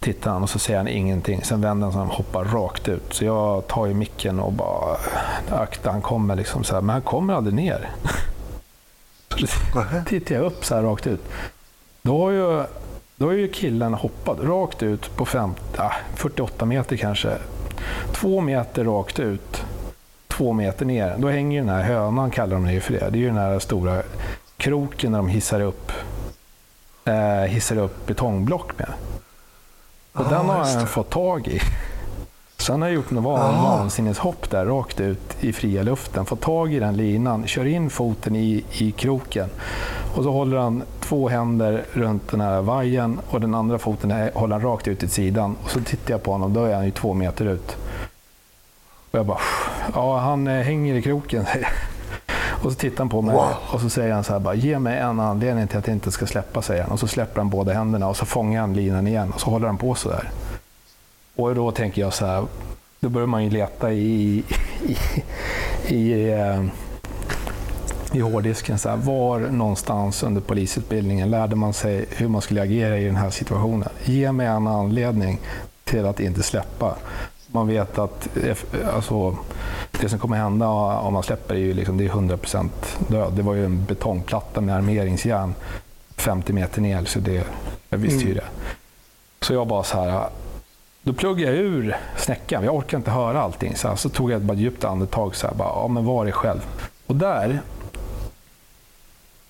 tittar 0.01 0.30
han 0.30 0.43
och 0.43 0.51
så 0.51 0.59
säger 0.59 0.78
han 0.78 0.89
ingenting. 0.89 1.45
Sen 1.45 1.61
vänder 1.61 1.84
han 1.84 1.93
sig 1.93 2.03
och 2.03 2.09
hoppar 2.09 2.45
rakt 2.45 2.89
ut. 2.89 3.14
Så 3.14 3.24
jag 3.24 3.66
tar 3.66 3.86
ju 3.86 3.95
micken 3.95 4.41
och 4.41 4.53
bara 4.53 4.97
akta 5.51 5.91
han 5.91 6.03
kommer 6.03 6.36
liksom 6.36 6.64
så 6.64 6.74
här. 6.74 6.80
Men 6.80 6.93
han 6.93 7.03
kommer 7.03 7.34
aldrig 7.34 7.55
ner. 7.55 7.91
Så 9.74 9.84
tittar 10.07 10.34
jag 10.34 10.45
upp 10.45 10.64
så 10.64 10.74
här 10.74 10.82
rakt 10.82 11.07
ut. 11.07 11.20
Då 12.03 12.18
har 12.24 12.30
ju, 12.30 12.64
då 13.19 13.27
har 13.27 13.33
ju 13.33 13.49
killen 13.49 13.95
hoppat 13.95 14.39
rakt 14.41 14.83
ut 14.83 15.16
på 15.16 15.25
fem, 15.27 15.55
ah, 15.77 15.93
48 16.14 16.64
meter 16.64 16.97
kanske. 16.97 17.33
Två 18.12 18.41
meter 18.41 18.85
rakt 18.85 19.19
ut, 19.21 19.62
två 20.29 20.53
meter 20.53 20.87
ner. 20.87 21.14
Då 21.19 21.29
hänger 21.29 21.59
ju 21.61 21.66
den 21.66 21.75
här 21.75 21.83
hönan, 21.83 22.31
kallar 22.31 22.57
de 22.57 22.64
det 22.64 22.73
ju 22.73 22.81
för 22.81 22.93
det. 22.93 22.99
Det 23.11 23.19
är 23.19 23.21
ju 23.21 23.27
den 23.27 23.37
här 23.37 23.59
stora 23.59 24.03
kroken 24.57 25.12
när 25.12 25.19
de 25.19 25.29
hissar 25.29 25.61
upp, 25.61 25.93
eh, 27.05 27.51
hissar 27.51 27.77
upp 27.79 28.07
betongblock 28.07 28.79
med. 28.79 28.89
Och 30.12 30.25
Ja, 30.25 30.29
den 30.31 30.47
har 30.47 30.64
han 30.64 30.87
fått 30.87 31.11
tag 31.11 31.49
i. 31.49 31.61
Så 32.57 32.73
han 32.73 32.83
har 32.83 32.89
gjort 32.89 33.11
en 33.11 33.23
van, 33.23 33.55
Ah. 33.55 33.62
vansinneshopp 33.79 34.51
där 34.51 34.66
rakt 34.66 35.01
ut 35.01 35.37
i 35.41 35.53
fria 35.53 35.83
luften. 35.83 36.25
Fått 36.27 36.41
tag 36.41 36.73
i 36.75 36.79
den 36.79 36.97
linan, 36.97 37.47
kör 37.47 37.64
in 37.66 37.91
foten 37.91 38.37
i, 38.37 38.64
i 38.73 38.93
kroken. 38.93 39.49
Och 40.15 40.25
så 40.25 40.33
håller 40.33 40.57
han 40.57 40.83
två 41.01 41.29
händer 41.29 41.85
runt 41.93 42.31
den 42.31 42.41
här 42.41 42.63
vajern 42.63 43.21
och 43.31 43.41
den 43.41 43.55
andra 43.55 43.79
foten 43.79 44.31
håller 44.35 44.53
han 44.53 44.63
rakt 44.63 44.89
ut 44.89 44.99
till 44.99 45.11
sidan. 45.11 45.57
Och 45.65 45.71
så 45.71 45.81
tittar 45.81 46.11
jag 46.11 46.23
på 46.23 46.33
honom, 46.33 46.55
då 46.55 46.65
är 46.65 46.75
han 46.75 46.85
ju 46.85 46.91
två 46.91 47.15
meter 47.15 47.45
ut. 47.45 47.77
Och 49.11 49.19
jag 49.19 49.27
bara, 49.27 49.39
ja 49.95 50.19
han 50.19 50.47
eh, 50.47 50.63
hänger 50.63 50.95
i 50.95 51.03
kroken. 51.03 51.47
Och 52.63 52.73
så 52.73 52.79
tittar 52.79 52.99
han 52.99 53.09
på 53.09 53.23
mig 53.23 53.35
Wow. 53.35 53.55
och 53.73 53.81
så 53.81 53.91
säger 53.91 54.15
han 54.15 54.25
så 54.25 54.33
här 54.33 54.41
bara, 54.41 54.55
ge 54.55 54.79
mig 54.79 54.99
en 54.99 55.21
anledning 55.21 55.69
till 55.69 55.79
att 55.79 55.87
jag 55.87 55.97
inte 55.97 56.11
ska 56.11 56.27
släppa, 56.27 56.63
säger 56.63 56.83
han. 56.83 56.93
Och 56.93 57.01
så 57.01 57.07
släpper 57.09 57.41
han 57.41 57.51
båda 57.51 57.73
händerna 57.73 58.09
och 58.09 58.17
så 58.17 58.25
fångar 58.27 58.61
han 58.61 58.75
linan 58.75 59.07
igen 59.07 59.33
och 59.35 59.41
så 59.41 59.51
håller 59.51 59.67
han 59.67 59.79
på 59.79 59.95
så 59.95 60.09
där. 60.09 60.31
Och 61.37 61.55
då 61.55 61.71
tänker 61.71 62.01
jag 62.03 62.15
så 62.15 62.27
här, 62.27 62.45
då 63.01 63.09
börjar 63.09 63.27
man 63.27 63.45
ju 63.45 63.51
leta 63.51 63.93
i, 63.93 64.45
i, 65.89 65.95
i, 65.95 66.33
eh, 66.33 66.65
i 68.13 68.21
hårddisken. 68.21 68.79
Så 68.79 68.89
här, 68.89 68.97
var 68.97 69.39
någonstans 69.39 70.23
under 70.23 70.41
polisutbildningen 70.41 71.31
lärde 71.31 71.57
man 71.57 71.73
sig 71.73 72.05
hur 72.11 72.29
man 72.29 72.41
skulle 72.43 72.63
agera 72.63 72.99
i 72.99 73.05
den 73.05 73.17
här 73.17 73.31
situationen? 73.31 73.89
Ge 74.05 74.33
mig 74.33 74.47
en 74.47 74.67
anledning 74.67 75.39
till 75.85 76.07
att 76.07 76.21
inte 76.21 76.43
släppa. 76.43 76.95
Man 77.53 77.67
vet 77.67 77.99
att 77.99 78.29
eff- 78.35 78.95
alltså, 78.95 79.37
det 80.01 80.09
som 80.09 80.19
kommer 80.19 80.37
hända 80.37 80.67
om 80.69 81.13
man 81.15 81.23
släpper 81.23 81.55
är 81.55 81.59
ju 81.59 81.73
liksom, 81.75 81.97
det 81.99 82.05
är 82.05 82.09
100% 82.09 82.69
död. 83.09 83.33
Det 83.33 83.43
var 83.43 83.55
ju 83.55 83.65
en 83.65 83.85
betongplatta 83.85 84.61
med 84.61 84.77
armeringsjärn 84.77 85.55
50 86.17 86.53
meter 86.53 86.81
ner, 86.81 87.05
så 87.05 87.19
det, 87.21 87.45
jag 87.89 87.99
visste 87.99 88.25
ju 88.25 88.31
Mm. 88.33 88.37
det. 88.37 88.45
Så 89.47 89.53
jag 89.55 89.67
bara 89.67 89.83
så 89.83 90.01
här, 90.01 90.29
då 91.03 91.13
pluggade 91.13 91.57
jag 91.57 91.65
ur 91.65 91.97
snäckan. 92.17 92.65
Jag 92.65 92.75
orkade 92.75 92.97
inte 92.97 93.11
höra 93.11 93.41
allting. 93.43 93.77
Så, 93.77 93.89
här, 93.89 93.97
så 93.97 94.09
tog 94.09 94.31
jag 94.31 94.37
ett 94.37 94.43
bara 94.43 94.57
djupt 94.57 94.85
andetag. 94.85 95.37
Så 95.37 95.47
här, 95.47 95.55
bara, 95.55 95.69
ja, 95.69 95.89
men 95.89 96.05
var 96.05 96.25
dig 96.25 96.33
själv. 96.33 96.61
Och 97.07 97.17
där 97.17 97.61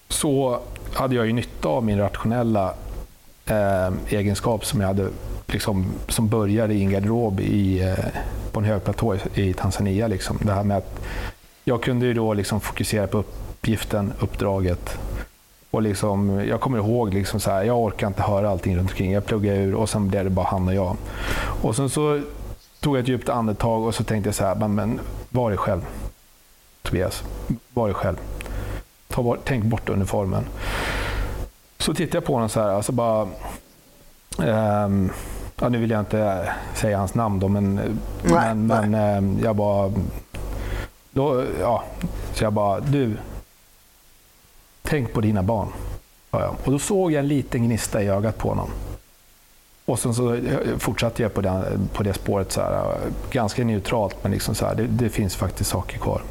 så 0.09 0.61
hade 0.93 1.15
jag 1.15 1.27
ju 1.27 1.33
nytta 1.33 1.69
av 1.69 1.85
min 1.85 1.99
rationella 1.99 2.75
eh, 3.47 3.93
egenskap 4.09 4.65
som 4.65 4.81
jag 4.81 4.89
hade 4.89 5.09
liksom, 5.47 5.87
som 6.09 6.29
började 6.29 6.75
i 6.75 6.83
en 6.83 6.91
garderob 6.91 7.41
i, 7.41 7.83
eh, 7.83 8.05
på 8.53 8.61
en 8.61 8.67
högplatå 8.67 9.15
i, 9.15 9.43
i 9.43 9.55
Tanzania. 9.55 10.07
Liksom. 10.07 10.39
Det 10.43 10.53
här 10.53 10.65
med 10.65 10.77
att 10.77 11.01
jag 11.65 11.83
kunde 11.83 12.07
ju 12.07 12.15
då 12.15 12.35
liksom 12.35 12.61
fokusera 12.61 13.07
på 13.07 13.19
uppgiften, 13.19 14.13
uppdraget. 14.21 14.99
Och 15.71 15.83
liksom, 15.83 16.45
jag 16.49 16.61
kommer 16.61 16.79
ihåg, 16.79 17.15
liksom 17.15 17.41
så 17.41 17.51
här, 17.51 17.63
jag 17.63 17.79
orkar 17.79 18.07
inte 18.07 18.23
höra 18.23 18.51
allting 18.51 18.77
runt 18.77 18.91
omkring. 18.91 19.13
Jag 19.13 19.27
pluggade 19.27 19.59
ur 19.59 19.75
och 19.75 19.89
sen 19.89 20.09
blev 20.09 20.25
det 20.25 20.31
bara 20.31 20.47
han 20.47 20.69
och 20.69 20.75
jag. 20.75 20.97
Och 21.63 21.77
sen 21.77 21.89
så 21.89 22.21
tog 22.81 22.97
jag 22.97 23.03
ett 23.03 23.09
djupt 23.09 23.29
andetag 23.29 23.85
och 23.85 23.95
så 23.95 24.05
tänkte 24.05 24.29
jag 24.29 24.35
så 24.35 24.45
här, 24.45 24.55
men, 24.55 24.75
men 24.75 25.01
var 25.31 25.51
dig 25.51 25.59
själv. 25.59 25.81
Tobias, 26.83 27.23
var 27.75 27.87
dig 27.87 27.95
själv. 27.95 28.17
Ta 29.19 29.23
bort, 29.23 29.41
tänk 29.45 29.64
bort 29.64 29.89
uniformen. 29.89 30.45
Så 31.79 31.95
tittade 31.95 32.16
jag 32.16 32.25
på 32.25 32.33
honom 32.35 32.49
så 32.49 32.61
här, 32.61 32.69
alltså 32.69 32.93
bara... 32.93 33.29
ehm, 34.43 35.11
ja, 35.61 35.69
nu 35.69 35.79
vill 35.79 35.91
jag 35.91 36.01
inte 36.01 36.53
säga 36.75 36.99
hans 36.99 37.14
namn 37.14 37.41
då, 37.41 37.49
men, 37.49 37.75
Nej, 37.75 38.55
men, 38.55 38.66
men 38.66 38.95
ehm, 38.95 39.39
jag 39.43 39.57
bara... 39.57 39.93
Då, 41.11 41.45
ja, 41.61 41.85
så 42.35 42.45
jag 42.45 42.53
bara, 42.53 42.81
du. 42.81 43.16
Tänk 44.83 45.12
på 45.12 45.21
dina 45.21 45.43
barn. 45.43 45.69
sa 46.31 46.41
jag. 46.41 46.55
Och 46.64 46.73
då 46.73 46.79
såg 46.79 47.12
jag 47.12 47.21
en 47.21 47.29
liten 47.29 47.64
gnista 47.64 48.03
i 48.03 48.09
ögat 48.09 48.39
på 48.39 48.49
honom. 48.49 48.71
Och 49.85 49.99
sen 49.99 50.14
så 50.14 50.35
eh, 50.35 50.79
fortsatte 50.79 51.23
jag 51.23 51.35
på, 51.35 51.41
den, 51.41 51.89
på 51.93 52.03
det 52.03 52.14
spåret, 52.14 52.53
så 52.53 52.61
här, 52.61 52.97
ganska 53.31 53.64
neutralt, 53.64 54.16
men 54.23 54.33
liksom 54.33 54.55
så 54.55 54.66
här, 54.66 54.75
det, 54.75 54.87
det 54.87 55.09
finns 55.09 55.37
faktiskt 55.37 55.71
saker 55.71 55.99
kvar. 55.99 56.23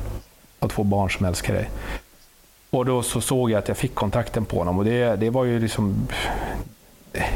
Att 0.59 0.71
få 0.71 0.83
barn 0.83 1.09
som 1.09 1.25
älskar 1.25 1.53
dig. 1.53 1.69
Och 2.69 2.85
då 2.85 3.03
så 3.03 3.21
såg 3.21 3.51
jag 3.51 3.59
att 3.59 3.67
jag 3.67 3.77
fick 3.77 3.95
kontakten 3.95 4.45
på 4.45 4.57
honom 4.57 4.77
och 4.79 4.85
det, 4.85 5.15
det 5.15 5.29
var 5.29 5.43
ju 5.45 5.59
liksom... 5.59 6.07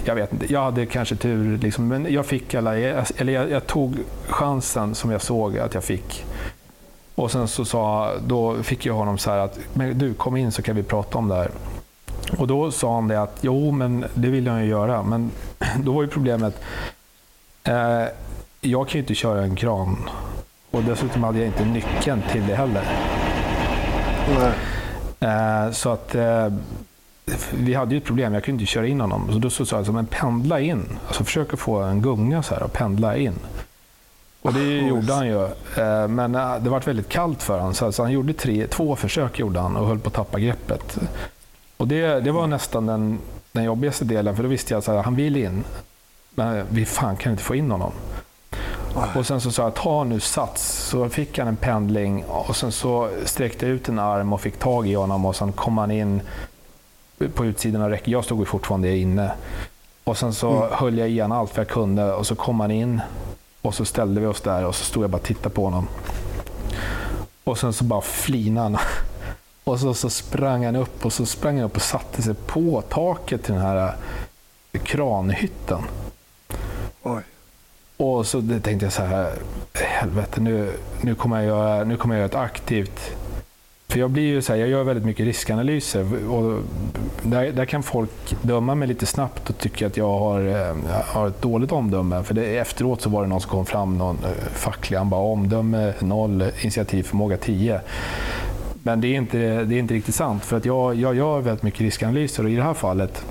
Jag 0.05 0.15
vet 0.15 0.33
inte, 0.33 0.53
jag 0.53 0.63
hade 0.63 0.85
kanske 0.85 1.15
tur, 1.15 1.57
liksom, 1.57 1.87
men 1.87 2.13
jag 2.13 2.25
fick 2.25 2.53
alla, 2.53 2.77
eller 2.77 3.33
jag, 3.33 3.51
jag 3.51 3.67
tog 3.67 3.95
chansen 4.27 4.95
som 4.95 5.11
jag 5.11 5.21
såg 5.21 5.57
att 5.57 5.73
jag 5.73 5.83
fick. 5.83 6.25
Och 7.15 7.31
sen 7.31 7.47
så 7.47 7.65
sa, 7.65 8.11
då 8.27 8.63
fick 8.63 8.85
jag 8.85 8.93
honom 8.93 9.17
så 9.17 9.31
här 9.31 9.37
att, 9.37 9.59
men 9.73 9.97
du 9.97 10.13
kom 10.13 10.37
in 10.37 10.51
så 10.51 10.61
kan 10.61 10.75
vi 10.75 10.83
prata 10.83 11.17
om 11.17 11.27
det 11.27 11.35
här. 11.35 11.51
Och 12.37 12.47
då 12.47 12.71
sa 12.71 12.95
han 12.95 13.07
det 13.07 13.21
att, 13.21 13.37
jo 13.41 13.71
men 13.71 14.05
det 14.13 14.29
vill 14.29 14.45
jag 14.45 14.61
ju 14.61 14.69
göra, 14.69 15.03
men 15.03 15.31
då 15.83 15.91
var 15.91 16.01
ju 16.01 16.07
problemet, 16.07 16.61
eh, 17.63 18.03
jag 18.61 18.87
kan 18.87 18.93
ju 18.93 18.99
inte 18.99 19.15
köra 19.15 19.43
en 19.43 19.55
kran. 19.55 20.09
Och 20.71 20.83
dessutom 20.83 21.23
hade 21.23 21.37
jag 21.37 21.47
inte 21.47 21.65
nyckeln 21.65 22.21
till 22.31 22.47
det 22.47 22.55
heller. 22.55 22.83
Nej. 24.39 24.51
Eh, 25.21 25.71
så 25.71 25.89
att 25.89 26.15
eh, 26.15 26.47
vi 27.53 27.73
hade 27.73 27.91
ju 27.91 27.97
ett 27.97 28.05
problem, 28.05 28.33
jag 28.33 28.43
kunde 28.43 28.61
inte 28.61 28.71
köra 28.71 28.87
in 28.87 29.01
honom. 29.01 29.29
Så 29.33 29.39
då 29.39 29.49
så 29.49 29.65
sa 29.65 29.77
jag, 29.77 29.93
men 29.93 30.05
pendla 30.05 30.59
in. 30.59 30.85
Alltså 31.07 31.23
försök 31.23 31.53
att 31.53 31.59
få 31.59 31.79
en 31.79 32.01
gunga 32.01 32.43
så 32.43 32.53
här 32.53 32.63
och 32.63 32.73
pendla 32.73 33.17
in. 33.17 33.35
Och 34.41 34.53
det 34.53 34.77
gjorde 34.77 35.13
han 35.13 35.27
ju. 35.27 35.43
Eh, 35.77 36.07
men 36.07 36.31
det 36.63 36.69
var 36.69 36.79
väldigt 36.79 37.09
kallt 37.09 37.43
för 37.43 37.59
honom. 37.59 37.73
Så 37.73 38.03
han 38.03 38.11
gjorde 38.11 38.33
tre, 38.33 38.67
två 38.67 38.95
försök 38.95 39.39
gjorde 39.39 39.59
han 39.59 39.75
och 39.75 39.87
höll 39.87 39.99
på 39.99 40.07
att 40.07 40.13
tappa 40.13 40.39
greppet. 40.39 40.97
Och 41.77 41.87
det, 41.87 42.19
det 42.19 42.31
var 42.31 42.47
nästan 42.47 42.85
den, 42.85 43.19
den 43.51 43.63
jobbigaste 43.63 44.05
delen, 44.05 44.35
för 44.35 44.43
då 44.43 44.49
visste 44.49 44.73
jag 44.73 44.89
att 44.97 45.05
han 45.05 45.15
vill 45.15 45.37
in. 45.37 45.63
Men 46.35 46.65
vi 46.69 46.85
fan 46.85 47.17
kan 47.17 47.31
inte 47.31 47.43
få 47.43 47.55
in 47.55 47.71
honom. 47.71 47.91
Och 49.15 49.25
sen 49.25 49.41
så 49.41 49.51
sa 49.51 49.63
jag, 49.63 49.75
ta 49.75 50.03
nu 50.03 50.19
sats. 50.19 50.87
Så 50.89 51.09
fick 51.09 51.37
han 51.37 51.47
en 51.47 51.55
pendling 51.55 52.23
och 52.25 52.55
sen 52.55 52.71
så 52.71 53.09
sträckte 53.25 53.65
jag 53.65 53.75
ut 53.75 53.89
en 53.89 53.99
arm 53.99 54.33
och 54.33 54.41
fick 54.41 54.59
tag 54.59 54.87
i 54.87 54.93
honom 54.93 55.25
och 55.25 55.35
sen 55.35 55.51
kom 55.51 55.77
han 55.77 55.91
in 55.91 56.21
på 57.33 57.45
utsidan 57.45 57.81
av 57.81 57.89
räcket. 57.89 58.07
Jag 58.07 58.25
stod 58.25 58.39
ju 58.39 58.45
fortfarande 58.45 58.97
inne. 58.97 59.31
Och 60.03 60.17
sen 60.17 60.33
så 60.33 60.67
höll 60.71 60.97
jag 60.97 61.09
igen 61.09 61.31
allt 61.31 61.57
vad 61.57 61.65
jag 61.65 61.71
kunde 61.71 62.13
och 62.13 62.27
så 62.27 62.35
kom 62.35 62.59
han 62.59 62.71
in 62.71 63.01
och 63.61 63.75
så 63.75 63.85
ställde 63.85 64.21
vi 64.21 64.27
oss 64.27 64.41
där 64.41 64.65
och 64.65 64.75
så 64.75 64.85
stod 64.85 65.03
jag 65.03 65.09
bara 65.09 65.17
och 65.17 65.23
tittade 65.23 65.55
på 65.55 65.63
honom. 65.63 65.87
Och 67.43 67.57
sen 67.57 67.73
så 67.73 67.83
bara 67.83 68.01
flinade 68.01 68.63
han. 68.63 68.77
Och 69.63 69.79
så, 69.79 69.93
så 69.93 70.09
sprang 70.09 70.65
han 70.65 70.75
upp 70.75 71.05
och 71.05 71.13
så 71.13 71.25
sprang 71.25 71.55
han 71.55 71.65
upp 71.65 71.75
och 71.75 71.81
satte 71.81 72.21
sig 72.21 72.33
på 72.33 72.81
taket 72.81 73.43
till 73.43 73.53
den 73.53 73.63
här 73.63 73.95
kranhytten. 74.83 75.83
Oj. 77.03 77.21
Och 78.01 78.25
så 78.25 78.41
tänkte 78.41 78.85
jag 78.85 78.93
så 78.93 79.01
här, 79.03 79.33
helvete 79.73 80.41
nu, 80.41 80.71
nu, 81.01 81.15
kommer 81.15 81.37
jag 81.37 81.45
göra, 81.45 81.83
nu 81.83 81.97
kommer 81.97 82.15
jag 82.15 82.19
göra 82.19 82.29
ett 82.29 82.51
aktivt 82.51 83.11
för 83.87 83.99
jag 83.99 84.09
blir 84.09 84.23
ju 84.23 84.41
så 84.41 84.53
här, 84.53 84.59
jag 84.59 84.69
gör 84.69 84.83
väldigt 84.83 85.05
mycket 85.05 85.25
riskanalyser 85.25 86.29
och 86.29 86.61
där, 87.21 87.51
där 87.51 87.65
kan 87.65 87.83
folk 87.83 88.35
döma 88.41 88.75
mig 88.75 88.87
lite 88.87 89.05
snabbt 89.05 89.49
och 89.49 89.57
tycka 89.57 89.87
att 89.87 89.97
jag 89.97 90.19
har, 90.19 90.39
jag 90.39 90.75
har 91.05 91.27
ett 91.27 91.41
dåligt 91.41 91.71
omdöme. 91.71 92.23
För 92.23 92.33
det, 92.33 92.57
efteråt 92.57 93.01
så 93.01 93.09
var 93.09 93.21
det 93.21 93.27
någon 93.27 93.41
som 93.41 93.49
kom 93.49 93.65
fram, 93.65 93.97
någon 93.97 94.17
eh, 94.23 94.47
facklig, 94.53 94.97
han 94.97 95.09
bara 95.09 95.21
omdöme 95.21 95.93
0, 95.99 96.43
initiativförmåga 96.61 97.37
10. 97.37 97.81
Men 98.83 99.01
det 99.01 99.07
är 99.07 99.15
inte, 99.15 99.37
det 99.37 99.75
är 99.75 99.79
inte 99.79 99.93
riktigt 99.93 100.15
sant 100.15 100.45
för 100.45 100.57
att 100.57 100.65
jag, 100.65 100.95
jag 100.95 101.15
gör 101.15 101.39
väldigt 101.39 101.63
mycket 101.63 101.81
riskanalyser 101.81 102.43
och 102.43 102.49
i 102.49 102.55
det 102.55 102.63
här 102.63 102.73
fallet 102.73 103.25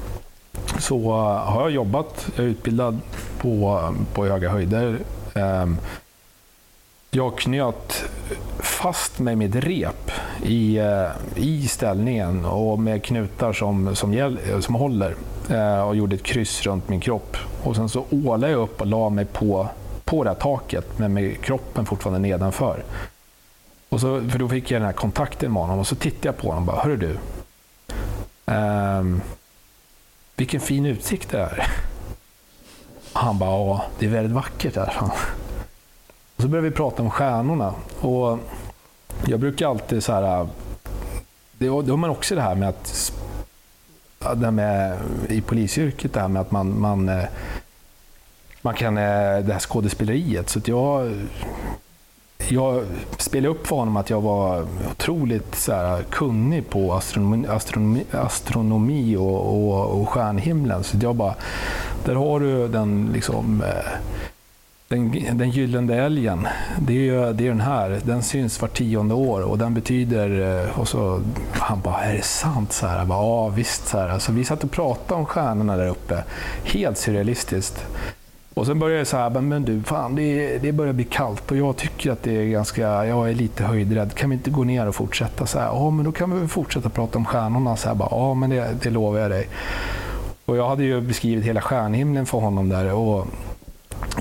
så 0.78 0.96
eh, 0.96 1.52
har 1.52 1.60
jag 1.60 1.70
jobbat, 1.70 2.28
jag 2.36 2.44
är 2.46 2.48
utbildad 2.48 3.00
på, 3.38 3.82
på 4.14 4.26
höga 4.26 4.50
höjder. 4.50 4.98
Ehm, 5.34 5.76
jag 7.10 7.38
knöt 7.38 8.04
fast 8.58 9.18
mig 9.18 9.36
med 9.36 9.56
ett 9.56 9.64
rep 9.64 10.10
i, 10.42 10.78
eh, 10.78 11.08
i 11.36 11.68
ställningen 11.68 12.44
och 12.44 12.78
med 12.78 13.04
knutar 13.04 13.52
som, 13.52 13.96
som, 13.96 14.12
eh, 14.12 14.60
som 14.60 14.74
håller 14.74 15.14
och 15.86 15.96
gjorde 15.96 16.16
ett 16.16 16.22
kryss 16.22 16.62
runt 16.62 16.88
min 16.88 17.00
kropp. 17.00 17.36
Och 17.62 17.76
Sen 17.76 17.88
så 17.88 18.04
ålade 18.10 18.52
jag 18.52 18.60
upp 18.60 18.80
och 18.80 18.86
la 18.86 19.08
mig 19.08 19.24
på, 19.24 19.68
på 20.04 20.24
det 20.24 20.30
här 20.30 20.36
taket 20.36 20.98
men 20.98 21.12
med 21.12 21.40
kroppen 21.40 21.86
fortfarande 21.86 22.18
nedanför. 22.18 22.82
Och 23.88 24.00
så, 24.00 24.28
för 24.30 24.38
då 24.38 24.48
fick 24.48 24.70
jag 24.70 24.80
den 24.80 24.86
här 24.86 24.92
kontakten 24.92 25.52
med 25.52 25.62
honom 25.62 25.78
och 25.78 25.86
så 25.86 25.94
tittade 25.94 26.28
jag 26.28 26.36
på 26.36 26.48
honom 26.48 26.68
och 26.68 26.74
bara, 26.74 26.82
hörru 26.82 26.96
du. 26.96 27.16
Um, 28.52 29.20
vilken 30.40 30.60
fin 30.60 30.86
utsikt 30.86 31.30
det 31.30 31.38
är. 31.38 31.66
Han 33.12 33.38
bara, 33.38 33.50
ja, 33.50 33.84
det 33.98 34.06
är 34.06 34.10
väldigt 34.10 34.32
vackert 34.32 34.76
här. 34.76 34.96
Och 36.36 36.42
så 36.42 36.48
började 36.48 36.68
vi 36.68 36.76
prata 36.76 37.02
om 37.02 37.10
stjärnorna. 37.10 37.74
Och 38.00 38.38
jag 39.26 39.40
brukar 39.40 39.68
alltid 39.68 40.04
så 40.04 40.12
här... 40.12 40.48
Det 41.58 41.66
har 41.68 41.96
man 41.96 42.10
också 42.10 42.34
det 42.34 42.40
här 42.40 42.54
med 42.54 42.68
att... 42.68 43.12
Det 44.18 44.44
här 44.44 44.50
med, 44.50 44.98
I 45.28 45.40
polisyrket, 45.40 46.12
det 46.12 46.20
här 46.20 46.28
med 46.28 46.42
att 46.42 46.50
man, 46.50 46.80
man, 46.80 47.08
eh, 47.08 47.24
man 48.62 48.74
kan... 48.74 48.98
Eh, 48.98 49.38
det 49.38 49.52
här 49.52 49.58
skådespeleriet. 49.60 50.48
Så 50.48 50.58
att 50.58 50.68
jag, 50.68 51.12
jag 52.50 52.84
spelade 53.18 53.48
upp 53.48 53.66
för 53.66 53.76
honom 53.76 53.96
att 53.96 54.10
jag 54.10 54.20
var 54.20 54.66
otroligt 54.90 55.54
så 55.54 55.72
här, 55.72 56.02
kunnig 56.02 56.70
på 56.70 56.94
astronomi, 56.94 57.46
astronomi, 57.48 58.04
astronomi 58.12 59.16
och, 59.16 59.54
och, 59.54 60.00
och 60.00 60.08
stjärnhimlen. 60.08 60.84
Så 60.84 60.96
jag 61.00 61.16
bara, 61.16 61.34
där 62.04 62.14
har 62.14 62.40
du 62.40 62.68
den 62.68 63.10
liksom, 63.12 63.62
eh, 63.62 63.92
den, 64.88 65.38
den 65.38 65.50
gyllene 65.50 65.96
älgen, 65.96 66.48
det 66.80 67.08
är, 67.08 67.32
det 67.32 67.44
är 67.44 67.48
den 67.48 67.60
här. 67.60 68.00
Den 68.04 68.22
syns 68.22 68.60
var 68.60 68.68
tionde 68.68 69.14
år 69.14 69.40
och 69.40 69.58
den 69.58 69.74
betyder... 69.74 70.60
Eh, 70.64 70.80
och 70.80 70.88
så, 70.88 71.20
han 71.52 71.80
bara, 71.80 72.00
är 72.00 72.14
det 72.14 72.24
sant? 72.24 72.72
Så 72.72 72.86
här, 72.86 72.98
jag 72.98 73.06
bara, 73.06 73.22
ja, 73.22 73.48
visst. 73.48 73.88
Så 73.88 73.98
här. 73.98 74.08
Alltså, 74.08 74.32
vi 74.32 74.44
satt 74.44 74.64
och 74.64 74.70
pratade 74.70 75.20
om 75.20 75.26
stjärnorna 75.26 75.76
där 75.76 75.88
uppe. 75.88 76.24
Helt 76.64 76.98
surrealistiskt. 76.98 77.86
Och 78.54 78.66
sen 78.66 78.78
började 78.78 78.98
jag 78.98 79.06
så 79.06 79.16
här, 79.16 79.30
men 79.30 79.64
du, 79.64 79.82
fan, 79.82 80.14
det, 80.14 80.58
det 80.58 80.72
börjar 80.72 80.92
bli 80.92 81.04
kallt 81.04 81.50
och 81.50 81.56
jag 81.56 81.76
tycker 81.76 82.10
att 82.10 82.22
det 82.22 82.32
är 82.32 82.44
ganska, 82.44 83.06
jag 83.06 83.30
är 83.30 83.34
lite 83.34 83.64
höjdrädd. 83.64 84.14
Kan 84.14 84.30
vi 84.30 84.36
inte 84.36 84.50
gå 84.50 84.64
ner 84.64 84.88
och 84.88 84.94
fortsätta? 84.94 85.46
Så 85.46 85.58
här, 85.58 85.66
ja, 85.66 85.90
men 85.90 86.04
då 86.04 86.12
kan 86.12 86.32
vi 86.32 86.38
väl 86.38 86.48
fortsätta 86.48 86.88
prata 86.88 87.18
om 87.18 87.24
stjärnorna. 87.24 87.76
Så 87.76 87.88
här, 87.88 87.94
bara, 87.94 88.08
ja, 88.10 88.34
men 88.34 88.50
det, 88.50 88.76
det 88.82 88.90
lovar 88.90 89.18
jag 89.18 89.30
dig. 89.30 89.48
Och 90.44 90.56
jag 90.56 90.68
hade 90.68 90.84
ju 90.84 91.00
beskrivit 91.00 91.44
hela 91.44 91.60
stjärnhimlen 91.60 92.26
för 92.26 92.38
honom 92.38 92.68
där. 92.68 92.94
Och 92.94 93.26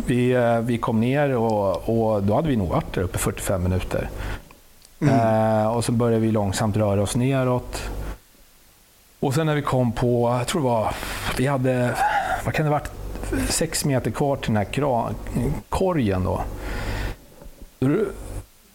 vi, 0.05 0.31
eh, 0.31 0.59
vi 0.59 0.77
kom 0.77 0.99
ner 0.99 1.37
och, 1.37 1.89
och 1.89 2.23
då 2.23 2.35
hade 2.35 2.47
vi 2.47 2.55
nog 2.55 2.69
varit 2.69 2.93
där 2.93 3.01
uppe 3.01 3.17
45 3.17 3.63
minuter. 3.63 4.09
Mm. 5.01 5.15
Eh, 5.15 5.75
och 5.75 5.85
så 5.85 5.91
började 5.91 6.21
vi 6.21 6.31
långsamt 6.31 6.77
röra 6.77 7.01
oss 7.01 7.15
neråt. 7.15 7.89
Och 9.19 9.33
sen 9.33 9.45
när 9.45 9.55
vi 9.55 9.61
kom 9.61 9.91
på, 9.91 10.35
jag 10.39 10.47
tror 10.47 10.61
det 10.61 10.67
var, 10.67 10.95
vi 11.37 11.47
hade, 11.47 11.95
vad 12.45 12.53
kan 12.53 12.65
det 12.65 12.71
ha 12.71 12.79
varit, 12.79 12.91
sex 13.49 13.85
meter 13.85 14.11
kvar 14.11 14.35
till 14.35 14.47
den 14.47 14.57
här 14.57 14.63
kran, 14.73 15.15
korgen 15.69 16.23
då. 16.23 16.41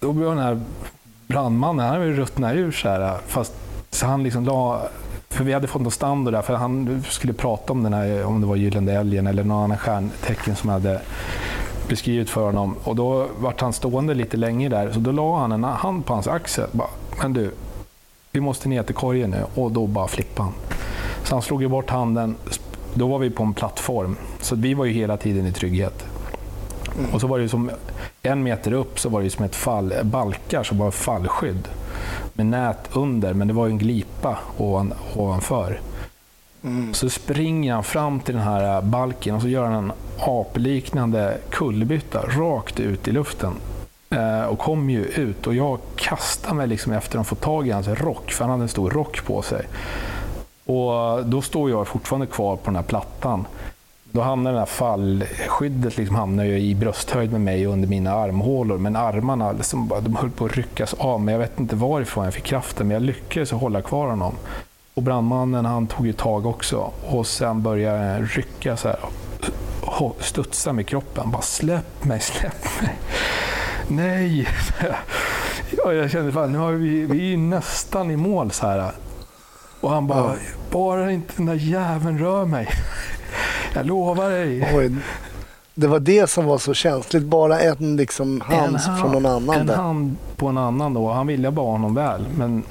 Då, 0.01 0.13
blev 0.13 0.29
den 0.29 0.39
här 0.39 0.61
brandmannen, 1.27 1.87
han 1.87 1.95
hade 1.95 2.13
ruttnat 2.13 2.55
ur 2.55 2.73
så 2.73 2.89
här, 2.89 3.19
fast 3.27 3.53
så 3.91 4.07
han 4.07 4.23
liksom 4.23 4.45
la 4.45 4.89
för 5.29 5.45
vi 5.45 5.53
hade 5.53 5.67
fått 5.67 5.83
någon 5.83 5.91
standard 5.91 6.35
där, 6.35 6.43
för 6.43 6.55
han 6.55 7.05
skulle 7.09 7.33
prata 7.33 7.73
om 7.73 7.83
den 7.83 7.93
här, 7.93 8.25
om 8.25 8.41
det 8.41 8.47
var 8.47 8.57
Gyllene 8.57 8.93
älgen 8.93 9.27
eller 9.27 9.45
någon 9.45 9.65
annan 9.65 9.79
stjärntecken 9.79 10.57
som 10.57 10.71
jag 10.71 10.75
hade 10.75 11.01
beskrivit 11.89 12.31
för 12.31 12.45
honom. 12.45 12.77
Och 12.85 12.97
då 12.97 13.29
vart 13.39 13.61
han 13.61 13.73
stående 13.73 14.15
lite 14.15 14.37
länge 14.37 14.69
där, 14.69 14.93
så 14.93 14.99
då 14.99 15.13
la 15.13 15.39
han 15.39 15.53
en 15.53 15.65
hand 15.65 16.07
på 16.07 16.15
hans 16.15 16.27
axel. 16.27 16.69
Bara, 16.73 16.89
Men 17.23 17.33
du, 17.33 17.51
vi 18.31 18.41
måste 18.41 18.69
ner 18.69 18.83
till 18.83 18.95
korgen 18.95 19.31
nu. 19.31 19.45
Och 19.55 19.73
då 19.73 19.87
bara 19.87 20.09
flippade 20.09 20.49
han. 20.49 20.55
Så 21.25 21.35
han 21.35 21.43
slog 21.43 21.63
ju 21.63 21.69
bort 21.69 21.91
handen. 21.91 22.37
Då 22.95 23.09
var 23.09 23.19
vi 23.19 23.31
på 23.31 23.43
en 23.43 23.55
plattform, 23.55 24.17
så 24.41 24.57
vi 24.57 24.75
var 24.75 24.85
ju 24.85 24.93
hela 24.93 25.17
tiden 25.17 25.47
i 25.47 25.53
trygghet. 25.53 26.05
Och 27.13 27.21
så 27.21 27.27
var 27.27 27.39
det 27.39 27.49
som 27.49 27.71
en 28.23 28.43
meter 28.43 28.73
upp 28.73 29.01
så 29.01 29.09
var 29.09 29.23
det 29.23 29.31
som 29.31 29.45
ett 29.45 29.57
fall, 29.57 29.95
balkar 30.03 30.63
som 30.63 30.79
var 30.79 30.91
fallskydd 30.91 31.69
med 32.33 32.47
nät 32.47 32.89
under, 32.93 33.35
men 33.35 33.49
det 33.49 33.55
var 33.55 33.67
en 33.67 33.79
glipa 33.79 34.39
ovan, 34.57 34.95
ovanför. 35.17 35.81
Mm. 36.65 36.95
Så 36.95 37.11
springer 37.11 37.75
han 37.75 37.85
fram 37.85 38.21
till 38.21 38.35
den 38.35 38.45
här 38.45 38.83
balken 38.83 39.35
och 39.35 39.43
så 39.43 39.49
gör 39.49 39.65
han 39.65 39.85
en 39.85 39.93
apliknande 40.19 41.39
kullerbytta 41.51 42.21
rakt 42.21 42.81
ut 42.81 43.09
i 43.09 43.13
luften. 43.13 43.53
Eh, 44.11 44.45
och 44.45 44.59
kommer 44.59 44.93
ju 44.93 45.05
ut 45.05 45.47
och 45.47 45.55
jag 45.55 45.79
kastar 45.97 46.55
mig 46.55 46.67
liksom 46.67 46.93
efter 46.93 47.19
att 47.19 47.27
få 47.27 47.35
tag 47.35 47.69
i 47.69 47.71
hans 47.71 47.89
rock, 47.89 48.33
för 48.33 48.45
han 48.45 48.51
hade 48.51 48.63
en 48.63 48.69
stor 48.69 48.91
rock 48.91 49.25
på 49.25 49.43
sig. 49.43 49.67
Och 50.67 51.27
Då 51.27 51.43
står 51.43 51.71
jag 51.71 51.89
fortfarande 51.89 52.27
kvar 52.27 52.57
på 52.57 52.65
den 52.65 52.77
här 52.77 52.83
plattan. 52.83 53.47
Då 54.15 54.21
hamnar 54.21 54.53
det 54.53 54.59
här 54.59 54.67
fallskyddet 54.67 55.97
liksom 55.97 56.17
hamnar 56.17 56.45
ju 56.45 56.59
i 56.59 56.75
brösthöjd 56.75 57.33
med 57.33 57.41
mig 57.41 57.67
under 57.67 57.89
mina 57.89 58.13
armhålor. 58.15 58.79
Men 58.79 58.97
armarna 58.97 59.53
liksom, 59.53 59.93
de 60.01 60.17
höll 60.17 60.31
på 60.31 60.45
att 60.45 60.57
ryckas 60.57 60.95
av. 60.95 61.21
Men 61.21 61.33
jag 61.33 61.39
vet 61.39 61.61
inte 61.61 61.77
varifrån 61.77 62.25
jag 62.25 62.35
fick 62.35 62.45
kraften. 62.45 62.89
Men 62.89 62.95
jag 62.95 63.03
lyckades 63.03 63.51
hålla 63.51 63.83
kvar 63.83 64.09
honom. 64.09 64.35
Och 64.95 65.03
brandmannen 65.03 65.65
han 65.65 65.87
tog 65.87 66.07
ju 66.07 66.13
tag 66.13 66.47
också. 66.47 66.91
Och 67.07 67.27
sen 67.27 67.63
började 67.63 68.07
jag 68.07 68.29
rycka 68.37 68.77
så 68.77 68.89
här. 68.89 68.99
Studsa 70.21 70.73
med 70.73 70.87
kroppen. 70.87 71.31
Bara 71.31 71.43
släpp 71.43 72.05
mig, 72.05 72.21
släpp 72.21 72.83
mig. 72.83 72.95
Nej! 73.89 74.49
Jag 75.85 76.11
kände 76.11 76.45
att 76.45 76.51
nu 76.51 76.59
har 76.59 76.73
vi, 76.73 77.07
vi 77.07 77.33
är 77.33 77.37
nästan 77.37 78.11
i 78.11 78.17
mål 78.17 78.51
så 78.51 78.67
här. 78.67 78.93
Och 79.85 79.91
han 79.91 80.07
bara, 80.07 80.33
ja. 80.33 80.37
bara 80.71 81.13
inte 81.13 81.33
den 81.37 81.47
där 81.47 81.55
jäveln 81.55 82.19
rör 82.19 82.45
mig. 82.45 82.69
Jag 83.75 83.87
lovar 83.87 84.31
dig. 84.31 84.71
Oj, 84.75 84.93
det 85.75 85.87
var 85.87 86.01
det 86.01 86.31
som 86.31 86.45
var 86.45 86.59
så 86.59 86.75
känsligt. 86.75 87.23
Bara 87.23 87.61
en 87.61 87.97
liksom 87.97 88.41
hand, 88.41 88.77
hand 88.77 89.01
från 89.01 89.13
någon 89.13 89.27
annan. 89.27 89.61
En 89.61 89.67
där. 89.67 89.77
hand 89.77 90.17
på 90.37 90.47
en 90.49 90.59
annan 90.59 90.95
då. 90.95 91.11
Han 91.11 91.27
ville 91.27 91.51
bara 91.51 91.71
honom 91.71 91.95
väl. 91.95 92.27
Men, 92.37 92.63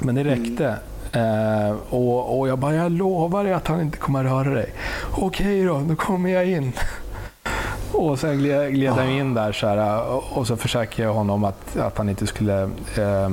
men 0.00 0.14
det 0.14 0.24
räckte. 0.24 0.76
Mm. 1.12 1.66
Eh, 1.66 1.76
och, 1.90 2.38
och 2.38 2.48
jag 2.48 2.58
bara, 2.58 2.74
jag 2.74 2.92
lovar 2.92 3.44
dig 3.44 3.52
att 3.52 3.66
han 3.66 3.80
inte 3.80 3.98
kommer 3.98 4.24
att 4.24 4.30
röra 4.46 4.54
dig. 4.54 4.72
Okej 5.10 5.64
då, 5.64 5.80
då 5.88 5.96
kommer 5.96 6.30
jag 6.30 6.46
in. 6.48 6.72
Och 7.92 8.18
sen 8.18 8.38
gled, 8.38 8.72
gled 8.74 8.92
han 8.92 9.08
in 9.08 9.34
där 9.34 9.52
så 9.52 9.66
här, 9.66 10.04
och 10.38 10.46
så 10.46 10.56
försäkrade 10.56 11.08
jag 11.08 11.14
honom 11.14 11.44
att, 11.44 11.76
att 11.76 11.98
han 11.98 12.08
inte 12.08 12.26
skulle 12.26 12.62
eh, 12.96 13.30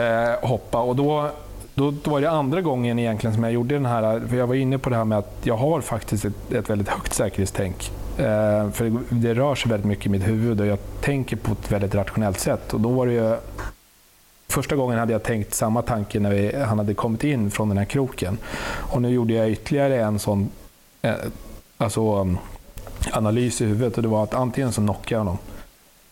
eh, 0.00 0.34
hoppa. 0.42 0.78
Och 0.78 0.96
då 0.96 1.30
då, 1.74 1.90
då, 1.90 2.10
var 2.10 2.20
det 2.20 2.30
andra 2.30 2.60
gången 2.60 2.98
egentligen 2.98 3.34
som 3.34 3.44
jag 3.44 3.52
gjorde 3.52 3.74
den 3.74 3.86
här, 3.86 4.20
för 4.28 4.36
jag 4.36 4.46
var 4.46 4.54
inne 4.54 4.78
på 4.78 4.90
det 4.90 4.96
här 4.96 5.04
med 5.04 5.18
att 5.18 5.36
jag 5.42 5.56
har 5.56 5.80
faktiskt 5.80 6.24
ett, 6.24 6.52
ett 6.52 6.70
väldigt 6.70 6.88
högt 6.88 7.14
säkerhetstänk. 7.14 7.92
Eh, 8.18 8.70
för 8.70 8.84
det, 8.84 8.98
det, 9.10 9.34
rör 9.34 9.54
sig 9.54 9.70
väldigt 9.70 9.86
mycket 9.86 10.06
i 10.06 10.08
mitt 10.08 10.26
huvud 10.26 10.60
och 10.60 10.66
jag 10.66 10.78
tänker 11.00 11.36
på 11.36 11.52
ett 11.52 11.72
väldigt 11.72 11.94
rationellt 11.94 12.40
sätt. 12.40 12.74
Och 12.74 12.80
då 12.80 12.88
var 12.88 13.06
det 13.06 13.12
ju, 13.12 13.36
första 14.48 14.76
gången 14.76 14.98
hade 14.98 15.12
jag 15.12 15.22
tänkt 15.22 15.54
samma 15.54 15.82
tanke 15.82 16.20
när 16.20 16.30
vi, 16.30 16.62
han 16.62 16.78
hade 16.78 16.94
kommit 16.94 17.24
in 17.24 17.50
från 17.50 17.68
den 17.68 17.78
här 17.78 17.84
kroken. 17.84 18.38
Och 18.64 19.02
nu 19.02 19.08
gjorde 19.10 19.34
jag 19.34 19.50
ytterligare 19.50 20.00
en 20.02 20.18
sån 20.18 20.50
eh, 21.02 21.14
alltså, 21.76 22.36
analys 23.12 23.60
i 23.60 23.64
huvudet 23.64 23.96
och 23.96 24.02
det 24.02 24.08
var 24.08 24.24
att 24.24 24.34
antingen 24.34 24.72
så 24.72 24.80
knockar 24.80 25.16
jag 25.16 25.20
honom, 25.20 25.38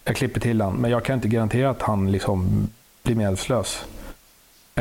jag 0.05 0.17
klipper 0.17 0.41
till 0.41 0.61
honom, 0.61 0.81
men 0.81 0.91
jag 0.91 1.05
kan 1.05 1.15
inte 1.15 1.29
garantera 1.29 1.71
att 1.71 1.83
han 1.83 2.13
liksom 2.13 2.69
blir 3.03 3.17
medvetslös. 3.17 3.85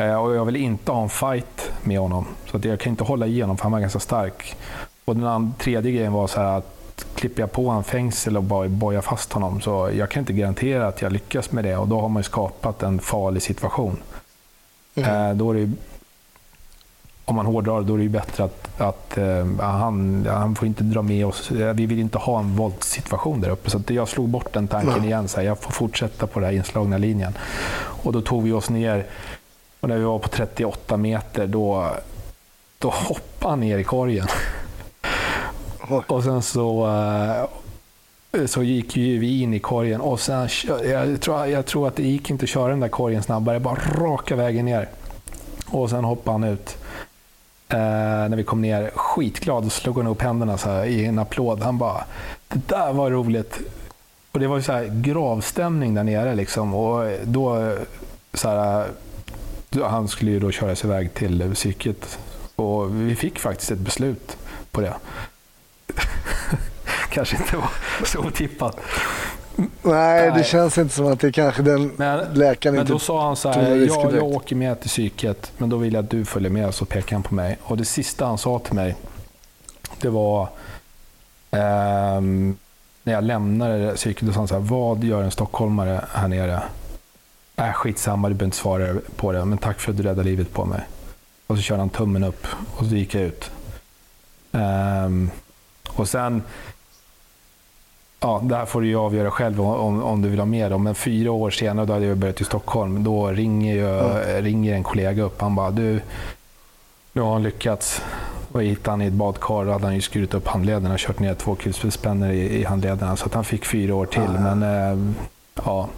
Eh, 0.00 0.14
och 0.14 0.34
jag 0.34 0.44
vill 0.44 0.56
inte 0.56 0.92
ha 0.92 1.02
en 1.02 1.08
fight 1.08 1.72
med 1.82 1.98
honom. 1.98 2.26
Så 2.50 2.56
att 2.56 2.64
jag 2.64 2.80
kan 2.80 2.90
inte 2.90 3.04
hålla 3.04 3.26
igenom 3.26 3.56
för 3.56 3.62
han 3.62 3.72
var 3.72 3.80
ganska 3.80 4.00
stark. 4.00 4.56
Och 5.04 5.16
den 5.16 5.26
andra, 5.26 5.52
tredje 5.58 5.92
grejen 5.92 6.12
var 6.12 6.26
så 6.26 6.40
att 6.40 6.76
klipper 7.14 7.42
jag 7.42 7.52
på 7.52 7.68
en 7.68 7.84
fängsel 7.84 8.36
och 8.36 8.42
bara 8.42 8.68
bojar 8.68 9.00
fast 9.00 9.32
honom 9.32 9.60
så 9.60 9.90
jag 9.96 10.10
kan 10.10 10.20
inte 10.20 10.32
garantera 10.32 10.88
att 10.88 11.02
jag 11.02 11.12
lyckas 11.12 11.52
med 11.52 11.64
det 11.64 11.76
och 11.76 11.88
då 11.88 12.00
har 12.00 12.08
man 12.08 12.22
skapat 12.22 12.82
en 12.82 12.98
farlig 12.98 13.42
situation. 13.42 13.96
Mm. 14.94 15.30
Eh, 15.30 15.36
då 15.36 15.50
är 15.50 15.54
det 15.54 15.72
om 17.24 17.36
man 17.36 17.46
hårdrar 17.46 17.82
då 17.82 17.94
är 17.94 17.98
det 17.98 18.02
ju 18.02 18.08
bättre 18.08 18.44
att, 18.44 18.80
att 18.80 19.18
eh, 19.18 19.46
han, 19.60 20.26
han 20.30 20.54
får 20.54 20.68
inte 20.68 20.84
dra 20.84 21.02
med 21.02 21.26
oss. 21.26 21.50
Vi 21.50 21.86
vill 21.86 21.98
inte 21.98 22.18
ha 22.18 22.38
en 22.38 22.56
våldssituation 22.56 23.40
där 23.40 23.50
uppe. 23.50 23.70
Så 23.70 23.80
jag 23.86 24.08
slog 24.08 24.28
bort 24.28 24.52
den 24.52 24.68
tanken 24.68 25.04
igen. 25.04 25.28
Så 25.28 25.40
här, 25.40 25.46
jag 25.46 25.58
får 25.58 25.72
fortsätta 25.72 26.26
på 26.26 26.40
den 26.40 26.48
här 26.48 26.56
inslagna 26.56 26.98
linjen. 26.98 27.32
Och 28.02 28.12
då 28.12 28.20
tog 28.20 28.42
vi 28.42 28.52
oss 28.52 28.70
ner. 28.70 29.06
Och 29.80 29.88
när 29.88 29.96
vi 29.96 30.04
var 30.04 30.18
på 30.18 30.28
38 30.28 30.96
meter 30.96 31.46
då, 31.46 31.90
då 32.78 32.90
hoppade 32.90 33.50
han 33.50 33.60
ner 33.60 33.78
i 33.78 33.84
korgen. 33.84 34.26
Och 36.06 36.24
sen 36.24 36.42
så, 36.42 36.86
eh, 38.32 38.46
så 38.46 38.62
gick 38.62 38.96
ju 38.96 39.18
vi 39.18 39.42
in 39.42 39.54
i 39.54 39.58
korgen 39.58 40.00
och 40.00 40.20
sen, 40.20 40.48
jag 40.84 41.20
tror, 41.20 41.46
jag 41.46 41.66
tror 41.66 41.88
att 41.88 41.96
det 41.96 42.02
gick 42.02 42.30
inte 42.30 42.44
att 42.44 42.48
köra 42.48 42.68
den 42.68 42.80
där 42.80 42.88
korgen 42.88 43.22
snabbare. 43.22 43.60
Bara 43.60 43.78
raka 43.98 44.36
vägen 44.36 44.64
ner. 44.64 44.88
Och 45.66 45.90
sen 45.90 46.04
hoppade 46.04 46.34
han 46.34 46.44
ut. 46.44 46.76
Eh, 47.68 47.78
när 48.28 48.36
vi 48.36 48.44
kom 48.44 48.62
ner, 48.62 48.90
skitglad, 48.94 49.64
och 49.64 49.72
slog 49.72 49.96
han 49.96 50.06
upp 50.06 50.22
händerna 50.22 50.58
så 50.58 50.70
här, 50.70 50.84
i 50.84 51.04
en 51.04 51.18
applåd. 51.18 51.62
Han 51.62 51.78
bara, 51.78 52.04
det 52.48 52.68
där 52.68 52.92
var 52.92 53.10
roligt. 53.10 53.58
Och 54.32 54.40
det 54.40 54.46
var 54.46 54.56
ju 54.56 54.62
så 54.62 54.72
här 54.72 54.84
gravstämning 54.94 55.94
där 55.94 56.04
nere 56.04 56.34
liksom. 56.34 56.74
Och 56.74 57.10
då, 57.24 57.76
så 58.34 58.48
här, 58.48 58.88
han 59.82 60.08
skulle 60.08 60.30
ju 60.30 60.40
då 60.40 60.50
köras 60.50 60.84
iväg 60.84 61.14
till 61.14 61.54
psyket. 61.54 62.18
Och 62.56 63.00
vi 63.00 63.16
fick 63.16 63.38
faktiskt 63.38 63.70
ett 63.70 63.78
beslut 63.78 64.36
på 64.70 64.80
det. 64.80 64.94
Kanske 67.10 67.36
inte 67.36 67.56
var 67.56 67.70
så 68.04 68.18
otippat. 68.18 68.76
Nej, 69.82 70.32
det 70.36 70.44
känns 70.44 70.78
inte 70.78 70.94
som 70.94 71.06
att 71.06 71.20
det 71.20 71.32
kanske 71.32 71.62
den 71.62 71.92
Men, 71.96 72.34
läkaren 72.34 72.76
men 72.76 72.86
då 72.86 72.98
sa 72.98 73.24
han 73.24 73.36
så 73.36 73.48
här, 73.48 73.62
ja, 73.62 73.76
jag 73.76 74.08
direkt." 74.08 74.22
åker 74.22 74.56
med 74.56 74.80
till 74.80 74.90
psyket, 74.90 75.52
men 75.58 75.68
då 75.68 75.76
vill 75.76 75.94
jag 75.94 76.04
att 76.04 76.10
du 76.10 76.24
följer 76.24 76.50
med. 76.50 76.74
Så 76.74 76.84
pekade 76.84 77.14
han 77.14 77.22
på 77.22 77.34
mig. 77.34 77.58
Och 77.62 77.76
det 77.76 77.84
sista 77.84 78.26
han 78.26 78.38
sa 78.38 78.58
till 78.58 78.74
mig, 78.74 78.96
det 80.00 80.08
var 80.08 80.48
ehm, 81.50 82.56
när 83.02 83.12
jag 83.12 83.24
lämnade 83.24 83.94
psyket, 83.94 84.26
då 84.26 84.32
sa 84.32 84.38
han 84.38 84.48
så 84.48 84.54
här, 84.54 84.62
vad 84.62 85.04
gör 85.04 85.22
en 85.22 85.30
stockholmare 85.30 86.04
här 86.12 86.28
nere? 86.28 86.62
Äh, 87.60 87.72
skitsamma, 87.72 88.28
du 88.28 88.34
behöver 88.34 88.44
inte 88.44 88.56
svara 88.56 88.94
på 89.16 89.32
det, 89.32 89.44
men 89.44 89.58
tack 89.58 89.80
för 89.80 89.90
att 89.90 89.96
du 89.96 90.02
räddade 90.02 90.22
livet 90.22 90.52
på 90.52 90.64
mig. 90.64 90.80
Och 91.46 91.56
så 91.56 91.62
körde 91.62 91.80
han 91.80 91.88
tummen 91.88 92.24
upp 92.24 92.46
och 92.76 92.86
så 92.86 92.94
gick 92.94 93.14
jag 93.14 93.22
ut. 93.22 93.50
Ehm, 94.52 95.30
och 95.88 96.08
sen, 96.08 96.42
ja, 98.20 98.40
det 98.44 98.56
här 98.56 98.66
får 98.66 98.80
du 98.80 98.86
ju 98.86 98.96
avgöra 98.96 99.30
själv 99.30 99.60
om, 99.60 100.02
om, 100.02 100.22
du 100.22 100.28
vill 100.28 100.38
ha 100.38 100.46
med 100.46 100.70
dem. 100.70 100.82
Men 100.82 100.94
fyra 100.94 101.32
år 101.32 101.50
senare, 101.50 101.86
då 101.86 101.92
hade 101.92 102.06
jag 102.06 102.16
börjat 102.16 102.40
i 102.40 102.44
Stockholm, 102.44 103.04
då 103.04 103.28
ringer, 103.28 103.74
ju, 103.74 103.88
ringer 104.42 104.74
en 104.74 104.82
kollega 104.82 105.22
upp. 105.22 105.40
Han 105.40 105.54
bara, 105.54 105.70
du, 105.70 106.00
nu 107.12 107.22
har 107.22 107.32
han 107.32 107.42
lyckats. 107.42 108.02
Och 108.52 108.62
hittade 108.62 108.90
han 108.90 109.02
i 109.02 109.06
ett 109.06 109.12
badkar 109.12 109.66
och 109.66 109.72
hade 109.72 109.84
han 109.84 109.94
ju 109.94 110.00
skurit 110.00 110.34
upp 110.34 110.48
handlederna 110.48 110.94
och 110.94 111.00
kört 111.00 111.18
ner 111.18 111.34
två 111.34 111.54
kulspetsspänner 111.54 112.32
i, 112.32 112.60
i 112.60 112.64
handlederna. 112.64 113.16
Så 113.16 113.26
att 113.26 113.34
han 113.34 113.44
fick 113.44 113.64
fyra 113.64 113.94
år 113.94 114.06
till. 114.06 114.22
Ah. 114.22 114.54
Men 114.54 114.62
eh, 114.62 115.14
ja. 115.64 115.88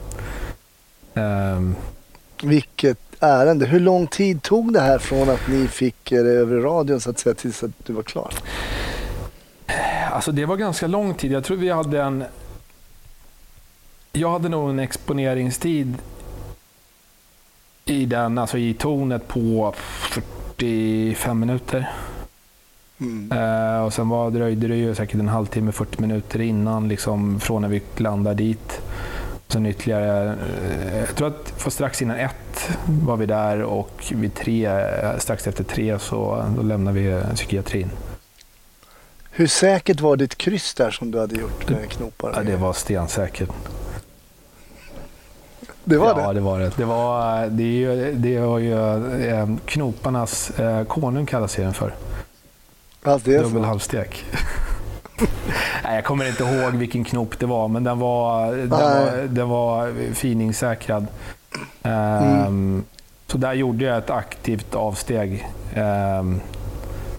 Ehm, 1.15 1.75
Vilket 2.43 2.99
ärende. 3.21 3.67
Hur 3.67 3.81
lång 3.81 4.07
tid 4.07 4.43
tog 4.43 4.73
det 4.73 4.81
här 4.81 4.99
från 4.99 5.31
att 5.31 5.49
ni 5.49 5.69
fick 5.69 6.13
er 6.13 6.25
över 6.25 6.61
radion 6.61 7.01
så 7.01 7.11
att 7.11 7.19
säga 7.19 7.35
tills 7.35 7.63
att 7.63 7.71
du 7.87 7.93
var 7.93 8.03
klar? 8.03 8.35
Alltså 10.11 10.33
det 10.33 10.45
var 10.47 10.57
ganska 10.57 10.87
lång 10.87 11.15
tid. 11.15 11.33
Jag 11.33 11.45
tror 11.45 11.57
vi 11.57 11.71
hade 11.71 12.03
en... 12.03 12.25
Jag 14.13 14.31
hade 14.31 14.49
nog 14.49 14.71
en 14.71 14.79
exponeringstid 14.79 15.97
i 17.85 18.07
den, 18.07 18.39
alltså 18.39 18.59
i 18.59 18.75
tonet 18.75 19.29
på 19.29 19.75
45 19.77 21.41
minuter. 21.41 21.91
Mm. 23.01 23.33
Eh, 23.33 23.85
och 23.85 23.93
sen 23.93 24.09
var, 24.09 24.31
dröjde 24.31 24.69
det 24.69 24.77
ju 24.77 24.95
säkert 24.95 25.21
en 25.21 25.29
halvtimme, 25.29 25.73
40 25.73 26.01
minuter 26.01 26.41
innan, 26.41 26.89
liksom, 26.89 27.41
från 27.41 27.63
när 27.63 27.69
vi 27.69 27.83
landade 27.97 28.37
dit. 28.37 28.81
Sen 29.53 29.67
ytterligare, 29.67 30.29
eh, 30.29 30.99
jag 30.99 31.17
tror 31.17 31.29
att 31.29 31.53
för 31.57 31.71
strax 31.71 32.03
innan 32.03 32.17
ett 32.17 32.69
var 32.87 33.17
vi 33.17 33.27
där 33.27 33.63
och 33.63 34.13
vid 34.15 34.35
tre, 34.35 34.85
strax 35.19 35.47
efter 35.47 35.65
tre 35.65 35.99
så 35.99 36.45
då 36.57 36.63
lämnade 36.63 37.01
vi 37.01 37.23
psykiatrin. 37.35 37.91
Hur 39.31 39.47
säkert 39.47 40.01
var 40.01 40.17
ditt 40.17 40.39
kryss 40.39 40.75
där 40.75 40.91
som 40.91 41.11
du 41.11 41.19
hade 41.19 41.41
gjort 41.41 41.69
med 41.69 41.91
knopar? 41.91 42.33
Ja, 42.37 42.43
det 42.43 42.57
var 42.57 42.73
stensäkert. 42.73 43.51
det 45.85 45.97
var 45.97 46.21
ja, 46.21 46.29
det? 46.29 46.35
det 46.35 46.41
var 46.41 46.61
det. 46.61 46.73
Det 46.77 46.85
var, 46.85 47.47
det 47.47 47.63
är 47.63 47.67
ju, 47.67 48.15
det 48.15 48.41
var 48.41 48.59
ju 48.59 48.75
eh, 49.27 49.49
knoparnas 49.65 50.51
eh, 50.51 50.85
konung 50.85 51.27
kallas 51.27 51.55
den 51.55 51.75
för. 51.75 51.95
Allt 53.03 53.25
det 53.25 53.35
är 53.35 53.43
Dubbel 53.43 53.65
halvstek. 53.65 54.25
Nej, 55.85 55.95
jag 55.95 56.05
kommer 56.05 56.29
inte 56.29 56.45
ihåg 56.45 56.73
vilken 56.75 57.05
knop 57.05 57.39
det 57.39 57.47
var, 57.47 57.69
men 57.69 57.85
den 57.85 57.99
var, 57.99 58.53
den 58.53 58.69
var, 58.71 59.29
den 59.29 59.49
var 59.49 59.93
finingssäkrad. 60.15 61.07
Ehm, 61.83 62.85
Så 63.27 63.39
där 63.39 63.53
gjorde 63.53 63.85
jag 63.85 63.99
ett 63.99 64.11
aktivt 64.11 64.75
avsteg. 64.75 65.49
Ehm, 65.75 66.41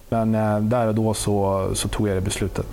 men 0.10 0.36
eh, 0.36 0.60
där 0.60 0.88
och 0.88 0.96
då 0.96 1.14
så, 1.14 1.70
så 1.74 1.88
tog 1.88 2.08
jag 2.08 2.18
det 2.18 2.22
beslutet. 2.22 2.66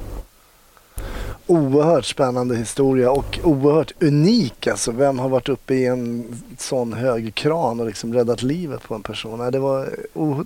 Oerhört 1.50 2.04
spännande 2.04 2.56
historia 2.56 3.10
och 3.10 3.38
oerhört 3.42 3.92
unik. 4.02 4.66
Alltså, 4.66 4.92
vem 4.92 5.18
har 5.18 5.28
varit 5.28 5.48
uppe 5.48 5.74
i 5.74 5.86
en 5.86 6.24
sån 6.58 6.92
hög 6.92 7.34
kran 7.34 7.80
och 7.80 7.86
liksom 7.86 8.14
räddat 8.14 8.42
livet 8.42 8.82
på 8.82 8.94
en 8.94 9.02
person? 9.02 9.50
Det 9.50 9.58
var 9.58 9.88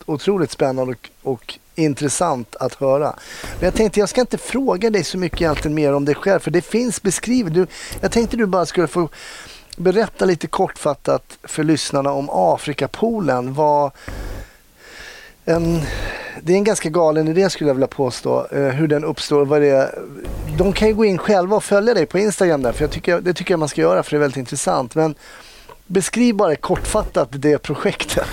otroligt 0.07 0.51
spännande 0.51 0.93
och, 0.93 1.33
och 1.33 1.59
intressant 1.75 2.57
att 2.57 2.75
höra. 2.75 3.15
Men 3.59 3.65
jag 3.65 3.75
tänkte 3.75 4.01
jag 4.01 4.09
ska 4.09 4.21
inte 4.21 4.39
fråga 4.39 4.91
dig 4.91 5.05
så 5.05 5.19
mycket 5.19 5.41
egentligen 5.41 5.75
mer 5.75 5.93
om 5.93 6.05
dig 6.05 6.15
själv 6.15 6.41
för 6.41 6.51
det 6.51 6.63
finns 6.63 7.03
beskrivet. 7.03 7.55
Du, 7.55 7.67
jag 8.01 8.13
tänkte 8.13 8.37
du 8.37 8.47
bara 8.47 8.67
skulle 8.67 8.87
få 8.87 9.09
berätta 9.77 10.25
lite 10.25 10.47
kortfattat 10.47 11.39
för 11.43 11.65
lyssnarna 11.65 12.13
om 12.13 12.29
Afrikapolen. 12.33 13.55
Vad 13.55 13.91
en, 15.45 15.81
det 16.43 16.53
är 16.53 16.57
en 16.57 16.65
ganska 16.65 16.89
galen 16.89 17.29
idé 17.29 17.51
skulle 17.51 17.71
jag 17.71 17.75
vilja 17.75 17.87
påstå. 17.87 18.47
Eh, 18.51 18.63
hur 18.63 18.89
den 18.89 19.05
uppstår 19.05 19.45
vad 19.45 19.61
det 19.61 19.69
är. 19.69 19.99
De 20.59 20.73
kan 20.73 20.89
ju 20.89 20.95
gå 20.95 21.05
in 21.05 21.19
själva 21.19 21.57
och 21.57 21.65
följa 21.65 21.95
dig 21.95 22.07
på 22.07 22.19
Instagram 22.19 22.63
där. 22.63 22.73
För 22.73 22.85
jag 22.85 22.91
tycker, 22.91 23.21
det 23.21 23.35
tycker 23.35 23.53
jag 23.53 23.59
man 23.59 23.69
ska 23.69 23.81
göra 23.81 24.03
för 24.03 24.11
det 24.11 24.17
är 24.17 24.21
väldigt 24.21 24.37
intressant. 24.37 24.95
Men 24.95 25.15
beskriv 25.87 26.35
bara 26.35 26.57
kortfattat 26.57 27.29
det 27.31 27.59
projektet. 27.59 28.29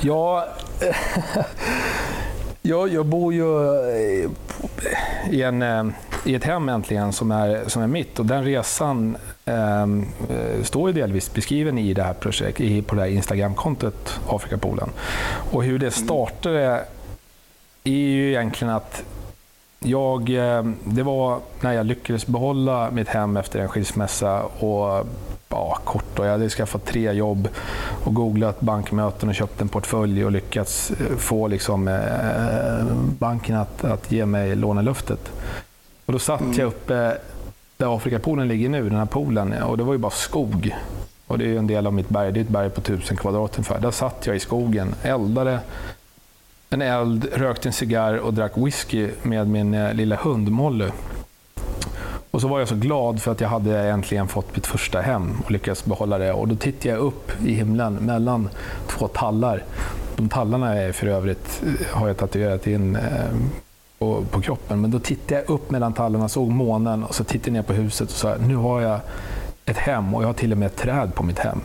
Ja, 0.00 0.48
jag, 2.62 2.88
jag 2.88 3.06
bor 3.06 3.34
ju 3.34 3.78
eh, 3.90 4.30
i, 5.30 5.42
en, 5.42 5.62
eh, 5.62 5.86
i 6.24 6.34
ett 6.34 6.44
hem 6.44 6.68
äntligen 6.68 7.12
som 7.12 7.30
är, 7.30 7.64
som 7.66 7.82
är 7.82 7.86
mitt 7.86 8.18
och 8.18 8.26
den 8.26 8.44
resan 8.44 9.16
står 10.62 10.90
ju 10.90 11.00
delvis 11.00 11.34
beskriven 11.34 11.78
i 11.78 11.94
det 11.94 12.02
här 12.02 12.14
projektet, 12.14 12.60
i, 12.60 12.82
på 12.82 12.94
det 12.94 13.00
här 13.00 13.08
Instagramkontot 13.08 14.20
Afrikapolen. 14.28 14.88
Och 15.50 15.64
hur 15.64 15.78
det 15.78 15.90
startade 15.90 16.84
är 17.84 17.92
ju 17.92 18.28
egentligen 18.28 18.74
att 18.74 19.02
jag, 19.80 20.30
eh, 20.30 20.64
det 20.84 21.02
var 21.02 21.38
när 21.60 21.72
jag 21.72 21.86
lyckades 21.86 22.26
behålla 22.26 22.90
mitt 22.90 23.08
hem 23.08 23.36
efter 23.36 23.60
en 23.60 23.68
skilsmässa 23.68 24.42
och 24.42 25.06
ja, 25.48 25.78
kort 25.84 26.04
då, 26.14 26.24
jag 26.24 26.30
hade 26.30 26.48
skaffat 26.48 26.84
tre 26.84 27.12
jobb 27.12 27.48
och 28.04 28.14
googlat 28.14 28.60
bankmöten 28.60 29.28
och 29.28 29.34
köpt 29.34 29.60
en 29.60 29.68
portfölj 29.68 30.24
och 30.24 30.32
lyckats 30.32 30.90
eh, 30.90 31.16
få 31.16 31.48
liksom, 31.48 31.88
eh, 31.88 32.86
banken 33.18 33.56
att, 33.56 33.84
att 33.84 34.12
ge 34.12 34.26
mig 34.26 34.56
lånelöftet. 34.56 35.30
Och 36.06 36.12
då 36.12 36.18
satt 36.18 36.56
jag 36.56 36.66
uppe 36.66 37.16
där 37.78 37.96
Afrikapolen 37.96 38.48
ligger 38.48 38.68
nu, 38.68 38.88
den 38.88 38.98
här 38.98 39.06
poolen, 39.06 39.62
och 39.62 39.76
det 39.76 39.84
var 39.84 39.92
ju 39.92 39.98
bara 39.98 40.10
skog. 40.10 40.76
Och 41.26 41.38
det 41.38 41.44
är 41.44 41.48
ju 41.48 41.58
en 41.58 41.66
del 41.66 41.86
av 41.86 41.92
mitt 41.92 42.08
berg, 42.08 42.32
det 42.32 42.40
är 42.40 42.44
ett 42.44 42.48
berg 42.48 42.70
på 42.70 42.80
tusen 42.80 43.16
kvadrat 43.16 43.58
ungefär. 43.58 43.80
Där 43.80 43.90
satt 43.90 44.26
jag 44.26 44.36
i 44.36 44.40
skogen, 44.40 44.94
eldade 45.02 45.60
en 46.70 46.82
eld, 46.82 47.28
rökte 47.32 47.68
en 47.68 47.72
cigarr 47.72 48.18
och 48.18 48.34
drack 48.34 48.52
whisky 48.56 49.10
med 49.22 49.48
min 49.48 49.74
eh, 49.74 49.94
lilla 49.94 50.16
hund 50.16 50.50
Molly. 50.50 50.88
Och 52.30 52.40
så 52.40 52.48
var 52.48 52.58
jag 52.58 52.68
så 52.68 52.74
glad 52.74 53.22
för 53.22 53.32
att 53.32 53.40
jag 53.40 53.48
hade 53.48 53.88
äntligen 53.88 54.28
fått 54.28 54.56
mitt 54.56 54.66
första 54.66 55.00
hem 55.00 55.40
och 55.44 55.50
lyckats 55.50 55.84
behålla 55.84 56.18
det. 56.18 56.32
Och 56.32 56.48
då 56.48 56.54
tittade 56.54 56.88
jag 56.88 56.98
upp 56.98 57.32
i 57.46 57.52
himlen 57.52 57.94
mellan 57.94 58.48
två 58.86 59.08
tallar. 59.08 59.64
De 60.16 60.28
tallarna 60.28 60.74
är 60.74 60.92
för 60.92 61.06
övrigt, 61.06 61.62
eh, 61.66 61.96
har 61.96 62.08
jag 62.08 62.16
tatuerat 62.16 62.66
in 62.66 62.96
eh, 62.96 63.02
på, 63.98 64.24
på 64.30 64.40
kroppen. 64.40 64.80
Men 64.80 64.90
då 64.90 64.98
tittade 64.98 65.40
jag 65.40 65.50
upp 65.50 65.70
mellan 65.70 65.92
tallarna, 65.92 66.28
såg 66.28 66.50
månen 66.50 67.04
och 67.04 67.14
så 67.14 67.24
tittade 67.24 67.48
jag 67.48 67.52
ner 67.52 67.62
på 67.62 67.72
huset 67.72 68.10
och 68.10 68.16
sa 68.16 68.36
nu 68.36 68.56
har 68.56 68.80
jag 68.80 69.00
ett 69.64 69.76
hem 69.76 70.14
och 70.14 70.22
jag 70.22 70.28
har 70.28 70.34
till 70.34 70.52
och 70.52 70.58
med 70.58 70.66
ett 70.66 70.76
träd 70.76 71.14
på 71.14 71.22
mitt 71.22 71.38
hem. 71.38 71.60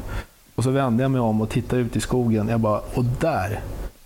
Och 0.55 0.63
så 0.63 0.71
vände 0.71 1.03
jag 1.03 1.11
mig 1.11 1.21
om 1.21 1.41
och 1.41 1.49
tittade 1.49 1.81
ut 1.81 1.95
i 1.95 2.01
skogen. 2.01 2.47
Jag 2.47 2.59
bara, 2.59 2.81
och 2.93 3.05
där 3.19 3.59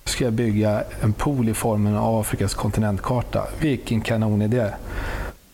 ska 0.04 0.24
jag 0.24 0.34
bygga 0.34 0.84
en 1.02 1.14
pool 1.14 1.50
i 1.50 1.54
formen 1.54 1.96
av 1.96 2.20
Afrikas 2.20 2.54
kontinentkarta. 2.54 3.48
Vilken 3.60 4.02
kanonidé! 4.02 4.70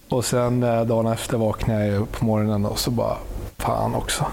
Och 0.10 0.26
sen 0.26 0.64
eh, 0.64 0.86
dagen 0.86 1.08
efter 1.08 1.38
vaknade 1.38 1.86
jag 1.86 2.02
upp 2.02 2.12
på 2.12 2.26
morgonen 2.26 2.66
och 2.66 2.80
så 2.80 2.92
bara, 2.92 3.18
fan 3.58 3.96
också. 3.96 4.26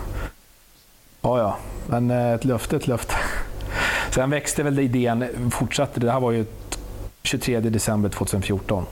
Ja, 1.20 1.38
ja, 1.38 1.56
men 1.86 2.10
eh, 2.10 2.32
ett 2.32 2.44
löfte 2.44 2.76
är 2.76 2.80
ett 2.80 2.86
löfte. 2.86 3.14
Sen 4.10 4.30
växte 4.30 4.62
väl 4.62 4.78
idén, 4.78 5.50
fortsatte. 5.50 6.00
Det 6.00 6.12
här 6.12 6.20
var 6.20 6.32
ju 6.32 6.44
23 7.22 7.60
december 7.60 8.08
2014. 8.08 8.84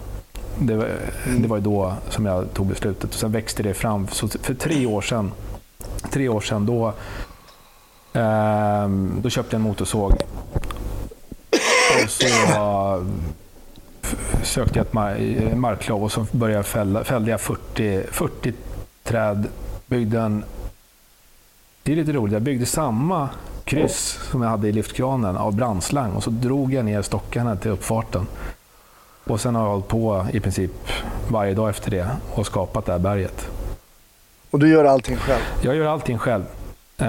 Det 0.58 0.76
var, 0.76 0.88
Mm. 1.26 1.42
det 1.42 1.48
var 1.48 1.56
ju 1.56 1.62
då 1.62 1.94
som 2.10 2.26
jag 2.26 2.54
tog 2.54 2.66
beslutet. 2.66 3.10
Och 3.14 3.20
sen 3.20 3.32
växte 3.32 3.62
det 3.62 3.74
fram. 3.74 4.08
Så 4.08 4.28
för 4.28 4.54
tre 4.54 4.86
år 4.86 5.02
sedan, 5.02 5.32
tre 6.10 6.28
år 6.28 6.40
sedan 6.40 6.66
då, 6.66 6.86
eh, 8.12 8.88
då 9.22 9.30
köpte 9.30 9.54
jag 9.56 9.60
en 9.60 9.62
motorsåg. 9.68 10.12
Och 12.04 12.10
så 12.10 13.04
sökte 14.42 14.78
jag 14.78 14.86
ett 14.86 14.92
marklov 15.56 16.04
och 16.04 16.12
så 16.12 16.26
började 16.32 16.58
jag 16.58 16.66
fälla, 16.66 17.04
fällde 17.04 17.30
jag 17.30 17.40
40, 17.40 18.02
40 18.10 18.52
träd. 19.04 19.46
Byggde 19.86 20.20
en... 20.20 20.44
Det 21.82 21.92
är 21.92 21.96
lite 21.96 22.12
roligt, 22.12 22.32
jag 22.32 22.42
byggde 22.42 22.66
samma 22.66 23.28
kryss 23.68 24.18
som 24.30 24.42
jag 24.42 24.48
hade 24.48 24.68
i 24.68 24.72
liftkranen 24.72 25.36
av 25.36 25.54
brandslang 25.56 26.12
och 26.12 26.22
så 26.22 26.30
drog 26.30 26.72
jag 26.74 26.84
ner 26.84 27.02
stockarna 27.02 27.56
till 27.56 27.70
uppfarten. 27.70 28.26
Och 29.24 29.40
sen 29.40 29.54
har 29.54 29.62
jag 29.62 29.70
hållit 29.70 29.88
på 29.88 30.26
i 30.32 30.40
princip 30.40 30.70
varje 31.30 31.54
dag 31.54 31.68
efter 31.70 31.90
det 31.90 32.08
och 32.34 32.46
skapat 32.46 32.86
det 32.86 32.92
här 32.92 32.98
berget. 32.98 33.48
Och 34.50 34.58
du 34.58 34.68
gör 34.68 34.84
allting 34.84 35.16
själv? 35.16 35.40
Jag 35.62 35.76
gör 35.76 35.86
allting 35.86 36.18
själv. 36.18 36.42
Eh, 36.98 37.06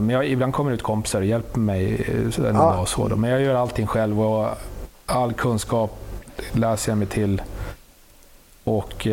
Men 0.00 0.10
jag, 0.10 0.26
ibland 0.28 0.52
kommer 0.54 0.72
ut 0.72 0.82
kompisar 0.82 1.20
och 1.20 1.26
hjälper 1.26 1.58
mig 1.60 1.94
eh, 1.94 2.30
så 2.30 2.46
en 2.46 2.54
Ja. 2.54 2.62
dag. 2.62 2.88
Så 2.88 3.08
då. 3.08 3.16
Men 3.16 3.30
jag 3.30 3.40
gör 3.40 3.54
allting 3.54 3.86
själv 3.86 4.20
och 4.22 4.48
all 5.06 5.32
kunskap 5.32 5.98
läser 6.52 6.90
jag 6.92 6.98
mig 6.98 7.06
till. 7.06 7.42
Och 8.64 9.06
eh, 9.06 9.12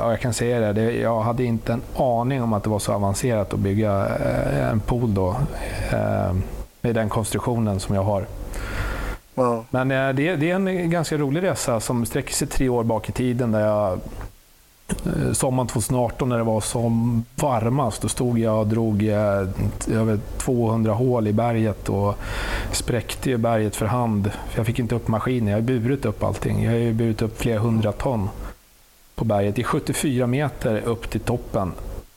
ja, 0.00 0.10
jag 0.10 0.20
kan 0.20 0.32
säga 0.32 0.72
det, 0.72 0.92
jag 0.92 1.20
hade 1.20 1.44
inte 1.44 1.72
en 1.72 1.82
aning 1.96 2.42
om 2.42 2.52
att 2.52 2.62
det 2.64 2.70
var 2.70 2.78
så 2.78 2.92
avancerat 2.92 3.54
att 3.54 3.60
bygga 3.60 4.06
eh, 4.06 4.68
en 4.70 4.80
pool 4.80 5.14
då. 5.14 5.28
eh, 5.92 6.34
Med 6.80 6.94
den 6.94 7.08
konstruktionen 7.08 7.80
som 7.80 7.94
jag 7.94 8.02
har. 8.02 8.26
Ja. 9.34 9.64
Men 9.70 9.88
det, 9.88 10.12
det 10.36 10.50
är 10.50 10.54
en 10.54 10.90
ganska 10.90 11.16
rolig 11.16 11.42
resa 11.42 11.80
som 11.80 12.06
sträcker 12.06 12.34
sig 12.34 12.48
tre 12.48 12.68
år 12.68 12.84
bak 12.84 13.08
i 13.08 13.12
tiden. 13.12 13.52
Där 13.52 13.60
jag, 13.60 13.98
sommaren 15.32 15.66
2018 15.68 16.28
när 16.28 16.36
det 16.38 16.44
var 16.44 16.60
som 16.60 17.24
varmast, 17.36 18.02
då 18.02 18.08
stod 18.08 18.38
jag 18.38 18.60
och 18.60 18.66
drog 18.66 19.02
över 19.02 20.18
200 20.38 20.92
hål 20.92 21.26
i 21.28 21.32
berget 21.32 21.88
och 21.88 22.14
spräckte 22.72 23.38
berget 23.38 23.76
för 23.76 23.86
hand. 23.86 24.30
För 24.48 24.58
jag 24.58 24.66
fick 24.66 24.78
inte 24.78 24.94
upp 24.94 25.08
maskinen. 25.08 25.48
Jag 25.48 25.56
har 25.56 25.62
burit 25.62 26.04
upp 26.04 26.22
allting. 26.22 26.64
Jag 26.64 26.72
har 26.72 26.92
burit 26.92 27.22
upp 27.22 27.38
flera 27.40 27.58
hundra 27.58 27.92
ton 27.92 28.28
på 29.20 29.24
berget. 29.24 29.56
Det 29.56 29.62
är 29.62 29.64
74 29.64 30.26
meter 30.26 30.80
upp 30.80 31.10
till 31.10 31.20
toppen 31.20 31.72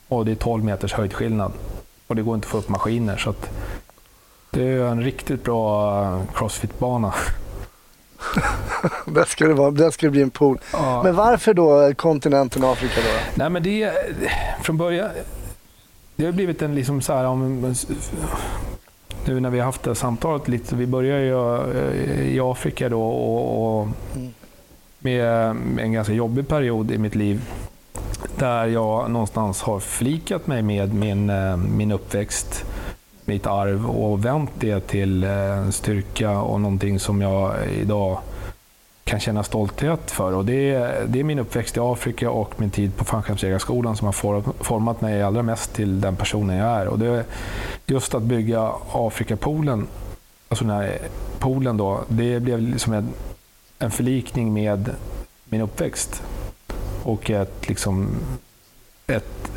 och 0.08 0.24
det 0.24 0.30
är 0.30 0.36
12 0.36 0.64
meters 0.64 0.92
höjdskillnad. 0.92 1.52
Och 2.06 2.16
det 2.16 2.22
går 2.22 2.34
inte 2.34 2.46
att 2.46 2.50
få 2.50 2.58
upp 2.58 2.68
maskiner. 2.68 3.16
Så 3.16 3.34
det 4.50 4.62
är 4.62 4.80
en 4.80 5.02
riktigt 5.02 5.44
bra 5.44 6.02
eh, 6.02 6.20
crossfit-bana. 6.34 7.14
Där 9.06 9.24
ska 9.24 9.46
det, 9.46 9.54
vara, 9.54 9.70
där 9.70 9.90
ska 9.90 10.06
det 10.06 10.10
bli 10.10 10.22
en 10.22 10.30
pool. 10.30 10.58
Ja. 10.72 11.02
Men 11.02 11.14
varför 11.14 11.54
då 11.54 11.94
kontinenten 11.94 12.64
Afrika 12.64 13.00
då? 13.00 13.20
Nej, 13.34 13.50
men 13.50 13.62
det 13.62 13.92
från 14.62 14.76
början. 14.76 15.10
Det 16.16 16.24
har 16.24 16.32
blivit 16.32 16.62
en 16.62 16.74
liksom 16.74 17.00
så 17.00 17.12
här 17.12 17.24
om 17.24 17.74
nu 19.24 19.40
när 19.40 19.50
vi 19.50 19.58
har 19.58 19.66
haft 19.66 19.82
det 19.82 19.90
här 19.90 19.94
samtalet 19.94 20.48
lite. 20.48 20.76
Vi 20.76 20.86
börjar 20.86 21.18
ju 21.18 21.32
eh, 21.78 22.34
i 22.34 22.40
Afrika 22.40 22.88
då 22.88 23.02
och, 23.02 23.80
och 23.80 23.88
Mm 24.14 24.32
med 25.04 25.56
en 25.78 25.92
ganska 25.92 26.12
jobbig 26.12 26.48
period 26.48 26.90
i 26.90 26.98
mitt 26.98 27.14
liv 27.14 27.42
där 28.38 28.66
jag 28.66 29.10
någonstans 29.10 29.62
har 29.62 29.80
förlikat 29.80 30.46
mig 30.46 30.62
med 30.62 30.94
min, 30.94 31.30
eh, 31.30 31.56
min 31.56 31.92
uppväxt, 31.92 32.64
mitt 33.24 33.46
arv 33.46 33.90
och 33.90 34.24
vänt 34.24 34.50
det 34.58 34.80
till 34.80 35.24
en 35.24 35.72
styrka 35.72 36.30
och 36.40 36.60
någonting 36.60 37.00
som 37.00 37.20
jag 37.20 37.54
idag 37.80 38.18
kan 39.04 39.20
känna 39.20 39.42
stolthet 39.42 40.10
för. 40.10 40.32
Och 40.32 40.44
det, 40.44 40.70
är, 40.74 41.06
det 41.06 41.20
är 41.20 41.24
min 41.24 41.38
uppväxt 41.38 41.76
i 41.76 41.80
Afrika 41.80 42.30
och 42.30 42.60
min 42.60 42.70
tid 42.70 42.96
på 42.96 43.04
fallskärmsjägarskolan 43.04 43.96
som 43.96 44.06
har 44.06 44.12
format 44.64 45.00
mig 45.00 45.22
allra 45.22 45.42
mest 45.42 45.74
till 45.74 46.00
den 46.00 46.16
personen 46.16 46.56
jag 46.56 46.68
är. 46.68 46.88
Och 46.88 46.98
det 46.98 47.06
är 47.06 47.24
just 47.86 48.14
att 48.14 48.22
bygga 48.22 48.72
Afrikapoolen, 48.92 49.86
alltså 50.48 50.64
den 50.64 50.74
här 50.74 50.98
poolen 51.38 51.76
då, 51.76 52.00
det 52.08 52.40
blev 52.40 52.60
liksom 52.60 52.92
en, 52.92 53.08
en 53.78 53.90
förlikning 53.90 54.52
med 54.52 54.90
min 55.44 55.60
uppväxt. 55.60 56.22
Och 57.02 57.30
ett 57.30 57.68
liksom 57.68 58.08
ett 59.06 59.50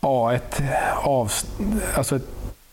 ja, 0.00 0.34
ett, 0.34 0.62
av, 1.02 1.32
alltså 1.94 2.16
ett 2.16 2.22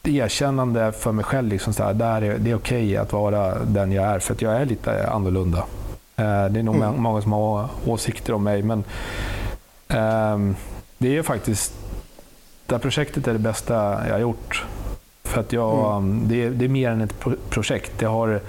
erkännande 0.04 0.92
för 0.92 1.12
mig 1.12 1.26
själv. 1.26 1.48
Liksom 1.48 1.74
så 1.74 1.84
här, 1.84 1.94
där 1.94 2.22
är, 2.22 2.38
det 2.38 2.52
är 2.52 2.56
okej 2.56 2.98
att 2.98 3.14
vara 3.14 3.60
den 3.66 3.92
jag 3.92 4.06
är, 4.06 4.20
för 4.20 4.34
att 4.34 4.42
jag 4.42 4.56
är 4.56 4.66
lite 4.66 5.08
annorlunda. 5.10 5.58
Eh, 6.16 6.46
det 6.46 6.60
är 6.60 6.64
nog 6.64 6.76
Mm. 6.76 7.02
många 7.02 7.22
som 7.22 7.32
har 7.32 7.70
åsikter 7.86 8.34
om 8.34 8.44
mig, 8.44 8.62
men 8.64 8.84
ehm, 9.88 10.56
det 10.98 11.18
är 11.18 11.22
faktiskt 11.24 11.74
det 12.66 12.76
här 12.76 12.80
projektet 12.82 13.28
är 13.28 13.34
det 13.34 13.40
bästa 13.40 13.74
jag 14.08 14.14
har 14.14 14.20
gjort. 14.20 14.66
För 15.24 15.40
att 15.42 15.54
jag, 15.54 16.04
det, 16.04 16.44
är, 16.44 16.50
det 16.50 16.66
är 16.66 16.70
mer 16.70 16.90
än 16.92 17.02
ett 17.02 17.20
pro- 17.20 17.38
projekt. 17.50 17.92
Det 18.00 18.06
har, 18.06 18.42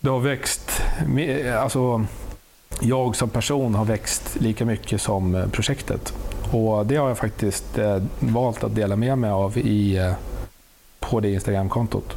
det 0.00 0.10
har 0.10 0.20
växt, 0.20 0.82
alltså 1.60 2.06
jag 2.80 3.16
som 3.16 3.28
person 3.28 3.74
har 3.74 3.84
växt 3.84 4.36
lika 4.40 4.64
mycket 4.64 5.00
som 5.00 5.34
eh, 5.34 5.48
projektet. 5.48 6.14
Och 6.52 6.86
det 6.86 6.96
har 6.96 7.08
jag 7.08 7.18
faktiskt 7.18 7.78
eh, 7.78 8.02
valt 8.18 8.64
att 8.64 8.74
dela 8.74 8.96
med 8.96 9.18
mig 9.18 9.30
av 9.30 9.58
i, 9.58 9.96
eh, 9.96 10.12
på 11.00 11.20
det 11.20 11.32
Instagramkontot. 11.32 12.16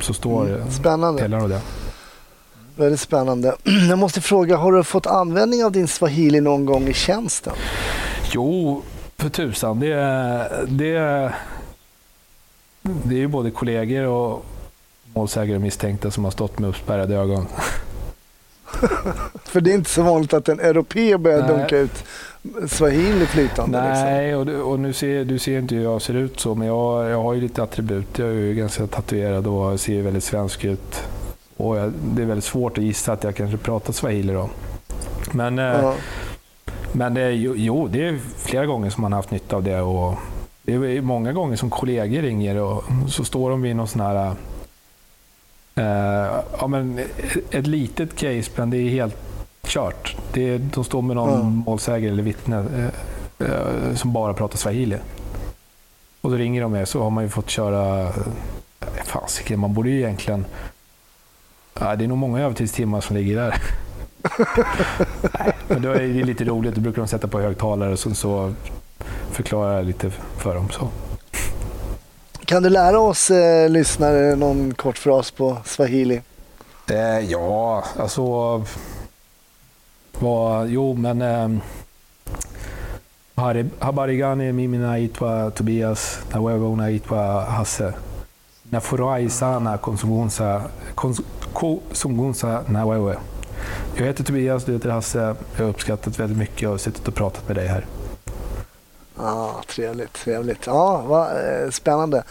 Så 0.00 0.14
står 0.14 0.48
mm. 0.48 0.70
Spännande. 0.70 1.22
delar 1.22 1.38
av 1.38 1.48
det. 1.48 1.60
Väldigt 2.76 3.00
spännande. 3.00 3.56
Jag 3.88 3.98
måste 3.98 4.20
fråga, 4.20 4.56
har 4.56 4.72
du 4.72 4.84
fått 4.84 5.06
användning 5.06 5.64
av 5.64 5.72
din 5.72 5.88
swahili 5.88 6.40
någon 6.40 6.64
gång 6.64 6.88
i 6.88 6.92
tjänsten? 6.92 7.54
Jo, 8.32 8.82
för 9.16 9.28
tusan. 9.28 9.80
Det, 9.80 9.94
det, 10.68 10.92
det 12.82 13.14
är 13.14 13.18
ju 13.18 13.26
både 13.26 13.50
kollegor 13.50 14.04
och 14.04 14.44
målsägare 15.16 15.58
misstänkta 15.58 16.10
som 16.10 16.24
har 16.24 16.30
stått 16.30 16.58
med 16.58 16.70
uppspärrade 16.70 17.14
ögon. 17.16 17.46
För 19.44 19.60
det 19.60 19.70
är 19.70 19.74
inte 19.74 19.90
så 19.90 20.02
vanligt 20.02 20.34
att 20.34 20.48
en 20.48 20.60
europé 20.60 21.16
börjar 21.18 21.40
Nej. 21.42 21.48
dunka 21.56 21.78
ut 21.78 22.04
swahili 22.68 23.26
flytande. 23.26 23.88
Liksom. 23.88 24.04
Nej, 24.04 24.34
och, 24.36 24.46
du- 24.46 24.60
och 24.62 24.80
nu 24.80 24.92
ser, 24.92 25.24
du 25.24 25.38
ser 25.38 25.58
inte 25.58 25.74
hur 25.74 25.82
jag 25.82 26.02
ser 26.02 26.14
ut 26.14 26.40
så, 26.40 26.54
men 26.54 26.68
jag, 26.68 27.10
jag 27.10 27.22
har 27.22 27.34
ju 27.34 27.40
lite 27.40 27.62
attribut. 27.62 28.18
Jag 28.18 28.28
är 28.28 28.32
ju 28.32 28.54
ganska 28.54 28.86
tatuerad 28.86 29.46
och 29.46 29.80
ser 29.80 30.02
väldigt 30.02 30.24
svensk 30.24 30.64
ut. 30.64 31.02
Och 31.56 31.76
jag, 31.76 31.92
det 32.14 32.22
är 32.22 32.26
väldigt 32.26 32.44
svårt 32.44 32.78
att 32.78 32.84
gissa 32.84 33.12
att 33.12 33.24
jag 33.24 33.34
kanske 33.36 33.56
pratar 33.56 33.92
swahili 33.92 34.32
då. 34.32 34.48
Men, 35.32 35.58
eh, 35.58 35.64
Ja. 35.64 35.94
men 36.92 37.14
det 37.14 37.20
är, 37.20 37.30
ju- 37.30 37.54
jo, 37.56 37.88
det 37.88 38.08
är 38.08 38.18
flera 38.36 38.66
gånger 38.66 38.90
som 38.90 39.02
man 39.02 39.12
har 39.12 39.18
haft 39.18 39.30
nytta 39.30 39.56
av 39.56 39.62
det. 39.62 39.80
Och 39.80 40.14
det 40.62 40.74
är 40.74 41.00
många 41.00 41.32
gånger 41.32 41.56
som 41.56 41.70
kollegor 41.70 42.22
ringer 42.22 42.56
och 42.56 42.84
så 43.08 43.24
står 43.24 43.50
de 43.50 43.62
vid 43.62 43.76
någon 43.76 43.88
sån 43.88 44.00
här... 44.00 44.32
Eh, 45.76 46.40
ja, 46.60 46.66
men 46.66 47.00
ett 47.50 47.66
litet 47.66 48.16
case, 48.16 48.50
men 48.56 48.70
det 48.70 48.76
är 48.78 48.88
helt 48.90 49.16
kört. 49.66 50.16
Det 50.32 50.48
är, 50.48 50.58
de 50.58 50.84
står 50.84 51.02
med 51.02 51.16
någon 51.16 51.30
Ja. 51.30 51.42
målsägare 51.42 52.10
eller 52.12 52.22
vittne 52.22 52.56
eh, 53.38 53.46
eh, 53.50 53.94
som 53.94 54.12
bara 54.12 54.34
pratar 54.34 54.58
swahili. 54.58 54.96
Och 56.20 56.30
då 56.30 56.36
ringer 56.36 56.62
de 56.62 56.72
mig 56.72 56.86
så 56.86 57.02
har 57.02 57.10
man 57.10 57.24
ju 57.24 57.30
fått 57.30 57.50
köra... 57.50 58.02
eh, 58.08 58.12
Fasiken, 59.04 59.60
man 59.60 59.74
borde 59.74 59.90
ju 59.90 59.98
egentligen... 59.98 60.44
Ja, 61.80 61.96
det 61.96 62.04
är 62.04 62.08
nog 62.08 62.18
många 62.18 62.40
övertidstimmar 62.40 63.00
som 63.00 63.16
ligger 63.16 63.36
där. 63.36 63.62
Nej, 65.38 65.52
men 65.68 65.82
då 65.82 65.90
är 65.90 65.98
det 66.00 66.06
lite 66.24 66.44
roligt. 66.44 66.74
Då 66.74 66.80
brukar 66.80 67.02
de 67.02 67.08
sätta 67.08 67.28
på 67.28 67.40
högtalare 67.40 67.92
och 67.92 67.98
så, 67.98 68.14
så 68.14 68.54
förklarar 69.30 69.76
jag 69.76 69.84
lite 69.86 70.10
för 70.10 70.54
dem. 70.54 70.68
Så. 70.70 70.88
Kan 72.46 72.62
du 72.62 72.70
lära 72.70 72.98
oss 73.00 73.30
eh, 73.30 73.68
lyssnare 73.70 74.36
någon 74.36 74.74
kort 74.74 74.98
fras 74.98 75.30
på 75.30 75.56
swahili? 75.64 76.22
Eh, 76.90 77.18
ja, 77.30 77.84
alltså... 77.98 78.22
Vad, 80.18 80.68
jo, 80.68 80.94
men... 80.94 81.22
Eh, 81.22 81.48
habari 83.78 84.16
gani 84.16 84.52
mimi 84.52 84.78
naitwa 84.78 85.50
Tobias 85.50 86.18
na 86.32 86.40
wewe 86.40 86.66
unaitwa 86.66 87.44
Hasse. 87.44 87.92
Nafurahi 88.70 89.30
sana 89.30 89.78
kuzungumza 89.78 90.62
kuz- 90.94 91.22
kuzungumza 91.52 92.64
na 92.68 92.86
wewe. 92.86 93.16
Jag 93.96 94.06
heter 94.06 94.24
Tobias, 94.24 94.64
du 94.64 94.72
heter 94.72 94.90
Hasse. 94.90 95.18
Jag 95.56 95.64
har 95.64 95.70
uppskattat 95.70 96.18
väldigt 96.18 96.38
mycket 96.38 96.68
och 96.68 96.80
suttit 96.80 97.08
och 97.08 97.14
pratat 97.14 97.48
med 97.48 97.56
dig 97.56 97.66
här. 97.66 97.86
Ja, 99.18 99.62
trevligt, 99.68 100.12
trevligt. 100.12 100.66
Ja, 100.66 101.02
vad 101.06 101.28
eh, 101.28 101.70
spännande. 101.70 102.24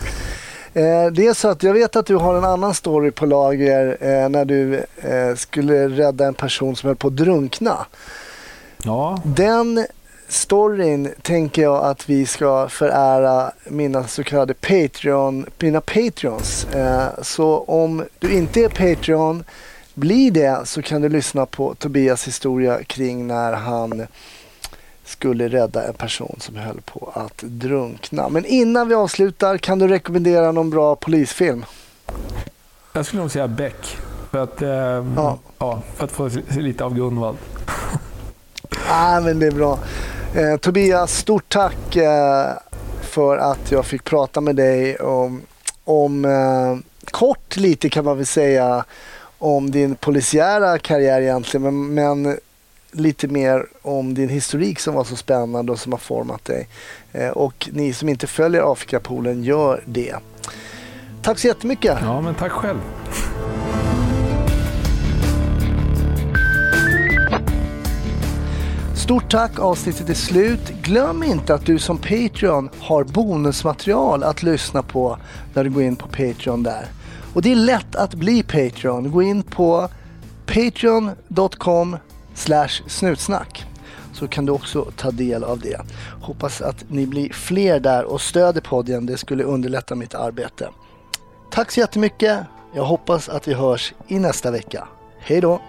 Eh, 0.74 1.06
det 1.12 1.28
är 1.28 1.34
så 1.34 1.48
att 1.48 1.64
jag 1.64 1.74
vet 1.74 1.96
att 1.96 2.06
du 2.06 2.16
har 2.16 2.36
en 2.36 2.44
annan 2.44 2.74
story 2.74 3.12
på 3.12 3.26
lager 3.26 3.98
eh, 4.00 4.30
när 4.30 4.46
du 4.46 4.76
eh, 4.98 5.36
skulle 5.36 5.88
rädda 5.88 6.26
en 6.26 6.34
person 6.34 6.76
som 6.76 6.88
höll 6.88 6.96
på 6.96 7.08
att 7.08 7.16
drunkna. 7.16 7.86
Ja, 8.84 9.22
Den 9.26 9.86
storyn 10.28 11.14
tänker 11.22 11.62
jag 11.62 11.86
att 11.86 12.10
vi 12.10 12.26
ska 12.26 12.70
förära 12.70 13.52
mina 13.66 14.08
så 14.08 14.24
kallade 14.24 14.54
Patreon, 14.54 15.46
mina 15.60 15.82
Patreons. 15.82 16.66
Eh, 16.66 17.08
så 17.22 17.58
om 17.58 18.06
du 18.20 18.34
inte 18.34 18.60
är 18.60 18.70
Patreon, 18.70 19.44
bli 19.94 20.30
det 20.30 20.62
så 20.66 20.82
kan 20.82 21.02
du 21.02 21.10
lyssna 21.10 21.46
på 21.46 21.76
Tobias 21.76 22.28
historia 22.28 22.84
kring 22.84 23.28
när 23.28 23.54
han 23.54 24.08
skulle 25.06 25.48
rädda 25.48 25.88
en 25.88 25.94
person 25.94 26.36
som 26.40 26.56
höll 26.56 26.82
på 26.82 27.12
att 27.14 27.38
drunkna. 27.38 28.30
Men 28.30 28.46
innan 28.46 28.88
vi 28.88 28.96
avslutar, 28.96 29.58
kan 29.58 29.80
du 29.80 29.88
rekommendera 29.88 30.52
någon 30.52 30.70
bra 30.70 30.96
polisfilm? 30.96 31.66
Jag 32.94 33.06
skulle 33.06 33.22
nog 33.22 33.32
säga 33.32 33.48
Beck. 33.48 33.98
För 34.32 34.44
att, 34.44 34.62
eh, 34.62 34.70
Ja. 34.70 35.38
ja. 35.58 35.82
för 35.96 36.04
att 36.06 36.12
få 36.12 36.30
se 36.30 36.42
lite 36.60 36.84
av 36.84 36.94
Gunvald. 36.96 37.38
Ah, 38.90 39.20
men 39.20 39.40
det 39.40 39.48
är 39.48 39.52
bra. 39.52 39.80
Eh, 40.36 40.58
Tobias, 40.58 41.18
stort 41.18 41.50
tack 41.54 41.96
eh, 41.96 42.48
för 43.02 43.38
att 43.38 43.72
jag 43.72 43.86
fick 43.86 44.04
prata 44.04 44.42
med 44.42 44.56
dig 44.56 44.96
om, 44.98 45.42
om 45.84 46.26
eh, 46.26 46.78
kort 47.12 47.58
lite 47.58 47.90
kan 47.90 48.06
man 48.06 48.18
väl 48.18 48.26
säga 48.26 48.86
om 49.38 49.72
din 49.72 49.96
polisiära 49.96 50.78
karriär 50.78 51.22
egentligen, 51.22 51.64
men, 51.64 51.94
men 51.94 52.38
lite 52.96 53.28
mer 53.28 53.66
om 53.82 54.14
din 54.14 54.30
historik 54.30 54.80
som 54.80 54.94
var 54.94 55.04
så 55.04 55.16
spännande 55.16 55.72
och 55.72 55.80
som 55.80 55.92
har 55.92 56.00
format 56.00 56.46
dig. 56.46 56.68
Eh, 57.12 57.30
och 57.30 57.70
ni 57.74 57.94
som 57.94 58.10
inte 58.10 58.28
följer 58.28 58.72
Afrikapolen, 58.72 59.44
gör 59.44 59.84
det. 59.86 60.16
Tack 61.22 61.40
så 61.40 61.48
jättemycket. 61.48 61.98
Ja, 62.02 62.22
men 62.22 62.36
tack 62.36 62.52
själv. 62.52 62.80
Stort 68.96 69.32
tack, 69.32 69.60
avsnittet 69.60 70.10
är 70.10 70.14
slut. 70.14 70.74
Glöm 70.82 71.24
inte 71.24 71.54
att 71.54 71.66
du 71.66 71.80
som 71.80 71.98
Patreon 71.98 72.70
har 72.80 73.04
bonusmaterial 73.04 74.24
att 74.24 74.44
lyssna 74.44 74.84
på 74.84 75.18
när 75.54 75.64
du 75.64 75.70
går 75.70 75.84
in 75.84 75.96
på 75.96 76.08
Patreon 76.08 76.64
där. 76.64 76.86
Och 77.34 77.42
det 77.42 77.52
är 77.52 77.56
lätt 77.56 77.96
att 77.96 78.14
bli 78.14 78.44
Patreon. 78.44 79.12
Gå 79.12 79.22
in 79.22 79.44
på 79.44 79.90
patreon.com 80.46 81.98
snutsnack 82.88 83.66
så 84.14 84.28
kan 84.28 84.46
du 84.46 84.52
också 84.52 84.92
ta 84.96 85.12
del 85.12 85.44
av 85.44 85.60
det. 85.60 85.82
Hoppas 86.22 86.62
att 86.62 86.86
ni 86.90 87.08
blir 87.08 87.34
fler 87.34 87.80
där 87.80 88.04
och 88.04 88.22
stöder 88.22 88.62
podden. 88.62 89.06
Det 89.06 89.18
skulle 89.18 89.44
underlätta 89.44 89.96
mitt 89.96 90.16
arbete. 90.16 90.70
Tack 91.52 91.72
så 91.72 91.80
jättemycket. 91.80 92.40
Jag 92.74 92.84
hoppas 92.84 93.30
att 93.30 93.48
vi 93.48 93.54
hörs 93.54 93.94
i 94.08 94.20
nästa 94.20 94.52
vecka. 94.52 94.88
Hej 95.20 95.42
då! 95.42 95.62